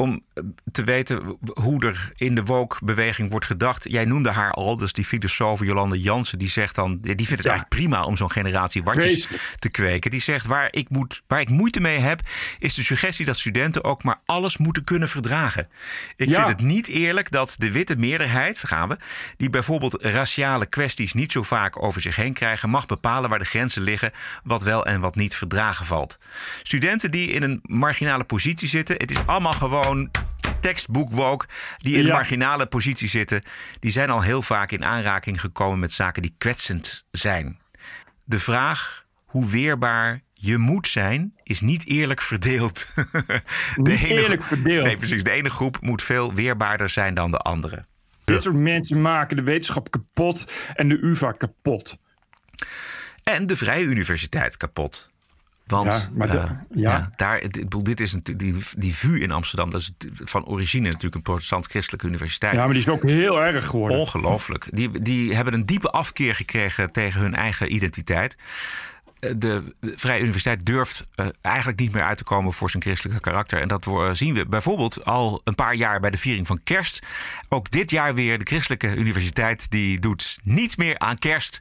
Om 0.00 0.22
eh, 0.34 0.44
te 0.72 0.84
weten 0.84 1.38
hoe 1.54 1.86
er 1.86 2.12
in 2.16 2.34
de 2.34 2.44
woke-beweging 2.44 3.30
wordt 3.30 3.46
gedacht. 3.46 3.90
Jij 3.90 4.04
noemde 4.04 4.30
haar 4.30 4.52
al, 4.52 4.76
dus 4.76 4.92
die 4.92 5.04
filosoof 5.04 5.64
Jolande 5.64 6.00
Jansen, 6.00 6.38
die 6.38 6.48
zegt 6.48 6.74
dan, 6.74 6.98
die 7.00 7.14
vindt 7.14 7.30
het 7.30 7.46
eigenlijk 7.46 7.68
prima 7.68 8.04
om 8.04 8.16
zo'n 8.16 8.30
generatie 8.30 8.82
watjes 8.82 9.28
te 9.58 9.68
kweken. 9.68 10.10
Die 10.10 10.20
zegt 10.20 10.46
waar 10.46 10.68
ik, 10.70 10.88
moet, 10.88 11.22
waar 11.26 11.40
ik 11.40 11.48
moeite 11.48 11.80
mee 11.80 11.98
heb, 11.98 12.20
is 12.58 12.74
de 12.74 12.82
suggestie 12.82 13.26
dat 13.26 13.38
studenten 13.38 13.84
ook 13.84 14.02
maar 14.02 14.20
alles 14.24 14.56
moeten 14.56 14.84
kunnen 14.84 15.08
verdragen. 15.08 15.68
Ik 16.16 16.32
vind 16.32 16.48
het 16.48 16.60
niet 16.60 16.88
eerlijk 16.88 17.30
dat 17.30 17.54
de 17.58 17.70
witte 17.70 17.96
meerderheid, 17.96 18.62
gaan 18.66 18.88
we, 18.88 18.96
die 19.36 19.50
bijvoorbeeld 19.50 20.02
raciale 20.02 20.66
kwesties 20.66 21.12
niet 21.12 21.32
zo 21.32 21.42
vaak 21.42 21.82
over 21.82 22.00
zich 22.00 22.16
heen 22.16 22.32
krijgen, 22.32 22.70
mag 22.70 22.86
bepalen 22.86 23.30
waar 23.30 23.38
de 23.38 23.44
grenzen 23.44 23.82
liggen, 23.82 24.12
wat 24.44 24.62
wel 24.62 24.86
en 24.86 25.00
wat 25.00 25.14
niet 25.14 25.34
verdragen 25.34 25.86
valt. 25.86 26.16
Studenten 26.62 27.10
die 27.10 27.30
in 27.30 27.42
een 27.42 27.60
marginale 27.62 28.24
positie 28.24 28.68
zitten, 28.68 28.96
het 28.96 29.10
is 29.10 29.26
allemaal 29.26 29.52
gewoon 29.52 29.89
tekstboek 30.60 31.12
woke 31.12 31.46
die 31.76 31.96
in 31.96 32.04
een 32.04 32.12
marginale 32.12 32.66
positie 32.66 33.08
zitten, 33.08 33.42
die 33.78 33.90
zijn 33.90 34.10
al 34.10 34.22
heel 34.22 34.42
vaak 34.42 34.70
in 34.70 34.84
aanraking 34.84 35.40
gekomen 35.40 35.78
met 35.78 35.92
zaken 35.92 36.22
die 36.22 36.34
kwetsend 36.38 37.04
zijn. 37.10 37.58
De 38.24 38.38
vraag 38.38 39.04
hoe 39.24 39.46
weerbaar 39.46 40.20
je 40.34 40.58
moet 40.58 40.88
zijn, 40.88 41.34
is 41.42 41.60
niet 41.60 41.86
eerlijk 41.86 42.20
verdeeld. 42.20 42.86
de 42.94 43.42
niet 43.74 44.02
eerlijk 44.02 44.44
verdeeld. 44.44 44.86
Nee, 44.86 44.96
precies. 44.96 45.22
De 45.22 45.30
ene 45.30 45.50
groep 45.50 45.80
moet 45.80 46.02
veel 46.02 46.34
weerbaarder 46.34 46.88
zijn 46.88 47.14
dan 47.14 47.30
de 47.30 47.38
andere. 47.38 47.86
Dit 48.24 48.42
soort 48.42 48.56
mensen 48.56 49.00
maken 49.00 49.36
de 49.36 49.42
wetenschap 49.42 49.90
kapot 49.90 50.52
en 50.74 50.88
de 50.88 50.98
UvA 51.00 51.32
kapot. 51.32 51.98
En 53.22 53.46
de 53.46 53.56
Vrije 53.56 53.84
Universiteit 53.84 54.56
kapot. 54.56 55.09
Want 55.70 55.92
ja, 55.92 56.08
maar 56.14 56.34
uh, 56.34 56.44
ja. 56.74 57.10
daar, 57.16 57.42
dit 57.82 58.00
is 58.00 58.12
natuurlijk 58.12 58.54
die, 58.54 58.64
die 58.76 58.94
VU 58.94 59.20
in 59.20 59.30
Amsterdam. 59.30 59.70
Dat 59.70 59.80
is 59.80 59.90
van 60.14 60.46
origine 60.46 60.84
natuurlijk 60.84 61.14
een 61.14 61.22
protestant-christelijke 61.22 62.06
universiteit. 62.06 62.54
Ja, 62.54 62.64
maar 62.64 62.72
die 62.72 62.82
is 62.82 62.88
ook 62.88 63.02
heel 63.02 63.42
erg 63.42 63.66
geworden. 63.66 63.98
Ongelooflijk. 63.98 64.66
Die, 64.70 65.00
die 65.00 65.34
hebben 65.34 65.54
een 65.54 65.66
diepe 65.66 65.90
afkeer 65.90 66.34
gekregen 66.34 66.92
tegen 66.92 67.20
hun 67.20 67.34
eigen 67.34 67.74
identiteit. 67.74 68.36
Eh, 69.20 69.30
de, 69.36 69.62
Vrije 69.80 70.20
Universiteit 70.20 70.66
durft 70.66 71.06
uh, 71.16 71.26
eigenlijk 71.40 71.78
niet 71.78 71.92
meer 71.92 72.02
uit 72.02 72.16
te 72.16 72.24
komen 72.24 72.52
voor 72.52 72.70
zijn 72.70 72.82
christelijke 72.82 73.20
karakter. 73.20 73.60
En 73.60 73.68
dat 73.68 73.88
zien 74.12 74.34
we 74.34 74.46
bijvoorbeeld 74.46 75.04
al 75.04 75.40
een 75.44 75.54
paar 75.54 75.74
jaar 75.74 76.00
bij 76.00 76.10
de 76.10 76.18
viering 76.18 76.46
van 76.46 76.60
kerst. 76.64 77.06
Ook 77.48 77.70
dit 77.70 77.90
jaar 77.90 78.14
weer 78.14 78.38
de 78.38 78.44
Christelijke 78.44 78.96
Universiteit 78.96 79.70
die 79.70 80.00
doet 80.00 80.38
niets 80.42 80.76
meer 80.76 80.98
aan 80.98 81.18
kerst. 81.18 81.60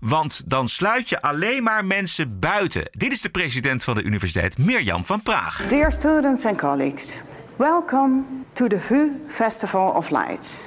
Want 0.00 0.42
dan 0.46 0.68
sluit 0.68 1.08
je 1.08 1.22
alleen 1.22 1.62
maar 1.62 1.84
mensen 1.84 2.38
buiten. 2.38 2.88
Dit 2.90 3.12
is 3.12 3.20
de 3.20 3.28
president 3.28 3.84
van 3.84 3.94
de 3.94 4.02
universiteit, 4.02 4.58
Mirjam 4.58 5.04
van 5.04 5.22
Praag. 5.22 5.66
Dear 5.68 5.92
students 5.92 6.44
and 6.44 6.58
colleagues, 6.58 7.18
welcome 7.56 8.22
to 8.52 8.66
the 8.66 8.80
VU 8.80 9.10
Festival 9.28 9.90
of 9.90 10.10
Lights. 10.10 10.66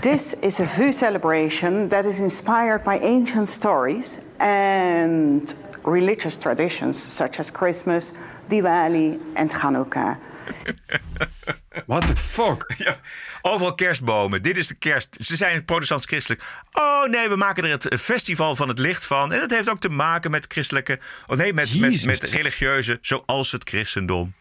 This 0.00 0.34
is 0.40 0.60
a 0.60 0.66
VU 0.66 0.92
celebration 0.92 1.88
that 1.88 2.04
is 2.04 2.18
inspired 2.18 2.82
by 2.82 2.98
ancient 3.02 3.48
stories 3.48 4.18
and 4.38 5.54
religious 5.84 6.36
traditions 6.36 7.16
such 7.16 7.38
as 7.38 7.50
Christmas, 7.50 8.12
Diwali, 8.48 9.18
and 9.34 9.50
Hanukkah. 9.50 10.18
What 11.86 12.06
the 12.06 12.16
fuck? 12.16 12.74
Ja, 12.76 12.96
overal 13.42 13.74
kerstbomen. 13.74 14.42
Dit 14.42 14.56
is 14.56 14.66
de 14.66 14.74
kerst. 14.74 15.16
Ze 15.20 15.36
zijn 15.36 15.64
protestants-christelijk. 15.64 16.42
Oh 16.72 17.04
nee, 17.04 17.28
we 17.28 17.36
maken 17.36 17.64
er 17.64 17.70
het 17.70 18.00
festival 18.00 18.56
van 18.56 18.68
het 18.68 18.78
licht 18.78 19.06
van. 19.06 19.32
En 19.32 19.40
dat 19.40 19.50
heeft 19.50 19.68
ook 19.68 19.80
te 19.80 19.88
maken 19.88 20.30
met 20.30 20.44
christelijke... 20.48 20.98
Oh 21.26 21.36
nee, 21.36 21.52
met, 21.52 21.80
met, 21.80 22.04
met 22.04 22.22
religieuze, 22.22 22.98
zoals 23.00 23.52
het 23.52 23.68
christendom. 23.68 24.34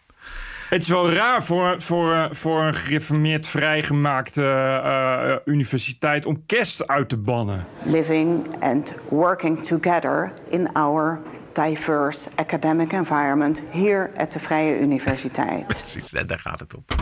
Het 0.69 0.81
is 0.81 0.89
wel 0.89 1.11
raar 1.11 1.43
voor, 1.43 1.81
voor, 1.81 2.27
voor 2.31 2.63
een 2.63 2.73
gereformeerd 2.73 3.47
vrijgemaakte 3.47 4.41
uh, 4.41 5.53
universiteit 5.53 6.25
om 6.25 6.43
kerst 6.45 6.87
uit 6.87 7.09
te 7.09 7.17
bannen. 7.17 7.65
Living 7.83 8.45
and 8.59 8.93
working 9.09 9.65
together 9.65 10.31
in 10.49 10.73
our 10.73 11.21
diverse 11.53 12.29
academic 12.35 12.91
environment 12.91 13.61
here 13.71 14.11
at 14.17 14.31
de 14.31 14.39
Vrije 14.39 14.79
Universiteit. 14.79 15.67
Precies, 15.67 16.09
daar 16.09 16.39
gaat 16.39 16.59
het 16.59 16.75
op. 16.75 16.95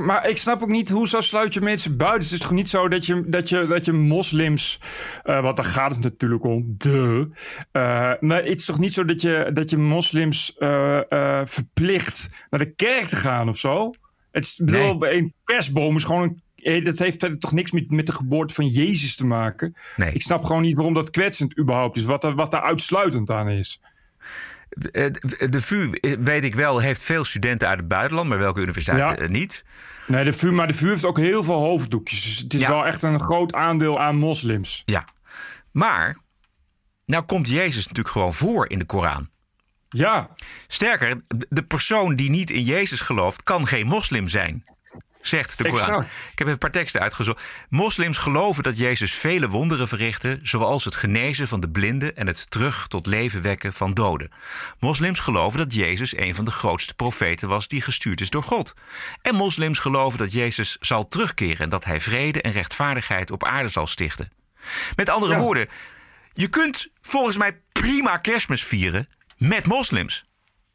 Maar 0.00 0.28
ik 0.28 0.36
snap 0.36 0.62
ook 0.62 0.68
niet, 0.68 0.88
hoezo 0.88 1.20
sluit 1.20 1.54
je 1.54 1.60
mensen 1.60 1.96
buiten? 1.96 2.22
Het 2.22 2.32
is 2.32 2.38
toch 2.38 2.50
niet 2.50 2.68
zo 2.68 2.88
dat 2.88 3.06
je, 3.06 3.22
dat 3.26 3.48
je, 3.48 3.66
dat 3.66 3.84
je 3.84 3.92
moslims, 3.92 4.80
uh, 5.24 5.42
want 5.42 5.56
daar 5.56 5.66
gaat 5.66 5.90
het 5.90 6.00
natuurlijk 6.00 6.44
om, 6.44 6.74
de. 6.78 7.28
Uh, 7.72 8.12
maar 8.20 8.44
het 8.44 8.58
is 8.58 8.64
toch 8.64 8.78
niet 8.78 8.92
zo 8.92 9.04
dat 9.04 9.20
je, 9.20 9.50
dat 9.52 9.70
je 9.70 9.76
moslims 9.76 10.56
uh, 10.58 11.00
verplicht 11.44 12.46
naar 12.50 12.60
de 12.60 12.74
kerk 12.74 13.06
te 13.06 13.16
gaan 13.16 13.48
of 13.48 13.58
zo? 13.58 13.90
Het 14.30 14.44
is, 14.44 14.56
bedoel, 14.56 14.96
nee. 14.96 15.16
een 15.16 15.34
kerstboom 15.44 15.96
is 15.96 16.04
gewoon 16.04 16.22
een 16.22 16.42
dat 16.62 16.98
heeft 16.98 17.20
verder 17.20 17.38
toch 17.38 17.52
niks 17.52 17.70
met, 17.70 17.90
met 17.90 18.06
de 18.06 18.12
geboorte 18.12 18.54
van 18.54 18.66
Jezus 18.66 19.16
te 19.16 19.26
maken. 19.26 19.74
Nee. 19.96 20.12
Ik 20.12 20.22
snap 20.22 20.44
gewoon 20.44 20.62
niet 20.62 20.76
waarom 20.76 20.94
dat 20.94 21.10
kwetsend 21.10 21.58
überhaupt 21.58 21.96
is. 21.96 22.04
Wat, 22.04 22.24
er, 22.24 22.34
wat 22.34 22.50
daar 22.50 22.62
uitsluitend 22.62 23.30
aan 23.30 23.48
is. 23.48 23.80
De, 24.68 25.10
de 25.50 25.60
VU, 25.60 25.90
weet 26.20 26.44
ik 26.44 26.54
wel, 26.54 26.78
heeft 26.78 27.02
veel 27.02 27.24
studenten 27.24 27.68
uit 27.68 27.78
het 27.78 27.88
buitenland, 27.88 28.28
maar 28.28 28.38
welke 28.38 28.60
universiteit 28.60 29.18
ja. 29.18 29.26
niet? 29.26 29.64
Nee, 30.06 30.24
de 30.24 30.32
VU, 30.32 30.50
maar 30.50 30.66
de 30.66 30.74
VU 30.74 30.88
heeft 30.88 31.04
ook 31.04 31.18
heel 31.18 31.44
veel 31.44 31.60
hoofddoekjes. 31.60 32.24
Dus 32.24 32.38
het 32.38 32.54
is 32.54 32.66
wel 32.66 32.86
echt 32.86 33.02
een 33.02 33.20
groot 33.20 33.54
aandeel 33.54 34.00
aan 34.00 34.16
moslims. 34.16 34.82
Ja, 34.84 35.04
maar 35.72 36.18
nou 37.06 37.24
komt 37.24 37.48
Jezus 37.48 37.86
natuurlijk 37.86 38.14
gewoon 38.14 38.34
voor 38.34 38.70
in 38.70 38.78
de 38.78 38.84
Koran. 38.84 39.28
Ja. 39.88 40.30
Sterker, 40.66 41.20
de 41.48 41.62
persoon 41.62 42.14
die 42.14 42.30
niet 42.30 42.50
in 42.50 42.62
Jezus 42.62 43.00
gelooft, 43.00 43.42
kan 43.42 43.66
geen 43.66 43.86
moslim 43.86 44.28
zijn 44.28 44.64
zegt 45.22 45.58
de 45.58 45.68
Koran. 45.68 46.02
Ik 46.02 46.38
heb 46.38 46.46
een 46.46 46.58
paar 46.58 46.70
teksten 46.70 47.00
uitgezocht. 47.00 47.44
Moslims 47.68 48.18
geloven 48.18 48.62
dat 48.62 48.78
Jezus 48.78 49.12
vele 49.12 49.48
wonderen 49.48 49.88
verrichtte, 49.88 50.38
zoals 50.42 50.84
het 50.84 50.94
genezen 50.94 51.48
van 51.48 51.60
de 51.60 51.70
blinden 51.70 52.16
en 52.16 52.26
het 52.26 52.50
terug 52.50 52.86
tot 52.88 53.06
leven 53.06 53.42
wekken 53.42 53.72
van 53.72 53.94
doden. 53.94 54.30
Moslims 54.78 55.18
geloven 55.20 55.58
dat 55.58 55.74
Jezus 55.74 56.16
een 56.16 56.34
van 56.34 56.44
de 56.44 56.50
grootste 56.50 56.94
profeten 56.94 57.48
was 57.48 57.68
die 57.68 57.82
gestuurd 57.82 58.20
is 58.20 58.30
door 58.30 58.42
God. 58.42 58.74
En 59.22 59.34
moslims 59.34 59.78
geloven 59.78 60.18
dat 60.18 60.32
Jezus 60.32 60.76
zal 60.80 61.08
terugkeren 61.08 61.58
en 61.58 61.68
dat 61.68 61.84
hij 61.84 62.00
vrede 62.00 62.42
en 62.42 62.52
rechtvaardigheid 62.52 63.30
op 63.30 63.44
aarde 63.44 63.68
zal 63.68 63.86
stichten. 63.86 64.32
Met 64.96 65.08
andere 65.08 65.36
woorden, 65.38 65.68
je 66.32 66.48
kunt 66.48 66.88
volgens 67.02 67.36
mij 67.36 67.60
prima 67.72 68.16
kerstmis 68.16 68.64
vieren 68.64 69.08
met 69.36 69.66
moslims. 69.66 70.29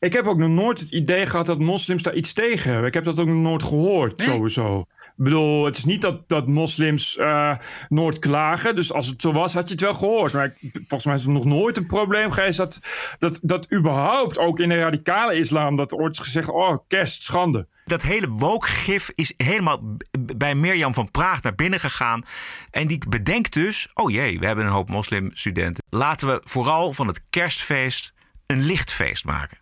Ik 0.05 0.13
heb 0.13 0.25
ook 0.25 0.37
nog 0.37 0.49
nooit 0.49 0.79
het 0.79 0.91
idee 0.91 1.25
gehad 1.25 1.45
dat 1.45 1.59
moslims 1.59 2.03
daar 2.03 2.13
iets 2.13 2.33
tegen 2.33 2.69
hebben. 2.71 2.87
Ik 2.87 2.93
heb 2.93 3.03
dat 3.03 3.19
ook 3.19 3.27
nog 3.27 3.35
nooit 3.35 3.63
gehoord, 3.63 4.21
sowieso. 4.21 4.79
Ik 4.79 5.23
bedoel, 5.23 5.65
het 5.65 5.77
is 5.77 5.85
niet 5.85 6.01
dat, 6.01 6.29
dat 6.29 6.47
moslims 6.47 7.17
uh, 7.17 7.55
nooit 7.89 8.19
klagen. 8.19 8.75
Dus 8.75 8.93
als 8.93 9.07
het 9.07 9.21
zo 9.21 9.31
was, 9.31 9.53
had 9.53 9.67
je 9.67 9.73
het 9.73 9.83
wel 9.83 9.93
gehoord. 9.93 10.33
Maar 10.33 10.45
ik, 10.45 10.71
volgens 10.73 11.05
mij 11.05 11.15
is 11.15 11.21
het 11.21 11.31
nog 11.31 11.45
nooit 11.45 11.77
een 11.77 11.85
probleem 11.85 12.31
geweest 12.31 12.57
dat, 12.57 12.79
dat, 13.19 13.39
dat 13.43 13.73
überhaupt 13.73 14.37
ook 14.37 14.59
in 14.59 14.69
de 14.69 14.79
radicale 14.79 15.37
islam 15.37 15.75
dat 15.75 15.93
ooit 15.93 16.13
is 16.13 16.19
gezegd: 16.19 16.49
oh, 16.49 16.77
kerst, 16.87 17.21
schande. 17.21 17.67
Dat 17.85 18.01
hele 18.01 18.29
wookgif 18.29 19.11
is 19.15 19.33
helemaal 19.37 19.97
bij 20.35 20.55
Mirjam 20.55 20.93
van 20.93 21.11
Praag 21.11 21.41
naar 21.41 21.55
binnen 21.55 21.79
gegaan. 21.79 22.23
En 22.71 22.87
die 22.87 23.01
bedenkt 23.09 23.53
dus: 23.53 23.89
oh 23.93 24.11
jee, 24.11 24.39
we 24.39 24.45
hebben 24.45 24.65
een 24.65 24.71
hoop 24.71 24.89
moslimstudenten. 24.89 25.83
Laten 25.89 26.27
we 26.27 26.41
vooral 26.43 26.93
van 26.93 27.07
het 27.07 27.21
kerstfeest 27.29 28.13
een 28.45 28.61
lichtfeest 28.61 29.25
maken. 29.25 29.57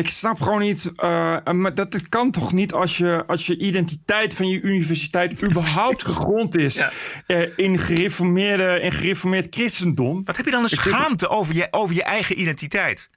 Ik 0.00 0.08
snap 0.08 0.40
gewoon 0.40 0.60
niet, 0.60 0.90
uh, 1.02 1.42
maar 1.44 1.74
dat 1.74 1.92
het 1.92 2.08
kan 2.08 2.30
toch 2.30 2.52
niet 2.52 2.72
als 2.72 2.96
je, 2.96 3.24
als 3.26 3.46
je 3.46 3.58
identiteit 3.58 4.34
van 4.34 4.48
je 4.48 4.60
universiteit 4.60 5.42
überhaupt 5.42 6.04
gegrond 6.12 6.56
is 6.56 6.74
ja. 6.74 6.90
uh, 7.26 7.48
in, 7.56 7.78
gereformeerde, 7.78 8.80
in 8.80 8.92
gereformeerd 8.92 9.54
christendom. 9.54 10.24
Wat 10.24 10.36
heb 10.36 10.44
je 10.44 10.50
dan 10.50 10.62
een 10.62 10.68
schaamte 10.68 11.28
over 11.28 11.54
je, 11.54 11.68
over 11.70 11.94
je 11.94 12.02
eigen 12.02 12.40
identiteit? 12.40 13.10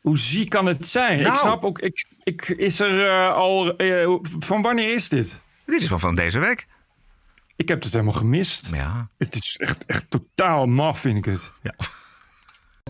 Hoe 0.00 0.18
ziek 0.18 0.48
kan 0.48 0.66
het 0.66 0.86
zijn? 0.86 1.20
Nou. 1.20 1.32
Ik 1.32 1.38
snap 1.38 1.64
ook, 1.64 1.78
ik, 1.78 2.06
ik, 2.22 2.48
is 2.48 2.80
er 2.80 3.06
uh, 3.06 3.34
al, 3.34 3.74
van 4.38 4.62
wanneer 4.62 4.94
is 4.94 5.08
dit? 5.08 5.42
Dit 5.66 5.82
is 5.82 5.88
van, 5.88 6.00
van 6.00 6.14
deze 6.14 6.38
week. 6.38 6.66
Ik 7.56 7.68
heb 7.68 7.82
het 7.82 7.92
helemaal 7.92 8.14
gemist. 8.14 8.68
Ja. 8.72 9.08
Het 9.18 9.34
is 9.34 9.56
echt, 9.56 9.84
echt 9.86 10.10
totaal 10.10 10.66
maf, 10.66 11.00
vind 11.00 11.16
ik 11.16 11.24
het. 11.24 11.52
Ja. 11.62 11.74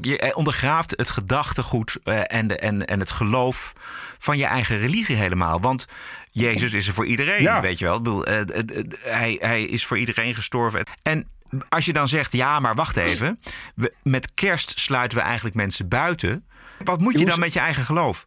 Je 0.00 0.32
ondergraaft 0.34 0.90
het 0.96 1.10
gedachtegoed 1.10 1.98
en, 2.02 2.48
de, 2.48 2.56
en, 2.56 2.86
en 2.86 3.00
het 3.00 3.10
geloof 3.10 3.72
van 4.18 4.38
je 4.38 4.44
eigen 4.44 4.78
religie 4.78 5.16
helemaal. 5.16 5.60
Want 5.60 5.86
Jezus 6.30 6.72
is 6.72 6.86
er 6.86 6.92
voor 6.92 7.06
iedereen, 7.06 7.42
ja. 7.42 7.60
weet 7.60 7.78
je 7.78 7.84
wel. 7.84 7.96
Ik 7.96 8.02
bedoel, 8.02 8.28
uh, 8.28 8.34
uh, 8.34 8.76
uh, 8.76 8.82
hij, 9.00 9.36
hij 9.40 9.62
is 9.62 9.86
voor 9.86 9.98
iedereen 9.98 10.34
gestorven. 10.34 10.86
En 11.02 11.26
als 11.68 11.84
je 11.84 11.92
dan 11.92 12.08
zegt, 12.08 12.32
ja, 12.32 12.60
maar 12.60 12.74
wacht 12.74 12.96
even. 12.96 13.40
We, 13.74 13.94
met 14.02 14.34
kerst 14.34 14.78
sluiten 14.80 15.18
we 15.18 15.24
eigenlijk 15.24 15.56
mensen 15.56 15.88
buiten. 15.88 16.46
Wat 16.84 17.00
moet 17.00 17.18
je 17.18 17.24
dan 17.24 17.40
met 17.40 17.52
je 17.52 17.60
eigen 17.60 17.84
geloof? 17.84 18.26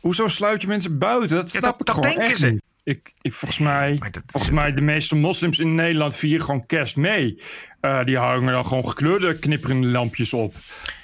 Hoezo 0.00 0.28
sluit 0.28 0.62
je 0.62 0.68
mensen 0.68 0.98
buiten? 0.98 1.36
Dat 1.36 1.50
snap 1.50 1.62
ja, 1.62 1.70
dat, 1.70 1.80
ik 1.80 1.86
dat 1.86 1.94
gewoon 1.94 2.16
denken 2.16 2.36
ze. 2.36 2.50
Niet. 2.50 2.62
Ik, 2.84 3.12
ik, 3.22 3.32
volgens 3.32 3.60
mij, 3.60 3.98
volgens 4.26 4.52
mij 4.52 4.72
de 4.72 4.80
meeste 4.80 5.16
moslims 5.16 5.58
in 5.58 5.74
Nederland 5.74 6.16
vieren 6.16 6.44
gewoon 6.44 6.66
kerst 6.66 6.96
mee. 6.96 7.38
Uh, 7.80 8.04
die 8.04 8.18
hangen 8.18 8.52
dan 8.52 8.66
gewoon 8.66 8.88
gekleurde 8.88 9.38
knipperende 9.38 9.86
lampjes 9.86 10.32
op. 10.32 10.54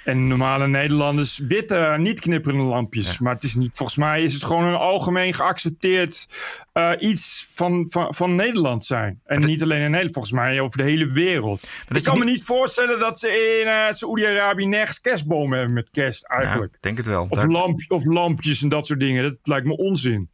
En 0.04 0.26
normale 0.26 0.68
Nederlanders 0.68 1.38
witte, 1.38 1.94
niet 1.98 2.20
knipperende 2.20 2.64
lampjes. 2.64 3.18
Maar 3.18 3.34
het 3.34 3.42
is 3.42 3.54
niet, 3.54 3.76
volgens 3.76 3.98
mij 3.98 4.22
is 4.22 4.34
het 4.34 4.44
gewoon 4.44 4.64
een 4.64 4.74
algemeen 4.74 5.34
geaccepteerd 5.34 6.26
uh, 6.74 6.92
iets 6.98 7.46
van, 7.50 7.86
van, 7.90 8.14
van 8.14 8.34
Nederland 8.34 8.84
zijn. 8.84 9.20
En 9.24 9.44
niet 9.44 9.62
alleen 9.62 9.80
in 9.80 9.90
Nederland, 9.90 10.12
volgens 10.12 10.34
mij 10.34 10.60
over 10.60 10.76
de 10.76 10.84
hele 10.84 11.12
wereld. 11.12 11.68
Ik 11.88 12.02
kan 12.02 12.18
me 12.18 12.24
niet 12.24 12.44
voorstellen 12.44 12.98
dat 12.98 13.18
ze 13.18 13.58
in 13.60 13.66
uh, 13.66 13.90
Saoedi-Arabië 13.90 14.66
nergens 14.66 15.00
kerstbomen 15.00 15.58
hebben 15.58 15.74
met 15.74 15.90
kerst 15.90 16.24
eigenlijk. 16.24 16.72
Ja, 16.72 16.78
denk 16.80 16.96
het 16.96 17.06
wel. 17.06 17.26
Of, 17.28 17.38
Daar... 17.38 17.48
lamp, 17.48 17.80
of 17.88 18.04
lampjes 18.04 18.62
en 18.62 18.68
dat 18.68 18.86
soort 18.86 19.00
dingen. 19.00 19.22
Dat 19.22 19.38
lijkt 19.42 19.66
me 19.66 19.76
onzin. 19.76 20.28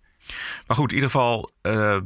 Maar 0.67 0.77
goed, 0.77 0.91
in 0.91 0.95
ieder 0.95 1.11
geval 1.11 1.51
uh, 1.63 1.99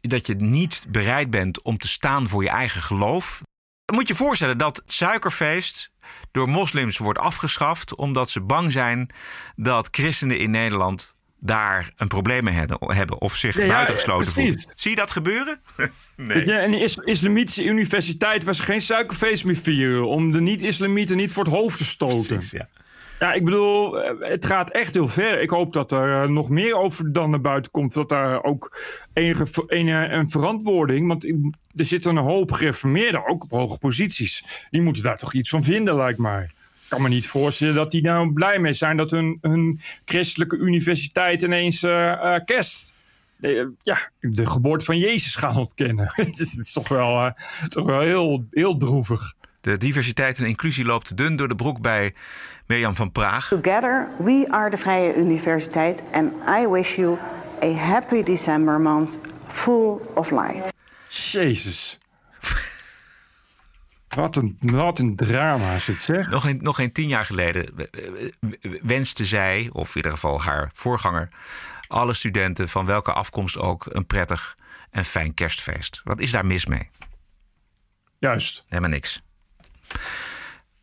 dat 0.00 0.26
je 0.26 0.34
niet 0.34 0.86
bereid 0.88 1.30
bent 1.30 1.62
om 1.62 1.78
te 1.78 1.88
staan 1.88 2.28
voor 2.28 2.42
je 2.42 2.48
eigen 2.48 2.82
geloof. 2.82 3.42
Dan 3.84 3.96
moet 3.96 4.08
je 4.08 4.12
je 4.12 4.18
voorstellen 4.18 4.58
dat 4.58 4.76
het 4.76 4.92
suikerfeest 4.92 5.90
door 6.30 6.48
moslims 6.48 6.98
wordt 6.98 7.18
afgeschaft 7.18 7.94
omdat 7.94 8.30
ze 8.30 8.40
bang 8.40 8.72
zijn 8.72 9.10
dat 9.56 9.88
christenen 9.90 10.38
in 10.38 10.50
Nederland 10.50 11.16
daar 11.40 11.92
een 11.96 12.08
probleem 12.08 12.44
mee 12.44 12.66
hebben 12.86 13.20
of 13.20 13.36
zich 13.36 13.58
ja, 13.58 13.66
buitengesloten 13.66 14.26
ja, 14.26 14.32
voelen. 14.32 14.72
Zie 14.74 14.90
je 14.90 14.96
dat 14.96 15.10
gebeuren? 15.10 15.60
nee. 16.16 16.46
Ja, 16.46 16.58
en 16.58 16.70
de 16.70 16.80
is 16.80 16.96
islamitische 16.96 17.64
universiteit 17.64 18.44
ze 18.54 18.62
geen 18.62 18.80
suikerfeest 18.80 19.44
meer 19.44 19.56
vieren 19.56 20.08
om 20.08 20.32
de 20.32 20.40
niet-islamieten 20.40 21.16
niet 21.16 21.32
voor 21.32 21.44
het 21.44 21.52
hoofd 21.52 21.78
te 21.78 21.84
stoten. 21.84 22.36
Precies, 22.36 22.50
ja. 22.50 22.68
Ja, 23.20 23.32
ik 23.32 23.44
bedoel, 23.44 23.94
het 24.20 24.46
gaat 24.46 24.70
echt 24.70 24.94
heel 24.94 25.08
ver. 25.08 25.40
Ik 25.40 25.50
hoop 25.50 25.72
dat 25.72 25.92
er 25.92 26.30
nog 26.30 26.48
meer 26.48 26.74
over 26.74 27.12
dan 27.12 27.30
naar 27.30 27.40
buiten 27.40 27.70
komt. 27.70 27.94
Dat 27.94 28.08
daar 28.08 28.42
ook 28.42 28.78
enige, 29.12 29.64
enige 29.66 30.08
een 30.08 30.30
verantwoording. 30.30 31.08
Want 31.08 31.24
er 31.76 31.84
zitten 31.84 32.16
een 32.16 32.24
hoop 32.24 32.52
gereformeerden, 32.52 33.26
ook 33.26 33.42
op 33.42 33.50
hoge 33.50 33.78
posities. 33.78 34.66
Die 34.70 34.82
moeten 34.82 35.02
daar 35.02 35.18
toch 35.18 35.32
iets 35.32 35.50
van 35.50 35.64
vinden, 35.64 35.94
lijkt 35.94 36.18
mij. 36.18 36.44
Ik 36.44 36.86
kan 36.88 37.02
me 37.02 37.08
niet 37.08 37.26
voorstellen 37.26 37.74
dat 37.74 37.90
die 37.90 38.02
nou 38.02 38.32
blij 38.32 38.58
mee 38.58 38.72
zijn 38.72 38.96
dat 38.96 39.10
hun, 39.10 39.38
hun 39.40 39.80
christelijke 40.04 40.56
universiteit 40.56 41.42
ineens 41.42 41.82
uh, 41.82 42.36
kerst. 42.44 42.92
Ja, 43.82 44.10
de 44.20 44.46
geboorte 44.46 44.84
van 44.84 44.98
Jezus 44.98 45.34
gaan 45.34 45.56
ontkennen. 45.56 46.12
het, 46.14 46.38
is, 46.38 46.72
toch 46.72 46.88
wel, 46.88 47.32
toch 47.68 47.86
wel 47.86 48.00
heel, 48.00 48.46
heel 48.50 48.76
droevig. 48.76 49.34
De 49.60 49.76
diversiteit 49.76 50.38
en 50.38 50.46
inclusie 50.46 50.84
loopt 50.84 51.16
dun 51.16 51.36
door 51.36 51.48
de 51.48 51.54
broek 51.54 51.80
bij 51.80 52.14
Mirjam 52.70 52.94
van 52.94 53.12
Praag. 53.12 53.48
Together 53.48 54.08
we 54.18 54.46
are 54.50 54.70
de 54.70 54.76
Vrije 54.76 55.16
Universiteit 55.16 56.02
and 56.12 56.32
I 56.48 56.66
wish 56.66 56.96
you 56.96 57.18
a 57.62 57.74
happy 57.74 58.22
December 58.22 58.80
month 58.80 59.18
full 59.46 60.00
of 60.14 60.30
light. 60.30 60.72
Jezus. 61.08 61.98
Wat 64.08 64.36
een, 64.36 64.56
wat 64.60 64.98
een 64.98 65.16
drama 65.16 65.74
is 65.74 65.86
het 65.86 66.00
zeg. 66.00 66.28
Nog, 66.28 66.44
een, 66.44 66.58
nog 66.62 66.76
geen 66.76 66.92
tien 66.92 67.08
jaar 67.08 67.24
geleden 67.24 67.74
wenste 68.82 69.24
zij, 69.24 69.68
of 69.72 69.88
in 69.88 69.96
ieder 69.96 70.10
geval 70.10 70.42
haar 70.42 70.70
voorganger, 70.72 71.28
alle 71.86 72.14
studenten 72.14 72.68
van 72.68 72.86
welke 72.86 73.12
afkomst 73.12 73.58
ook 73.58 73.86
een 73.88 74.06
prettig 74.06 74.56
en 74.90 75.04
fijn 75.04 75.34
kerstfeest. 75.34 76.00
Wat 76.04 76.20
is 76.20 76.30
daar 76.30 76.46
mis 76.46 76.66
mee? 76.66 76.90
Juist. 78.18 78.64
Helemaal 78.68 78.90
niks. 78.90 79.22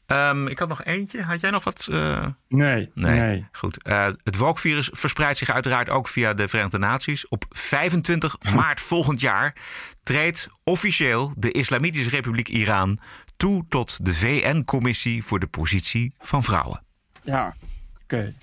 Um, 0.08 0.48
ik 0.48 0.60
had 0.60 0.68
nog 0.68 0.84
eentje. 0.84 1.24
Had 1.24 1.40
jij 1.40 1.50
nog 1.50 1.64
wat? 1.64 1.88
Uh... 1.90 2.26
Nee, 2.48 2.90
nee, 2.94 3.20
nee. 3.20 3.48
Goed. 3.52 3.78
Uh, 3.88 4.06
het 4.24 4.38
wolkvirus 4.38 4.90
verspreidt 4.92 5.38
zich 5.38 5.50
uiteraard 5.50 5.90
ook 5.90 6.08
via 6.08 6.34
de 6.34 6.48
Verenigde 6.48 6.78
Naties. 6.78 7.28
Op 7.28 7.46
25 7.50 8.36
maart 8.56 8.82
volgend 8.82 9.22
jaar 9.22 9.56
treedt 10.04 10.50
officieel 10.64 11.34
de 11.38 11.52
Islamitische 11.52 12.10
Republiek 12.10 12.48
Iran 12.48 13.00
toe 13.38 13.66
tot 13.70 14.06
de 14.06 14.14
VN-commissie 14.14 15.24
voor 15.24 15.40
de 15.40 15.48
positie 15.48 16.14
van 16.20 16.44
vrouwen. 16.44 16.84
Ja, 17.24 17.56
oké. 18.04 18.16
Okay. 18.16 18.36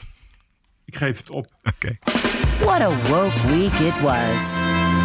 Ik 0.84 0.96
geef 0.96 1.18
het 1.18 1.30
op. 1.30 1.46
Oké. 1.62 1.96
Okay. 1.96 1.98
What 2.58 2.80
a 2.80 3.08
woke 3.08 3.46
week 3.46 3.78
it 3.78 4.00
was. 4.00 4.56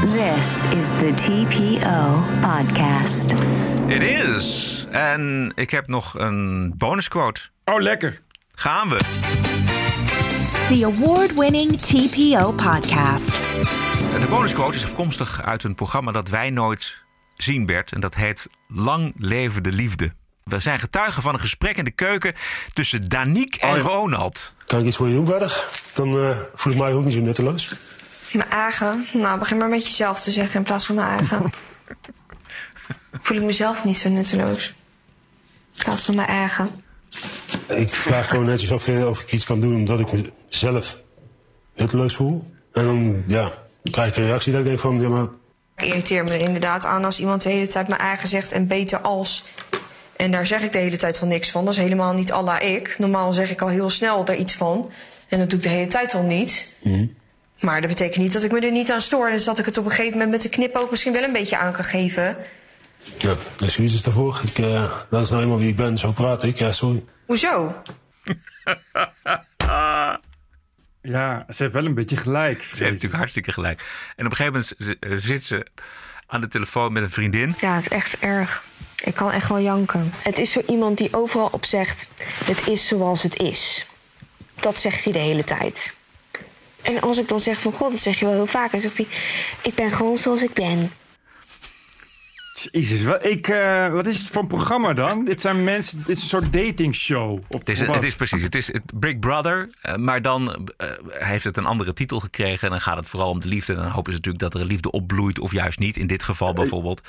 This 0.05 0.63
is 0.79 0.87
the 0.87 1.13
TPO 1.15 2.23
podcast. 2.41 3.33
It 3.89 4.01
is. 4.01 4.85
En 4.91 5.51
ik 5.55 5.69
heb 5.71 5.87
nog 5.87 6.19
een 6.19 6.73
bonusquote. 6.77 7.41
Oh, 7.65 7.81
lekker. 7.81 8.21
Gaan 8.55 8.89
we. 8.89 8.97
The 10.67 10.85
award-winning 10.85 11.81
TPO 11.81 12.51
podcast. 12.51 13.27
De 14.19 14.27
bonusquote 14.29 14.75
is 14.75 14.83
afkomstig 14.83 15.41
uit 15.41 15.63
een 15.63 15.75
programma 15.75 16.11
dat 16.11 16.29
wij 16.29 16.49
nooit 16.49 17.03
zien, 17.35 17.65
Bert. 17.65 17.91
En 17.91 17.99
dat 17.99 18.15
heet 18.15 18.47
Lang 18.67 19.13
leven 19.17 19.63
de 19.63 19.71
liefde. 19.71 20.13
We 20.43 20.59
zijn 20.59 20.79
getuigen 20.79 21.21
van 21.21 21.33
een 21.33 21.39
gesprek 21.39 21.77
in 21.77 21.83
de 21.85 21.91
keuken 21.91 22.33
tussen 22.73 23.09
Daniek 23.09 23.55
en 23.55 23.69
oh, 23.69 23.75
ja. 23.75 23.81
Ronald. 23.81 24.53
Kan 24.65 24.79
ik 24.79 24.85
iets 24.85 24.95
voor 24.97 25.07
je 25.07 25.13
doen 25.13 25.25
verder? 25.25 25.65
Dan 25.93 26.15
uh, 26.15 26.37
voel 26.55 26.73
ik 26.73 26.79
mij 26.79 26.93
ook 26.93 27.03
niet 27.03 27.13
zo 27.13 27.19
nutteloos. 27.19 27.75
Mijn 28.31 28.49
eigen? 28.49 29.05
Nou, 29.13 29.39
begin 29.39 29.57
maar 29.57 29.69
met 29.69 29.87
jezelf 29.87 30.19
te 30.19 30.31
zeggen 30.31 30.59
in 30.59 30.65
plaats 30.65 30.85
van 30.85 30.95
mijn 30.95 31.07
eigen. 31.07 31.51
Voel 33.11 33.37
ik 33.37 33.43
mezelf 33.43 33.83
niet 33.83 33.97
zo 33.97 34.09
nutteloos. 34.09 34.73
In 35.75 35.83
plaats 35.83 36.05
van 36.05 36.15
mijn 36.15 36.27
eigen. 36.27 36.69
Ik 37.67 37.89
vraag 37.89 38.27
gewoon 38.29 38.45
netjes 38.45 38.71
of, 38.71 38.85
je, 38.85 39.07
of 39.07 39.21
ik 39.21 39.31
iets 39.31 39.45
kan 39.45 39.61
doen 39.61 39.75
omdat 39.75 39.99
ik 39.99 40.07
mezelf 40.47 40.99
nutteloos 41.75 42.15
voel. 42.15 42.51
En 42.73 42.83
dan, 42.83 43.23
ja, 43.27 43.51
krijg 43.91 44.11
ik 44.11 44.17
een 44.17 44.25
reactie 44.25 44.51
dat 44.51 44.61
ik 44.61 44.67
denk 44.67 44.79
van, 44.79 45.01
ja 45.01 45.09
maar... 45.09 45.27
Ik 45.77 45.85
irriteer 45.85 46.23
me 46.23 46.37
inderdaad 46.37 46.85
aan 46.85 47.05
als 47.05 47.19
iemand 47.19 47.41
de 47.41 47.49
hele 47.49 47.67
tijd 47.67 47.87
mijn 47.87 48.01
eigen 48.01 48.27
zegt 48.27 48.51
en 48.51 48.67
beter 48.67 48.99
als... 48.99 49.43
En 50.15 50.31
daar 50.31 50.45
zeg 50.45 50.61
ik 50.61 50.71
de 50.71 50.77
hele 50.77 50.97
tijd 50.97 51.17
van 51.17 51.27
niks 51.27 51.51
van. 51.51 51.65
Dat 51.65 51.73
is 51.73 51.79
helemaal 51.79 52.13
niet 52.13 52.31
alla 52.31 52.59
ik. 52.59 52.95
Normaal 52.97 53.33
zeg 53.33 53.51
ik 53.51 53.61
al 53.61 53.67
heel 53.67 53.89
snel 53.89 54.25
daar 54.25 54.35
iets 54.35 54.55
van. 54.55 54.91
En 55.27 55.39
dat 55.39 55.49
doe 55.49 55.57
ik 55.57 55.63
de 55.63 55.69
hele 55.69 55.87
tijd 55.87 56.13
al 56.13 56.21
niet. 56.21 56.77
Mm. 56.81 57.13
Maar 57.59 57.81
dat 57.81 57.89
betekent 57.89 58.23
niet 58.23 58.33
dat 58.33 58.43
ik 58.43 58.51
me 58.51 58.59
er 58.59 58.71
niet 58.71 58.91
aan 58.91 59.01
stoor. 59.01 59.29
Dus 59.29 59.43
dat 59.43 59.59
ik 59.59 59.65
het 59.65 59.77
op 59.77 59.85
een 59.85 59.91
gegeven 59.91 60.11
moment 60.11 60.31
met 60.31 60.41
de 60.41 60.49
knipoog 60.49 60.89
misschien 60.89 61.13
wel 61.13 61.23
een 61.23 61.31
beetje 61.31 61.57
aan 61.57 61.73
kan 61.73 61.83
geven. 61.83 62.37
Ja, 63.17 63.35
excuses 63.59 64.01
daarvoor. 64.01 64.41
Ik, 64.43 64.57
uh, 64.57 64.91
dat 65.09 65.21
is 65.21 65.29
nou 65.29 65.41
eenmaal 65.41 65.57
wie 65.57 65.69
ik 65.69 65.75
ben, 65.75 65.97
zo 65.97 66.11
praat 66.11 66.43
ik. 66.43 66.57
Ja, 66.57 66.71
sorry. 66.71 67.03
Hoezo? 67.25 67.73
ja, 71.01 71.45
ze 71.49 71.63
heeft 71.63 71.73
wel 71.73 71.85
een 71.85 71.93
beetje 71.93 72.17
gelijk. 72.17 72.63
Ze 72.63 72.75
heeft 72.75 72.91
natuurlijk 72.91 73.15
hartstikke 73.15 73.51
gelijk. 73.51 74.11
En 74.15 74.25
op 74.25 74.31
een 74.31 74.37
gegeven 74.37 74.65
moment 74.99 75.23
zit 75.23 75.43
ze 75.43 75.65
aan 76.27 76.41
de 76.41 76.47
telefoon 76.47 76.93
met 76.93 77.03
een 77.03 77.09
vriendin. 77.09 77.55
Ja, 77.59 77.75
het 77.75 77.85
is 77.85 77.91
echt 77.91 78.19
erg. 78.19 78.63
Ik 79.03 79.15
kan 79.15 79.31
echt 79.31 79.49
wel 79.49 79.59
janken. 79.59 80.11
Het 80.17 80.39
is 80.39 80.51
zo 80.51 80.61
iemand 80.67 80.97
die 80.97 81.13
overal 81.13 81.49
op 81.51 81.65
zegt: 81.65 82.09
Het 82.43 82.67
is 82.67 82.87
zoals 82.87 83.23
het 83.23 83.37
is. 83.37 83.87
Dat 84.55 84.79
zegt 84.79 85.03
hij 85.03 85.13
de 85.13 85.19
hele 85.19 85.43
tijd. 85.43 85.95
En 86.81 87.01
als 87.01 87.17
ik 87.17 87.27
dan 87.27 87.39
zeg 87.39 87.59
van 87.61 87.73
God, 87.73 87.91
dat 87.91 87.99
zeg 87.99 88.19
je 88.19 88.25
wel 88.25 88.33
heel 88.33 88.45
vaak. 88.45 88.71
Dan 88.71 88.81
zegt 88.81 88.97
hij: 88.97 89.07
Ik 89.61 89.75
ben 89.75 89.91
gewoon 89.91 90.17
zoals 90.17 90.43
ik 90.43 90.53
ben. 90.53 90.91
Jezus, 92.71 93.03
wat, 93.03 93.25
ik, 93.25 93.47
uh, 93.47 93.87
wat 93.87 94.05
is 94.05 94.19
het 94.19 94.29
voor 94.29 94.41
een 94.41 94.47
programma 94.47 94.93
dan? 94.93 95.25
Dit 95.25 95.41
zijn 95.41 95.63
mensen, 95.63 95.97
dit 95.97 96.09
is 96.09 96.21
een 96.21 96.27
soort 96.27 96.53
datingshow. 96.53 97.39
Het 97.49 97.69
is, 97.69 97.79
het 97.79 98.03
is 98.03 98.15
precies, 98.15 98.43
het 98.43 98.55
is 98.55 98.71
Big 98.95 99.19
Brother, 99.19 99.69
uh, 99.87 99.95
maar 99.95 100.21
dan 100.21 100.69
uh, 100.77 100.87
heeft 101.09 101.43
het 101.43 101.57
een 101.57 101.65
andere 101.65 101.93
titel 101.93 102.19
gekregen. 102.19 102.63
En 102.63 102.69
dan 102.69 102.81
gaat 102.81 102.97
het 102.97 103.09
vooral 103.09 103.29
om 103.29 103.39
de 103.39 103.47
liefde. 103.47 103.73
En 103.73 103.79
dan 103.79 103.91
hopen 103.91 104.11
ze 104.11 104.17
natuurlijk 104.17 104.43
dat 104.43 104.53
er 104.53 104.61
een 104.61 104.67
liefde 104.67 104.91
opbloeit 104.91 105.39
of 105.39 105.51
juist 105.51 105.79
niet. 105.79 105.97
In 105.97 106.07
dit 106.07 106.23
geval 106.23 106.53
bijvoorbeeld. 106.53 107.01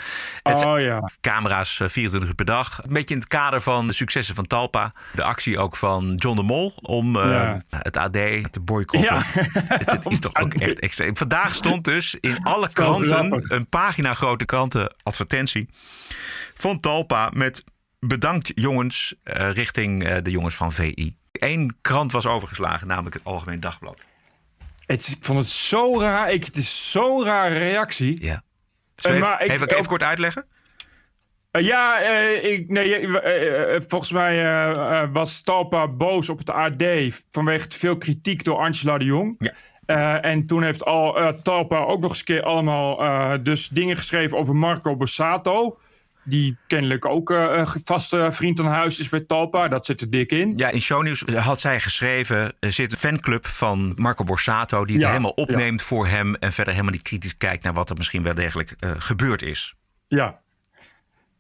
Het 0.43 0.65
oh 0.65 0.81
ja. 0.81 1.11
Camera's 1.21 1.77
24 1.77 2.29
uur 2.29 2.35
per 2.35 2.45
dag. 2.45 2.81
Een 2.83 2.93
beetje 2.93 3.15
in 3.15 3.21
het 3.21 3.29
kader 3.29 3.61
van 3.61 3.87
de 3.87 3.93
successen 3.93 4.35
van 4.35 4.47
Talpa. 4.47 4.93
De 5.13 5.23
actie 5.23 5.59
ook 5.59 5.77
van 5.77 6.15
John 6.15 6.37
de 6.37 6.43
Mol 6.43 6.73
om 6.81 7.17
ja. 7.17 7.63
het 7.69 7.97
AD 7.97 8.13
te 8.13 8.61
boycotten. 8.63 9.15
Ja. 9.15 9.23
het, 9.25 9.91
het 10.05 10.07
is 10.07 10.21
toch 10.21 10.35
ook 10.35 10.55
echt 10.55 10.79
extreem. 10.89 11.17
Vandaag 11.17 11.55
stond 11.55 11.85
dus 11.85 12.17
in 12.21 12.43
alle 12.43 12.73
kranten, 12.73 13.45
een 13.49 13.69
pagina 13.69 14.15
grote 14.15 14.45
kranten, 14.45 14.95
advertentie 15.41 15.69
van 16.55 16.81
Talpa 16.81 17.31
met 17.35 17.65
bedankt 17.99 18.53
jongens 18.55 19.15
uh, 19.25 19.51
richting 19.53 20.09
uh, 20.09 20.17
de 20.23 20.31
jongens 20.31 20.55
van 20.55 20.73
VI. 20.73 21.17
Eén 21.33 21.77
krant 21.81 22.13
was 22.13 22.27
overgeslagen, 22.27 22.87
namelijk 22.87 23.15
het 23.15 23.25
Algemeen 23.25 23.61
Dagblad. 23.61 24.05
Het 24.87 25.01
is, 25.01 25.17
ik 25.17 25.25
vond 25.25 25.39
het 25.39 25.49
zo 25.49 26.01
raar. 26.01 26.33
Ik, 26.33 26.45
het 26.45 26.57
is 26.57 26.91
zo'n 26.91 27.25
rare 27.25 27.59
reactie. 27.59 28.25
Ja. 28.25 28.43
Uh, 29.07 29.13
even, 29.13 29.21
maar 29.21 29.45
ik, 29.45 29.51
even, 29.51 29.69
even 29.69 29.87
kort 29.87 30.03
uitleggen? 30.03 30.47
ja, 31.51 31.99
ik, 32.43 32.69
nee, 32.69 33.09
volgens 33.89 34.13
mij 34.13 35.09
was 35.13 35.43
Talpa 35.43 35.89
boos 35.89 36.29
op 36.29 36.39
het 36.39 36.51
AD 36.51 36.83
vanwege 37.31 37.67
te 37.67 37.79
veel 37.79 37.97
kritiek 37.97 38.45
door 38.45 38.57
Angela 38.57 38.99
de 38.99 39.05
Jong. 39.05 39.35
Ja. 39.39 39.53
Uh, 39.91 40.25
en 40.25 40.47
toen 40.47 40.63
heeft 40.63 40.85
al 40.85 41.21
uh, 41.21 41.29
Talpa 41.29 41.79
ook 41.79 42.01
nog 42.01 42.11
eens 42.11 42.25
keer 42.25 42.43
allemaal 42.43 43.03
uh, 43.03 43.33
dus 43.43 43.69
dingen 43.69 43.97
geschreven 43.97 44.39
over 44.39 44.57
Marco 44.57 44.97
Borsato. 44.97 45.79
die 46.25 46.57
kennelijk 46.67 47.07
ook 47.07 47.31
eh, 47.31 47.53
een 47.57 47.81
vaste 47.85 48.29
vriend 48.33 48.61
aan 48.61 48.67
huis 48.67 48.99
is 48.99 49.09
bij 49.09 49.21
Talpa. 49.21 49.69
Dat 49.69 49.87
zit 49.87 50.01
er 50.01 50.11
dik 50.11 50.33
in. 50.33 50.53
Ja, 50.57 50.69
in 50.69 50.81
shownieuws 50.81 51.21
had 51.21 51.61
zij 51.61 51.81
geschreven... 51.81 52.53
er 52.61 52.73
zit 52.73 52.93
een 52.93 52.99
fanclub 52.99 53.47
van 53.47 53.93
Marco 53.97 54.25
Borsato... 54.25 54.85
die 54.85 54.95
het 54.95 55.05
Ja, 55.05 55.11
helemaal 55.11 55.31
opneemt 55.31 55.83
voor 55.83 56.07
hem... 56.07 56.35
en 56.35 56.53
verder 56.53 56.73
helemaal 56.73 56.95
niet 56.95 57.03
kritisch 57.03 57.37
kijkt 57.37 57.65
naar 57.65 57.73
wat 57.73 57.91
er 57.91 57.97
misschien 57.97 58.23
wel 58.23 58.35
degelijk 58.35 58.75
eh, 58.79 58.91
gebeurd 58.99 59.43
is. 59.43 59.75
Ja. 60.09 60.41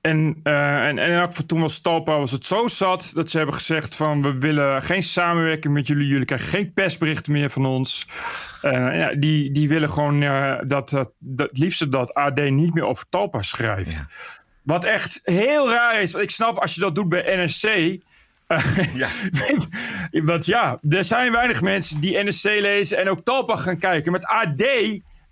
En, 0.01 0.41
eh, 0.43 0.87
en, 0.89 0.99
en 0.99 1.23
ook 1.23 1.33
voor 1.35 1.47
toen 1.47 1.61
was 1.61 1.81
Talpa 1.81 2.19
was 2.19 2.31
het 2.31 2.45
zo 2.47 2.69
zat 2.69 3.11
dat 3.15 3.31
ze 3.31 3.37
hebben 3.37 3.55
gezegd 3.55 3.97
van 3.97 4.23
we 4.23 4.39
willen 4.39 4.83
geen 4.83 5.03
samenwerking 5.03 5.75
met 5.75 5.87
jullie. 5.87 6.07
Jullie 6.07 6.25
krijgen 6.25 6.49
geen 6.49 6.73
persberichten 6.73 7.33
meer 7.33 7.51
van 7.51 7.67
ons. 7.67 8.07
Eh, 8.63 8.73
ja, 8.73 9.15
die, 9.15 9.51
die 9.51 9.69
willen 9.69 9.91
gewoon 9.91 10.23
eh, 10.23 10.57
dat, 10.67 10.89
dat, 10.89 11.13
dat 11.19 11.49
het 11.49 11.59
liefste 11.59 11.89
dat 11.89 12.15
AD 12.15 12.51
niet 12.51 12.75
meer 12.75 12.87
over 12.87 13.07
Talpa 13.09 13.43
schrijft. 13.43 14.03
Wat 14.63 14.85
echt 14.85 15.21
heel 15.25 15.71
raar 15.71 16.03
is. 16.03 16.13
Want 16.13 16.25
ik 16.25 16.31
snap 16.31 16.57
als 16.57 16.75
je 16.75 16.81
dat 16.81 16.95
doet 16.95 17.09
bij 17.09 17.37
NRC. 17.37 17.65
eh, 18.47 18.95
Ja. 18.95 19.09
Want 20.25 20.47
ja, 20.47 20.79
er 20.89 21.05
zijn 21.05 21.33
weinig 21.33 21.61
mensen 21.63 22.01
die 22.01 22.23
NRC 22.23 22.43
lezen 22.43 22.99
en 22.99 23.09
ook 23.09 23.25
Talpa 23.25 23.57
gaan 23.57 23.79
kijken. 23.79 24.13
Met 24.13 24.27
AD 24.27 24.63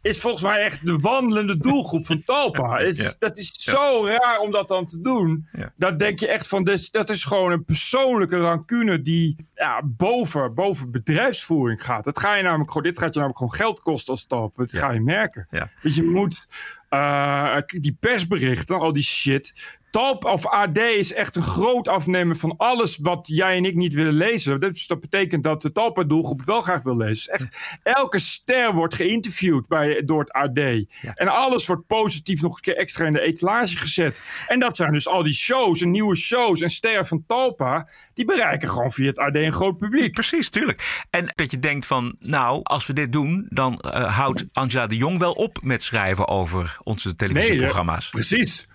is 0.02 0.20
volgens 0.20 0.42
mij 0.42 0.62
echt 0.64 0.86
de 0.86 0.98
wandelende 0.98 1.56
doelgroep 1.56 2.06
van 2.06 2.22
Talpa. 2.24 2.78
Is- 2.78 2.98
Ja. 2.98 3.12
Dat 3.18 3.36
is 3.38 3.50
zo 3.58 4.06
raar 4.06 4.38
om 4.38 4.50
dat 4.50 4.68
dan 4.68 4.84
te 4.84 5.00
doen. 5.00 5.46
Ja. 5.52 5.72
Dat 5.76 5.98
denk 5.98 6.18
je 6.18 6.28
echt 6.28 6.48
van, 6.48 6.64
dat 6.90 7.08
is 7.10 7.24
gewoon 7.24 7.52
een 7.52 7.64
persoonlijke 7.64 8.36
rancune 8.38 9.00
die 9.00 9.46
ja, 9.54 9.82
boven, 9.84 10.54
boven 10.54 10.90
bedrijfsvoering 10.90 11.84
gaat. 11.84 12.04
Dat 12.04 12.18
ga 12.18 12.34
je 12.36 12.42
namelijk 12.42 12.68
gewoon, 12.70 12.86
dit 12.86 12.98
gaat 12.98 13.14
je 13.14 13.20
namelijk 13.20 13.38
gewoon 13.38 13.54
geld 13.66 13.80
kosten 13.82 14.12
als 14.12 14.26
Talpa. 14.26 14.62
Dat 14.62 14.72
ga 14.72 14.90
je 14.92 15.00
merken. 15.00 15.46
Dus 15.82 15.96
je 15.96 16.04
moet 16.04 16.46
eh, 16.88 17.56
die 17.66 17.96
persberichten, 18.00 18.78
al 18.78 18.92
die 18.92 19.02
shit. 19.02 19.77
Talp 19.90 20.24
of 20.24 20.46
AD 20.46 20.78
is 20.78 21.12
echt 21.12 21.36
een 21.36 21.42
groot 21.42 21.88
afnemen 21.88 22.36
van 22.36 22.54
alles 22.56 22.98
wat 23.02 23.28
jij 23.32 23.56
en 23.56 23.64
ik 23.64 23.74
niet 23.74 23.94
willen 23.94 24.12
lezen. 24.12 24.60
Dus 24.60 24.86
dat 24.86 25.00
betekent 25.00 25.42
dat 25.42 25.62
de 25.62 25.72
Talpa-doelgroep 25.72 26.38
het 26.38 26.46
wel 26.46 26.60
graag 26.60 26.82
wil 26.82 26.96
lezen. 26.96 27.32
Echt, 27.32 27.78
elke 27.82 28.18
ster 28.18 28.74
wordt 28.74 28.94
geïnterviewd 28.94 29.68
bij, 29.68 30.02
door 30.04 30.20
het 30.20 30.32
AD. 30.32 30.58
En 31.14 31.28
alles 31.28 31.66
wordt 31.66 31.86
positief 31.86 32.42
nog 32.42 32.54
een 32.54 32.62
keer 32.62 32.76
extra 32.76 33.06
in 33.06 33.12
de 33.12 33.20
etalage 33.20 33.76
gezet. 33.76 34.22
En 34.46 34.60
dat 34.60 34.76
zijn 34.76 34.92
dus 34.92 35.08
al 35.08 35.22
die 35.22 35.32
shows 35.32 35.80
en 35.80 35.90
nieuwe 35.90 36.16
shows 36.16 36.60
en 36.60 36.70
sterren 36.70 37.06
van 37.06 37.24
Talpa. 37.26 37.88
Die 38.14 38.24
bereiken 38.24 38.68
gewoon 38.68 38.92
via 38.92 39.06
het 39.06 39.18
AD 39.18 39.34
een 39.34 39.52
groot 39.52 39.78
publiek. 39.78 40.12
Precies, 40.12 40.50
tuurlijk. 40.50 41.04
En 41.10 41.32
dat 41.34 41.50
je 41.50 41.58
denkt 41.58 41.86
van, 41.86 42.16
nou, 42.20 42.60
als 42.62 42.86
we 42.86 42.92
dit 42.92 43.12
doen... 43.12 43.46
dan 43.48 43.80
eh, 43.80 44.16
houdt 44.16 44.44
Angela 44.52 44.86
de 44.86 44.96
Jong 44.96 45.18
wel 45.18 45.32
op 45.32 45.58
met 45.62 45.82
schrijven 45.82 46.28
over 46.28 46.78
onze 46.82 47.14
televisieprogramma's. 47.14 48.04
eh, 48.04 48.10
precies. 48.10 48.66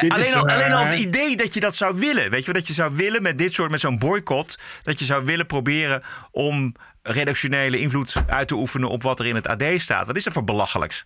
Eh, 0.00 0.10
alleen, 0.10 0.34
al, 0.34 0.46
eh, 0.46 0.54
alleen 0.54 0.72
al 0.72 0.84
het 0.84 0.98
idee 0.98 1.36
dat 1.36 1.54
je 1.54 1.60
dat 1.60 1.76
zou 1.76 1.98
willen. 1.98 2.30
Weet 2.30 2.40
je 2.40 2.52
wel, 2.52 2.54
dat 2.54 2.66
je 2.66 2.74
zou 2.74 2.96
willen 2.96 3.22
met 3.22 3.38
dit 3.38 3.52
soort, 3.52 3.70
met 3.70 3.80
zo'n 3.80 3.98
boycott. 3.98 4.58
Dat 4.82 4.98
je 4.98 5.04
zou 5.04 5.24
willen 5.24 5.46
proberen 5.46 6.02
om 6.30 6.74
redactionele 7.02 7.78
invloed 7.78 8.14
uit 8.28 8.48
te 8.48 8.54
oefenen 8.54 8.88
op 8.88 9.02
wat 9.02 9.20
er 9.20 9.26
in 9.26 9.34
het 9.34 9.46
AD 9.46 9.64
staat. 9.76 10.06
Wat 10.06 10.16
is 10.16 10.26
er 10.26 10.32
voor 10.32 10.44
belachelijks? 10.44 11.04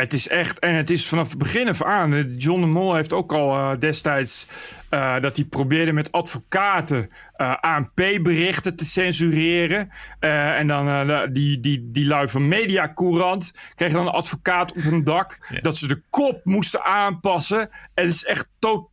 Het 0.00 0.12
is 0.12 0.28
echt, 0.28 0.58
en 0.58 0.74
het 0.74 0.90
is 0.90 1.08
vanaf 1.08 1.28
het 1.28 1.38
begin 1.38 1.68
af 1.68 1.82
aan. 1.82 2.14
eh, 2.14 2.24
John 2.38 2.60
de 2.60 2.66
Mol 2.66 2.94
heeft 2.94 3.12
ook 3.12 3.32
al 3.32 3.56
eh, 3.56 3.78
destijds 3.78 4.46
eh, 4.88 5.20
dat 5.20 5.36
hij 5.36 5.44
probeerde 5.44 5.92
met 5.92 6.12
advocaten 6.12 7.10
eh, 7.32 7.56
ANP-berichten 7.60 8.76
te 8.76 8.84
censureren. 8.84 9.88
En 10.18 10.66
dan 10.66 11.08
die, 11.32 11.60
die, 11.60 11.90
die 11.90 12.06
lui 12.06 12.28
van 12.28 12.48
Mediacourant 12.48 13.54
kregen 13.74 13.94
dan 13.96 14.06
een 14.06 14.12
advocaat 14.12 14.72
op 14.72 14.82
hun 14.82 15.04
dak. 15.04 15.58
Dat 15.62 15.76
ze 15.76 15.88
de 15.88 16.02
kop 16.10 16.40
moesten 16.44 16.82
aanpassen. 16.84 17.60
En 17.94 18.04
het 18.04 18.14
is 18.14 18.24
echt 18.24 18.48
totaal, 18.58 18.89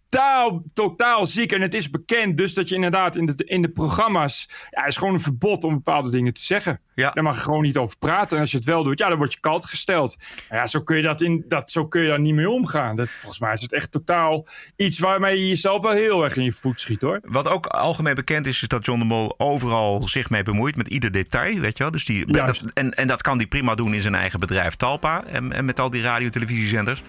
totaal 0.74 1.26
ziek. 1.26 1.52
En 1.52 1.62
het 1.62 1.74
is 1.74 1.90
bekend 1.90 2.38
dus 2.38 2.54
dat 2.54 2.70
je 2.70 2.76
inderdaad 2.76 3.16
in 3.16 3.26
de, 3.26 3.34
in 3.46 3.62
de 3.62 3.70
programma's... 3.70 4.48
Ja, 4.70 4.82
het 4.82 4.90
is 4.90 4.98
gewoon 4.98 5.14
een 5.14 5.20
verbod 5.20 5.64
om 5.64 5.74
bepaalde 5.74 6.10
dingen 6.10 6.34
te 6.34 6.42
zeggen. 6.42 6.80
Ja. 6.96 7.12
Daar 7.12 7.24
mag 7.24 7.36
je 7.36 7.42
gewoon 7.42 7.62
niet 7.62 7.78
over 7.78 7.98
praten. 7.98 8.36
En 8.36 8.42
als 8.42 8.52
je 8.52 8.58
het 8.58 8.66
wel 8.66 8.84
doet, 8.84 9.00
ja, 9.00 9.10
dan 9.10 9.18
word 9.18 9.34
je 9.34 9.40
kalt 9.40 9.66
gesteld. 9.66 10.18
Ja, 10.50 10.68
zo 10.68 10.82
kun 10.82 10.98
je, 10.98 11.04
dat 11.04 11.22
in, 11.22 11.46
dat, 11.48 11.72
zo 11.72 11.88
kun 11.88 12.02
je 12.02 12.08
daar 12.08 12.20
niet 12.20 12.34
mee 12.34 12.50
omgaan. 12.50 12.96
Dat, 12.96 13.10
volgens 13.10 13.40
mij 13.40 13.54
is 13.54 13.62
het 13.62 13.74
echt 13.74 13.92
totaal 13.92 14.46
iets 14.76 15.00
waarmee 15.00 15.40
je 15.40 15.48
jezelf 15.48 15.82
wel 15.82 15.92
heel 15.92 16.24
erg 16.24 16.36
in 16.36 16.44
je 16.44 16.52
voet 16.52 16.82
schiet, 16.82 17.02
hoor. 17.02 17.20
Wat 17.24 17.48
ook 17.48 17.66
algemeen 17.66 18.16
bekend 18.16 18.46
is, 18.46 18.62
is 18.62 18.68
dat 18.68 18.86
John 18.86 19.00
de 19.00 19.06
Mol 19.06 19.34
overal 19.38 20.08
zich 20.08 20.30
mee 20.30 20.44
bemoeit 20.44 20.76
met 20.76 20.88
ieder 20.88 21.12
detail. 21.12 21.60
Weet 21.60 21.78
je 21.78 21.84
wel? 21.84 21.92
Dus 21.92 22.06
die, 22.06 22.26
dat, 22.26 22.64
en, 22.74 22.92
en 22.92 23.08
dat 23.08 23.22
kan 23.22 23.38
hij 23.38 23.46
prima 23.46 23.76
doen 23.76 23.94
in 23.94 24.02
zijn 24.02 24.16
eigen 24.16 24.40
bedrijf 24.40 24.76
Talpa. 24.76 25.24
En, 25.24 25.54
en 25.54 25.66
met 25.66 25.80
al 25.80 25.90
die 25.90 26.02
radio- 26.02 26.26
en 26.26 26.32
televisiezenders. 26.32 27.04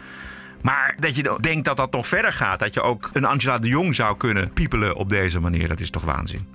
Maar 0.63 0.97
dat 0.99 1.17
je 1.17 1.37
denkt 1.41 1.65
dat 1.65 1.77
dat 1.77 1.93
nog 1.93 2.07
verder 2.09 2.33
gaat. 2.33 2.59
Dat 2.59 2.75
je 2.75 2.83
ook 2.83 3.11
een 3.13 3.25
Angela 3.25 3.59
de 3.59 3.69
Jong 3.69 3.95
zou 3.95 4.17
kunnen 4.17 4.53
piepelen 4.53 4.97
op 4.97 5.09
deze 5.09 5.41
manier. 5.41 5.69
Dat 5.69 5.81
is 5.81 5.91
toch 5.91 6.05
waanzin? 6.05 6.47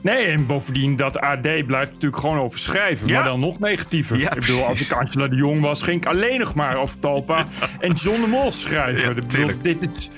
Nee, 0.00 0.26
en 0.26 0.46
bovendien, 0.46 0.96
dat 0.96 1.18
AD 1.20 1.66
blijft 1.66 1.92
natuurlijk 1.92 2.20
gewoon 2.20 2.38
over 2.38 2.58
schrijven. 2.58 3.08
Ja. 3.08 3.14
Maar 3.14 3.24
dan 3.24 3.40
nog 3.40 3.58
negatiever. 3.58 4.18
Ja, 4.18 4.34
ik 4.34 4.40
bedoel, 4.40 4.64
als 4.64 4.80
ik 4.80 4.92
Angela 4.92 5.28
de 5.28 5.36
Jong 5.36 5.60
was, 5.60 5.82
ging 5.82 5.96
ik 5.96 6.06
alleen 6.06 6.38
nog 6.38 6.54
maar 6.54 6.76
over 6.76 6.98
Talpa 6.98 7.46
en 7.80 7.92
John 7.92 8.20
de 8.20 8.26
Mol 8.26 8.52
schrijven. 8.52 9.08
Ja, 9.08 9.14
bedoel, 9.14 9.50
dit 9.60 9.96
is... 9.96 10.10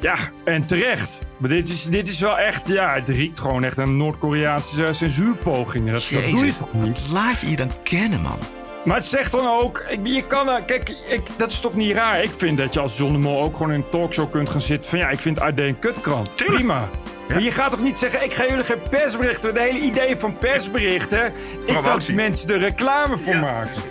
Ja, 0.00 0.16
en 0.44 0.66
terecht. 0.66 1.26
Maar 1.36 1.48
dit 1.48 1.68
is, 1.68 1.84
dit 1.84 2.08
is 2.08 2.20
wel 2.20 2.38
echt, 2.38 2.68
ja, 2.68 2.94
het 2.94 3.08
riekt 3.08 3.40
gewoon 3.40 3.64
echt 3.64 3.78
aan 3.78 3.96
Noord-Koreaanse 3.96 4.88
censuurpogingen. 4.90 5.92
Dat, 5.92 6.08
dat 6.12 6.30
doe 6.30 6.46
je 6.46 6.56
toch 6.58 6.72
niet? 6.72 7.06
Laat 7.12 7.40
je 7.40 7.50
je 7.50 7.56
dan 7.56 7.70
kennen, 7.82 8.20
man. 8.20 8.38
Maar 8.84 8.96
het 8.96 9.04
zegt 9.04 9.32
dan 9.32 9.46
ook, 9.60 9.84
ik- 9.88 10.06
je 10.06 10.26
kan, 10.26 10.64
kijk, 10.66 10.88
ik, 11.08 11.22
dat 11.36 11.50
is 11.50 11.60
toch 11.60 11.74
niet 11.74 11.92
raar. 11.94 12.22
Ik 12.22 12.32
vind 12.36 12.58
dat 12.58 12.74
je 12.74 12.80
als 12.80 12.96
John 12.96 13.12
de 13.12 13.18
Mol 13.18 13.42
ook 13.42 13.56
gewoon 13.56 13.72
in 13.72 13.78
een 13.80 13.88
talkshow 13.88 14.30
kunt 14.30 14.50
gaan 14.50 14.60
zitten 14.60 14.90
van 14.90 14.98
ja, 14.98 15.08
ik 15.08 15.20
vind 15.20 15.40
AD 15.40 15.58
een 15.58 15.78
kutkrant. 15.78 16.36
Tuurlijk. 16.36 16.56
Prima. 16.58 16.88
Maar 17.28 17.42
je 17.42 17.50
gaat 17.50 17.70
toch 17.70 17.80
niet 17.82 17.98
zeggen, 17.98 18.24
ik 18.24 18.32
ga 18.32 18.46
jullie 18.48 18.64
geen 18.64 18.82
persberichten. 18.90 19.54
De 19.54 19.60
hele 19.60 19.78
idee 19.78 20.16
van 20.16 20.38
persberichten 20.38 21.32
is 21.66 21.82
dat 21.82 22.08
mensen 22.08 22.48
er 22.50 22.58
reclame 22.58 23.18
voor 23.18 23.36
maken. 23.36 23.82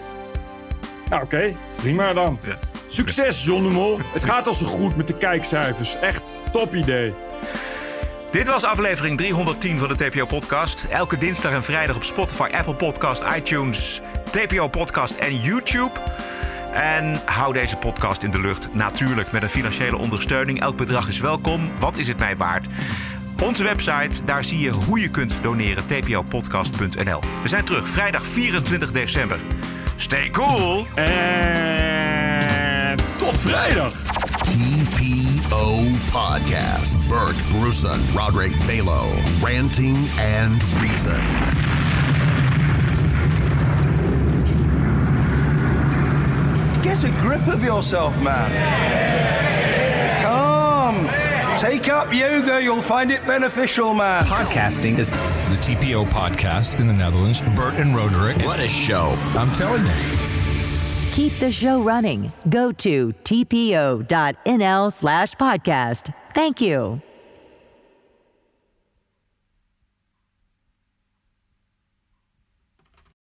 Nou 1.10 1.24
oké, 1.24 1.54
prima 1.76 2.14
dan. 2.14 2.40
Ja. 2.44 2.58
Succes 2.86 3.44
John 3.46 3.64
de 3.64 3.70
Mol. 3.70 4.00
Het 4.14 4.24
gaat 4.24 4.48
al 4.48 4.54
zo 4.54 4.66
goed 4.66 4.96
met 4.96 5.08
de 5.08 5.18
kijkcijfers. 5.18 5.96
Echt 6.00 6.40
top 6.52 6.76
idee. 6.76 7.14
Dit 8.32 8.48
was 8.48 8.64
aflevering 8.64 9.18
310 9.18 9.78
van 9.78 9.88
de 9.88 9.96
TPO 9.96 10.26
Podcast. 10.26 10.86
Elke 10.90 11.18
dinsdag 11.18 11.52
en 11.52 11.64
vrijdag 11.64 11.96
op 11.96 12.04
Spotify, 12.04 12.50
Apple 12.58 12.74
Podcast, 12.76 13.24
iTunes, 13.36 14.02
TPO 14.32 14.68
Podcast 14.68 15.14
en 15.14 15.36
YouTube. 15.36 15.92
En 16.74 17.22
hou 17.26 17.54
deze 17.54 17.78
podcast 17.78 18.24
in 18.24 18.32
de 18.32 18.40
lucht. 18.40 18.74
Natuurlijk 18.74 19.32
met 19.32 19.44
een 19.44 19.50
financiële 19.50 19.98
ondersteuning. 19.98 20.62
Elk 20.62 20.78
bedrag 20.78 21.08
is 21.08 21.20
welkom. 21.20 21.72
Wat 21.80 21.98
is 21.98 22.08
het 22.08 22.20
mij 22.20 22.38
waard? 22.38 22.68
Onze 23.42 23.64
website, 23.64 24.24
daar 24.24 24.44
zie 24.44 24.60
je 24.60 24.72
hoe 24.72 25.00
je 25.00 25.10
kunt 25.10 25.34
doneren. 25.42 25.86
tpopodcast.nl 25.86 27.20
We 27.42 27.48
zijn 27.48 27.66
terug 27.66 27.88
vrijdag 27.88 28.26
24 28.26 28.92
december. 28.92 29.40
Stay 29.96 30.30
cool! 30.30 30.88
En 30.96 32.98
tot 33.18 33.40
vrijdag. 33.40 33.94
TPO 33.94 35.84
Podcast. 36.12 37.10
Bert 37.10 37.60
Bruson, 37.60 38.00
Roderick 38.16 38.54
Balo, 38.68 39.08
Ranting 39.42 39.98
and 40.40 40.64
Reason. 40.82 41.22
Get 46.92 47.06
a 47.06 47.10
grip 47.22 47.48
of 47.48 47.64
yourself, 47.64 48.22
man. 48.22 48.52
Come. 50.22 51.58
Take 51.58 51.88
up 51.88 52.14
yoga. 52.14 52.62
You'll 52.62 52.82
find 52.82 53.12
it 53.12 53.26
beneficial, 53.26 53.94
man. 53.94 54.24
Podcasting 54.24 55.00
is 55.00 55.10
the 55.10 55.56
TPO 55.62 56.04
podcast 56.08 56.82
in 56.82 56.88
the 56.88 56.94
Netherlands. 56.94 57.40
Bert 57.56 57.76
and 57.76 57.96
Roderick. 57.96 58.46
What 58.46 58.60
a 58.60 58.68
show. 58.68 59.16
I'm 59.36 59.54
telling 59.54 59.86
you. 59.86 59.92
Keep 61.14 61.32
the 61.40 61.50
show 61.50 61.82
running. 61.82 62.30
Go 62.50 62.74
to 62.74 63.14
tpo.nl 63.24 64.92
slash 64.92 65.34
podcast. 65.36 66.14
Thank 66.34 66.60
you. 66.60 67.02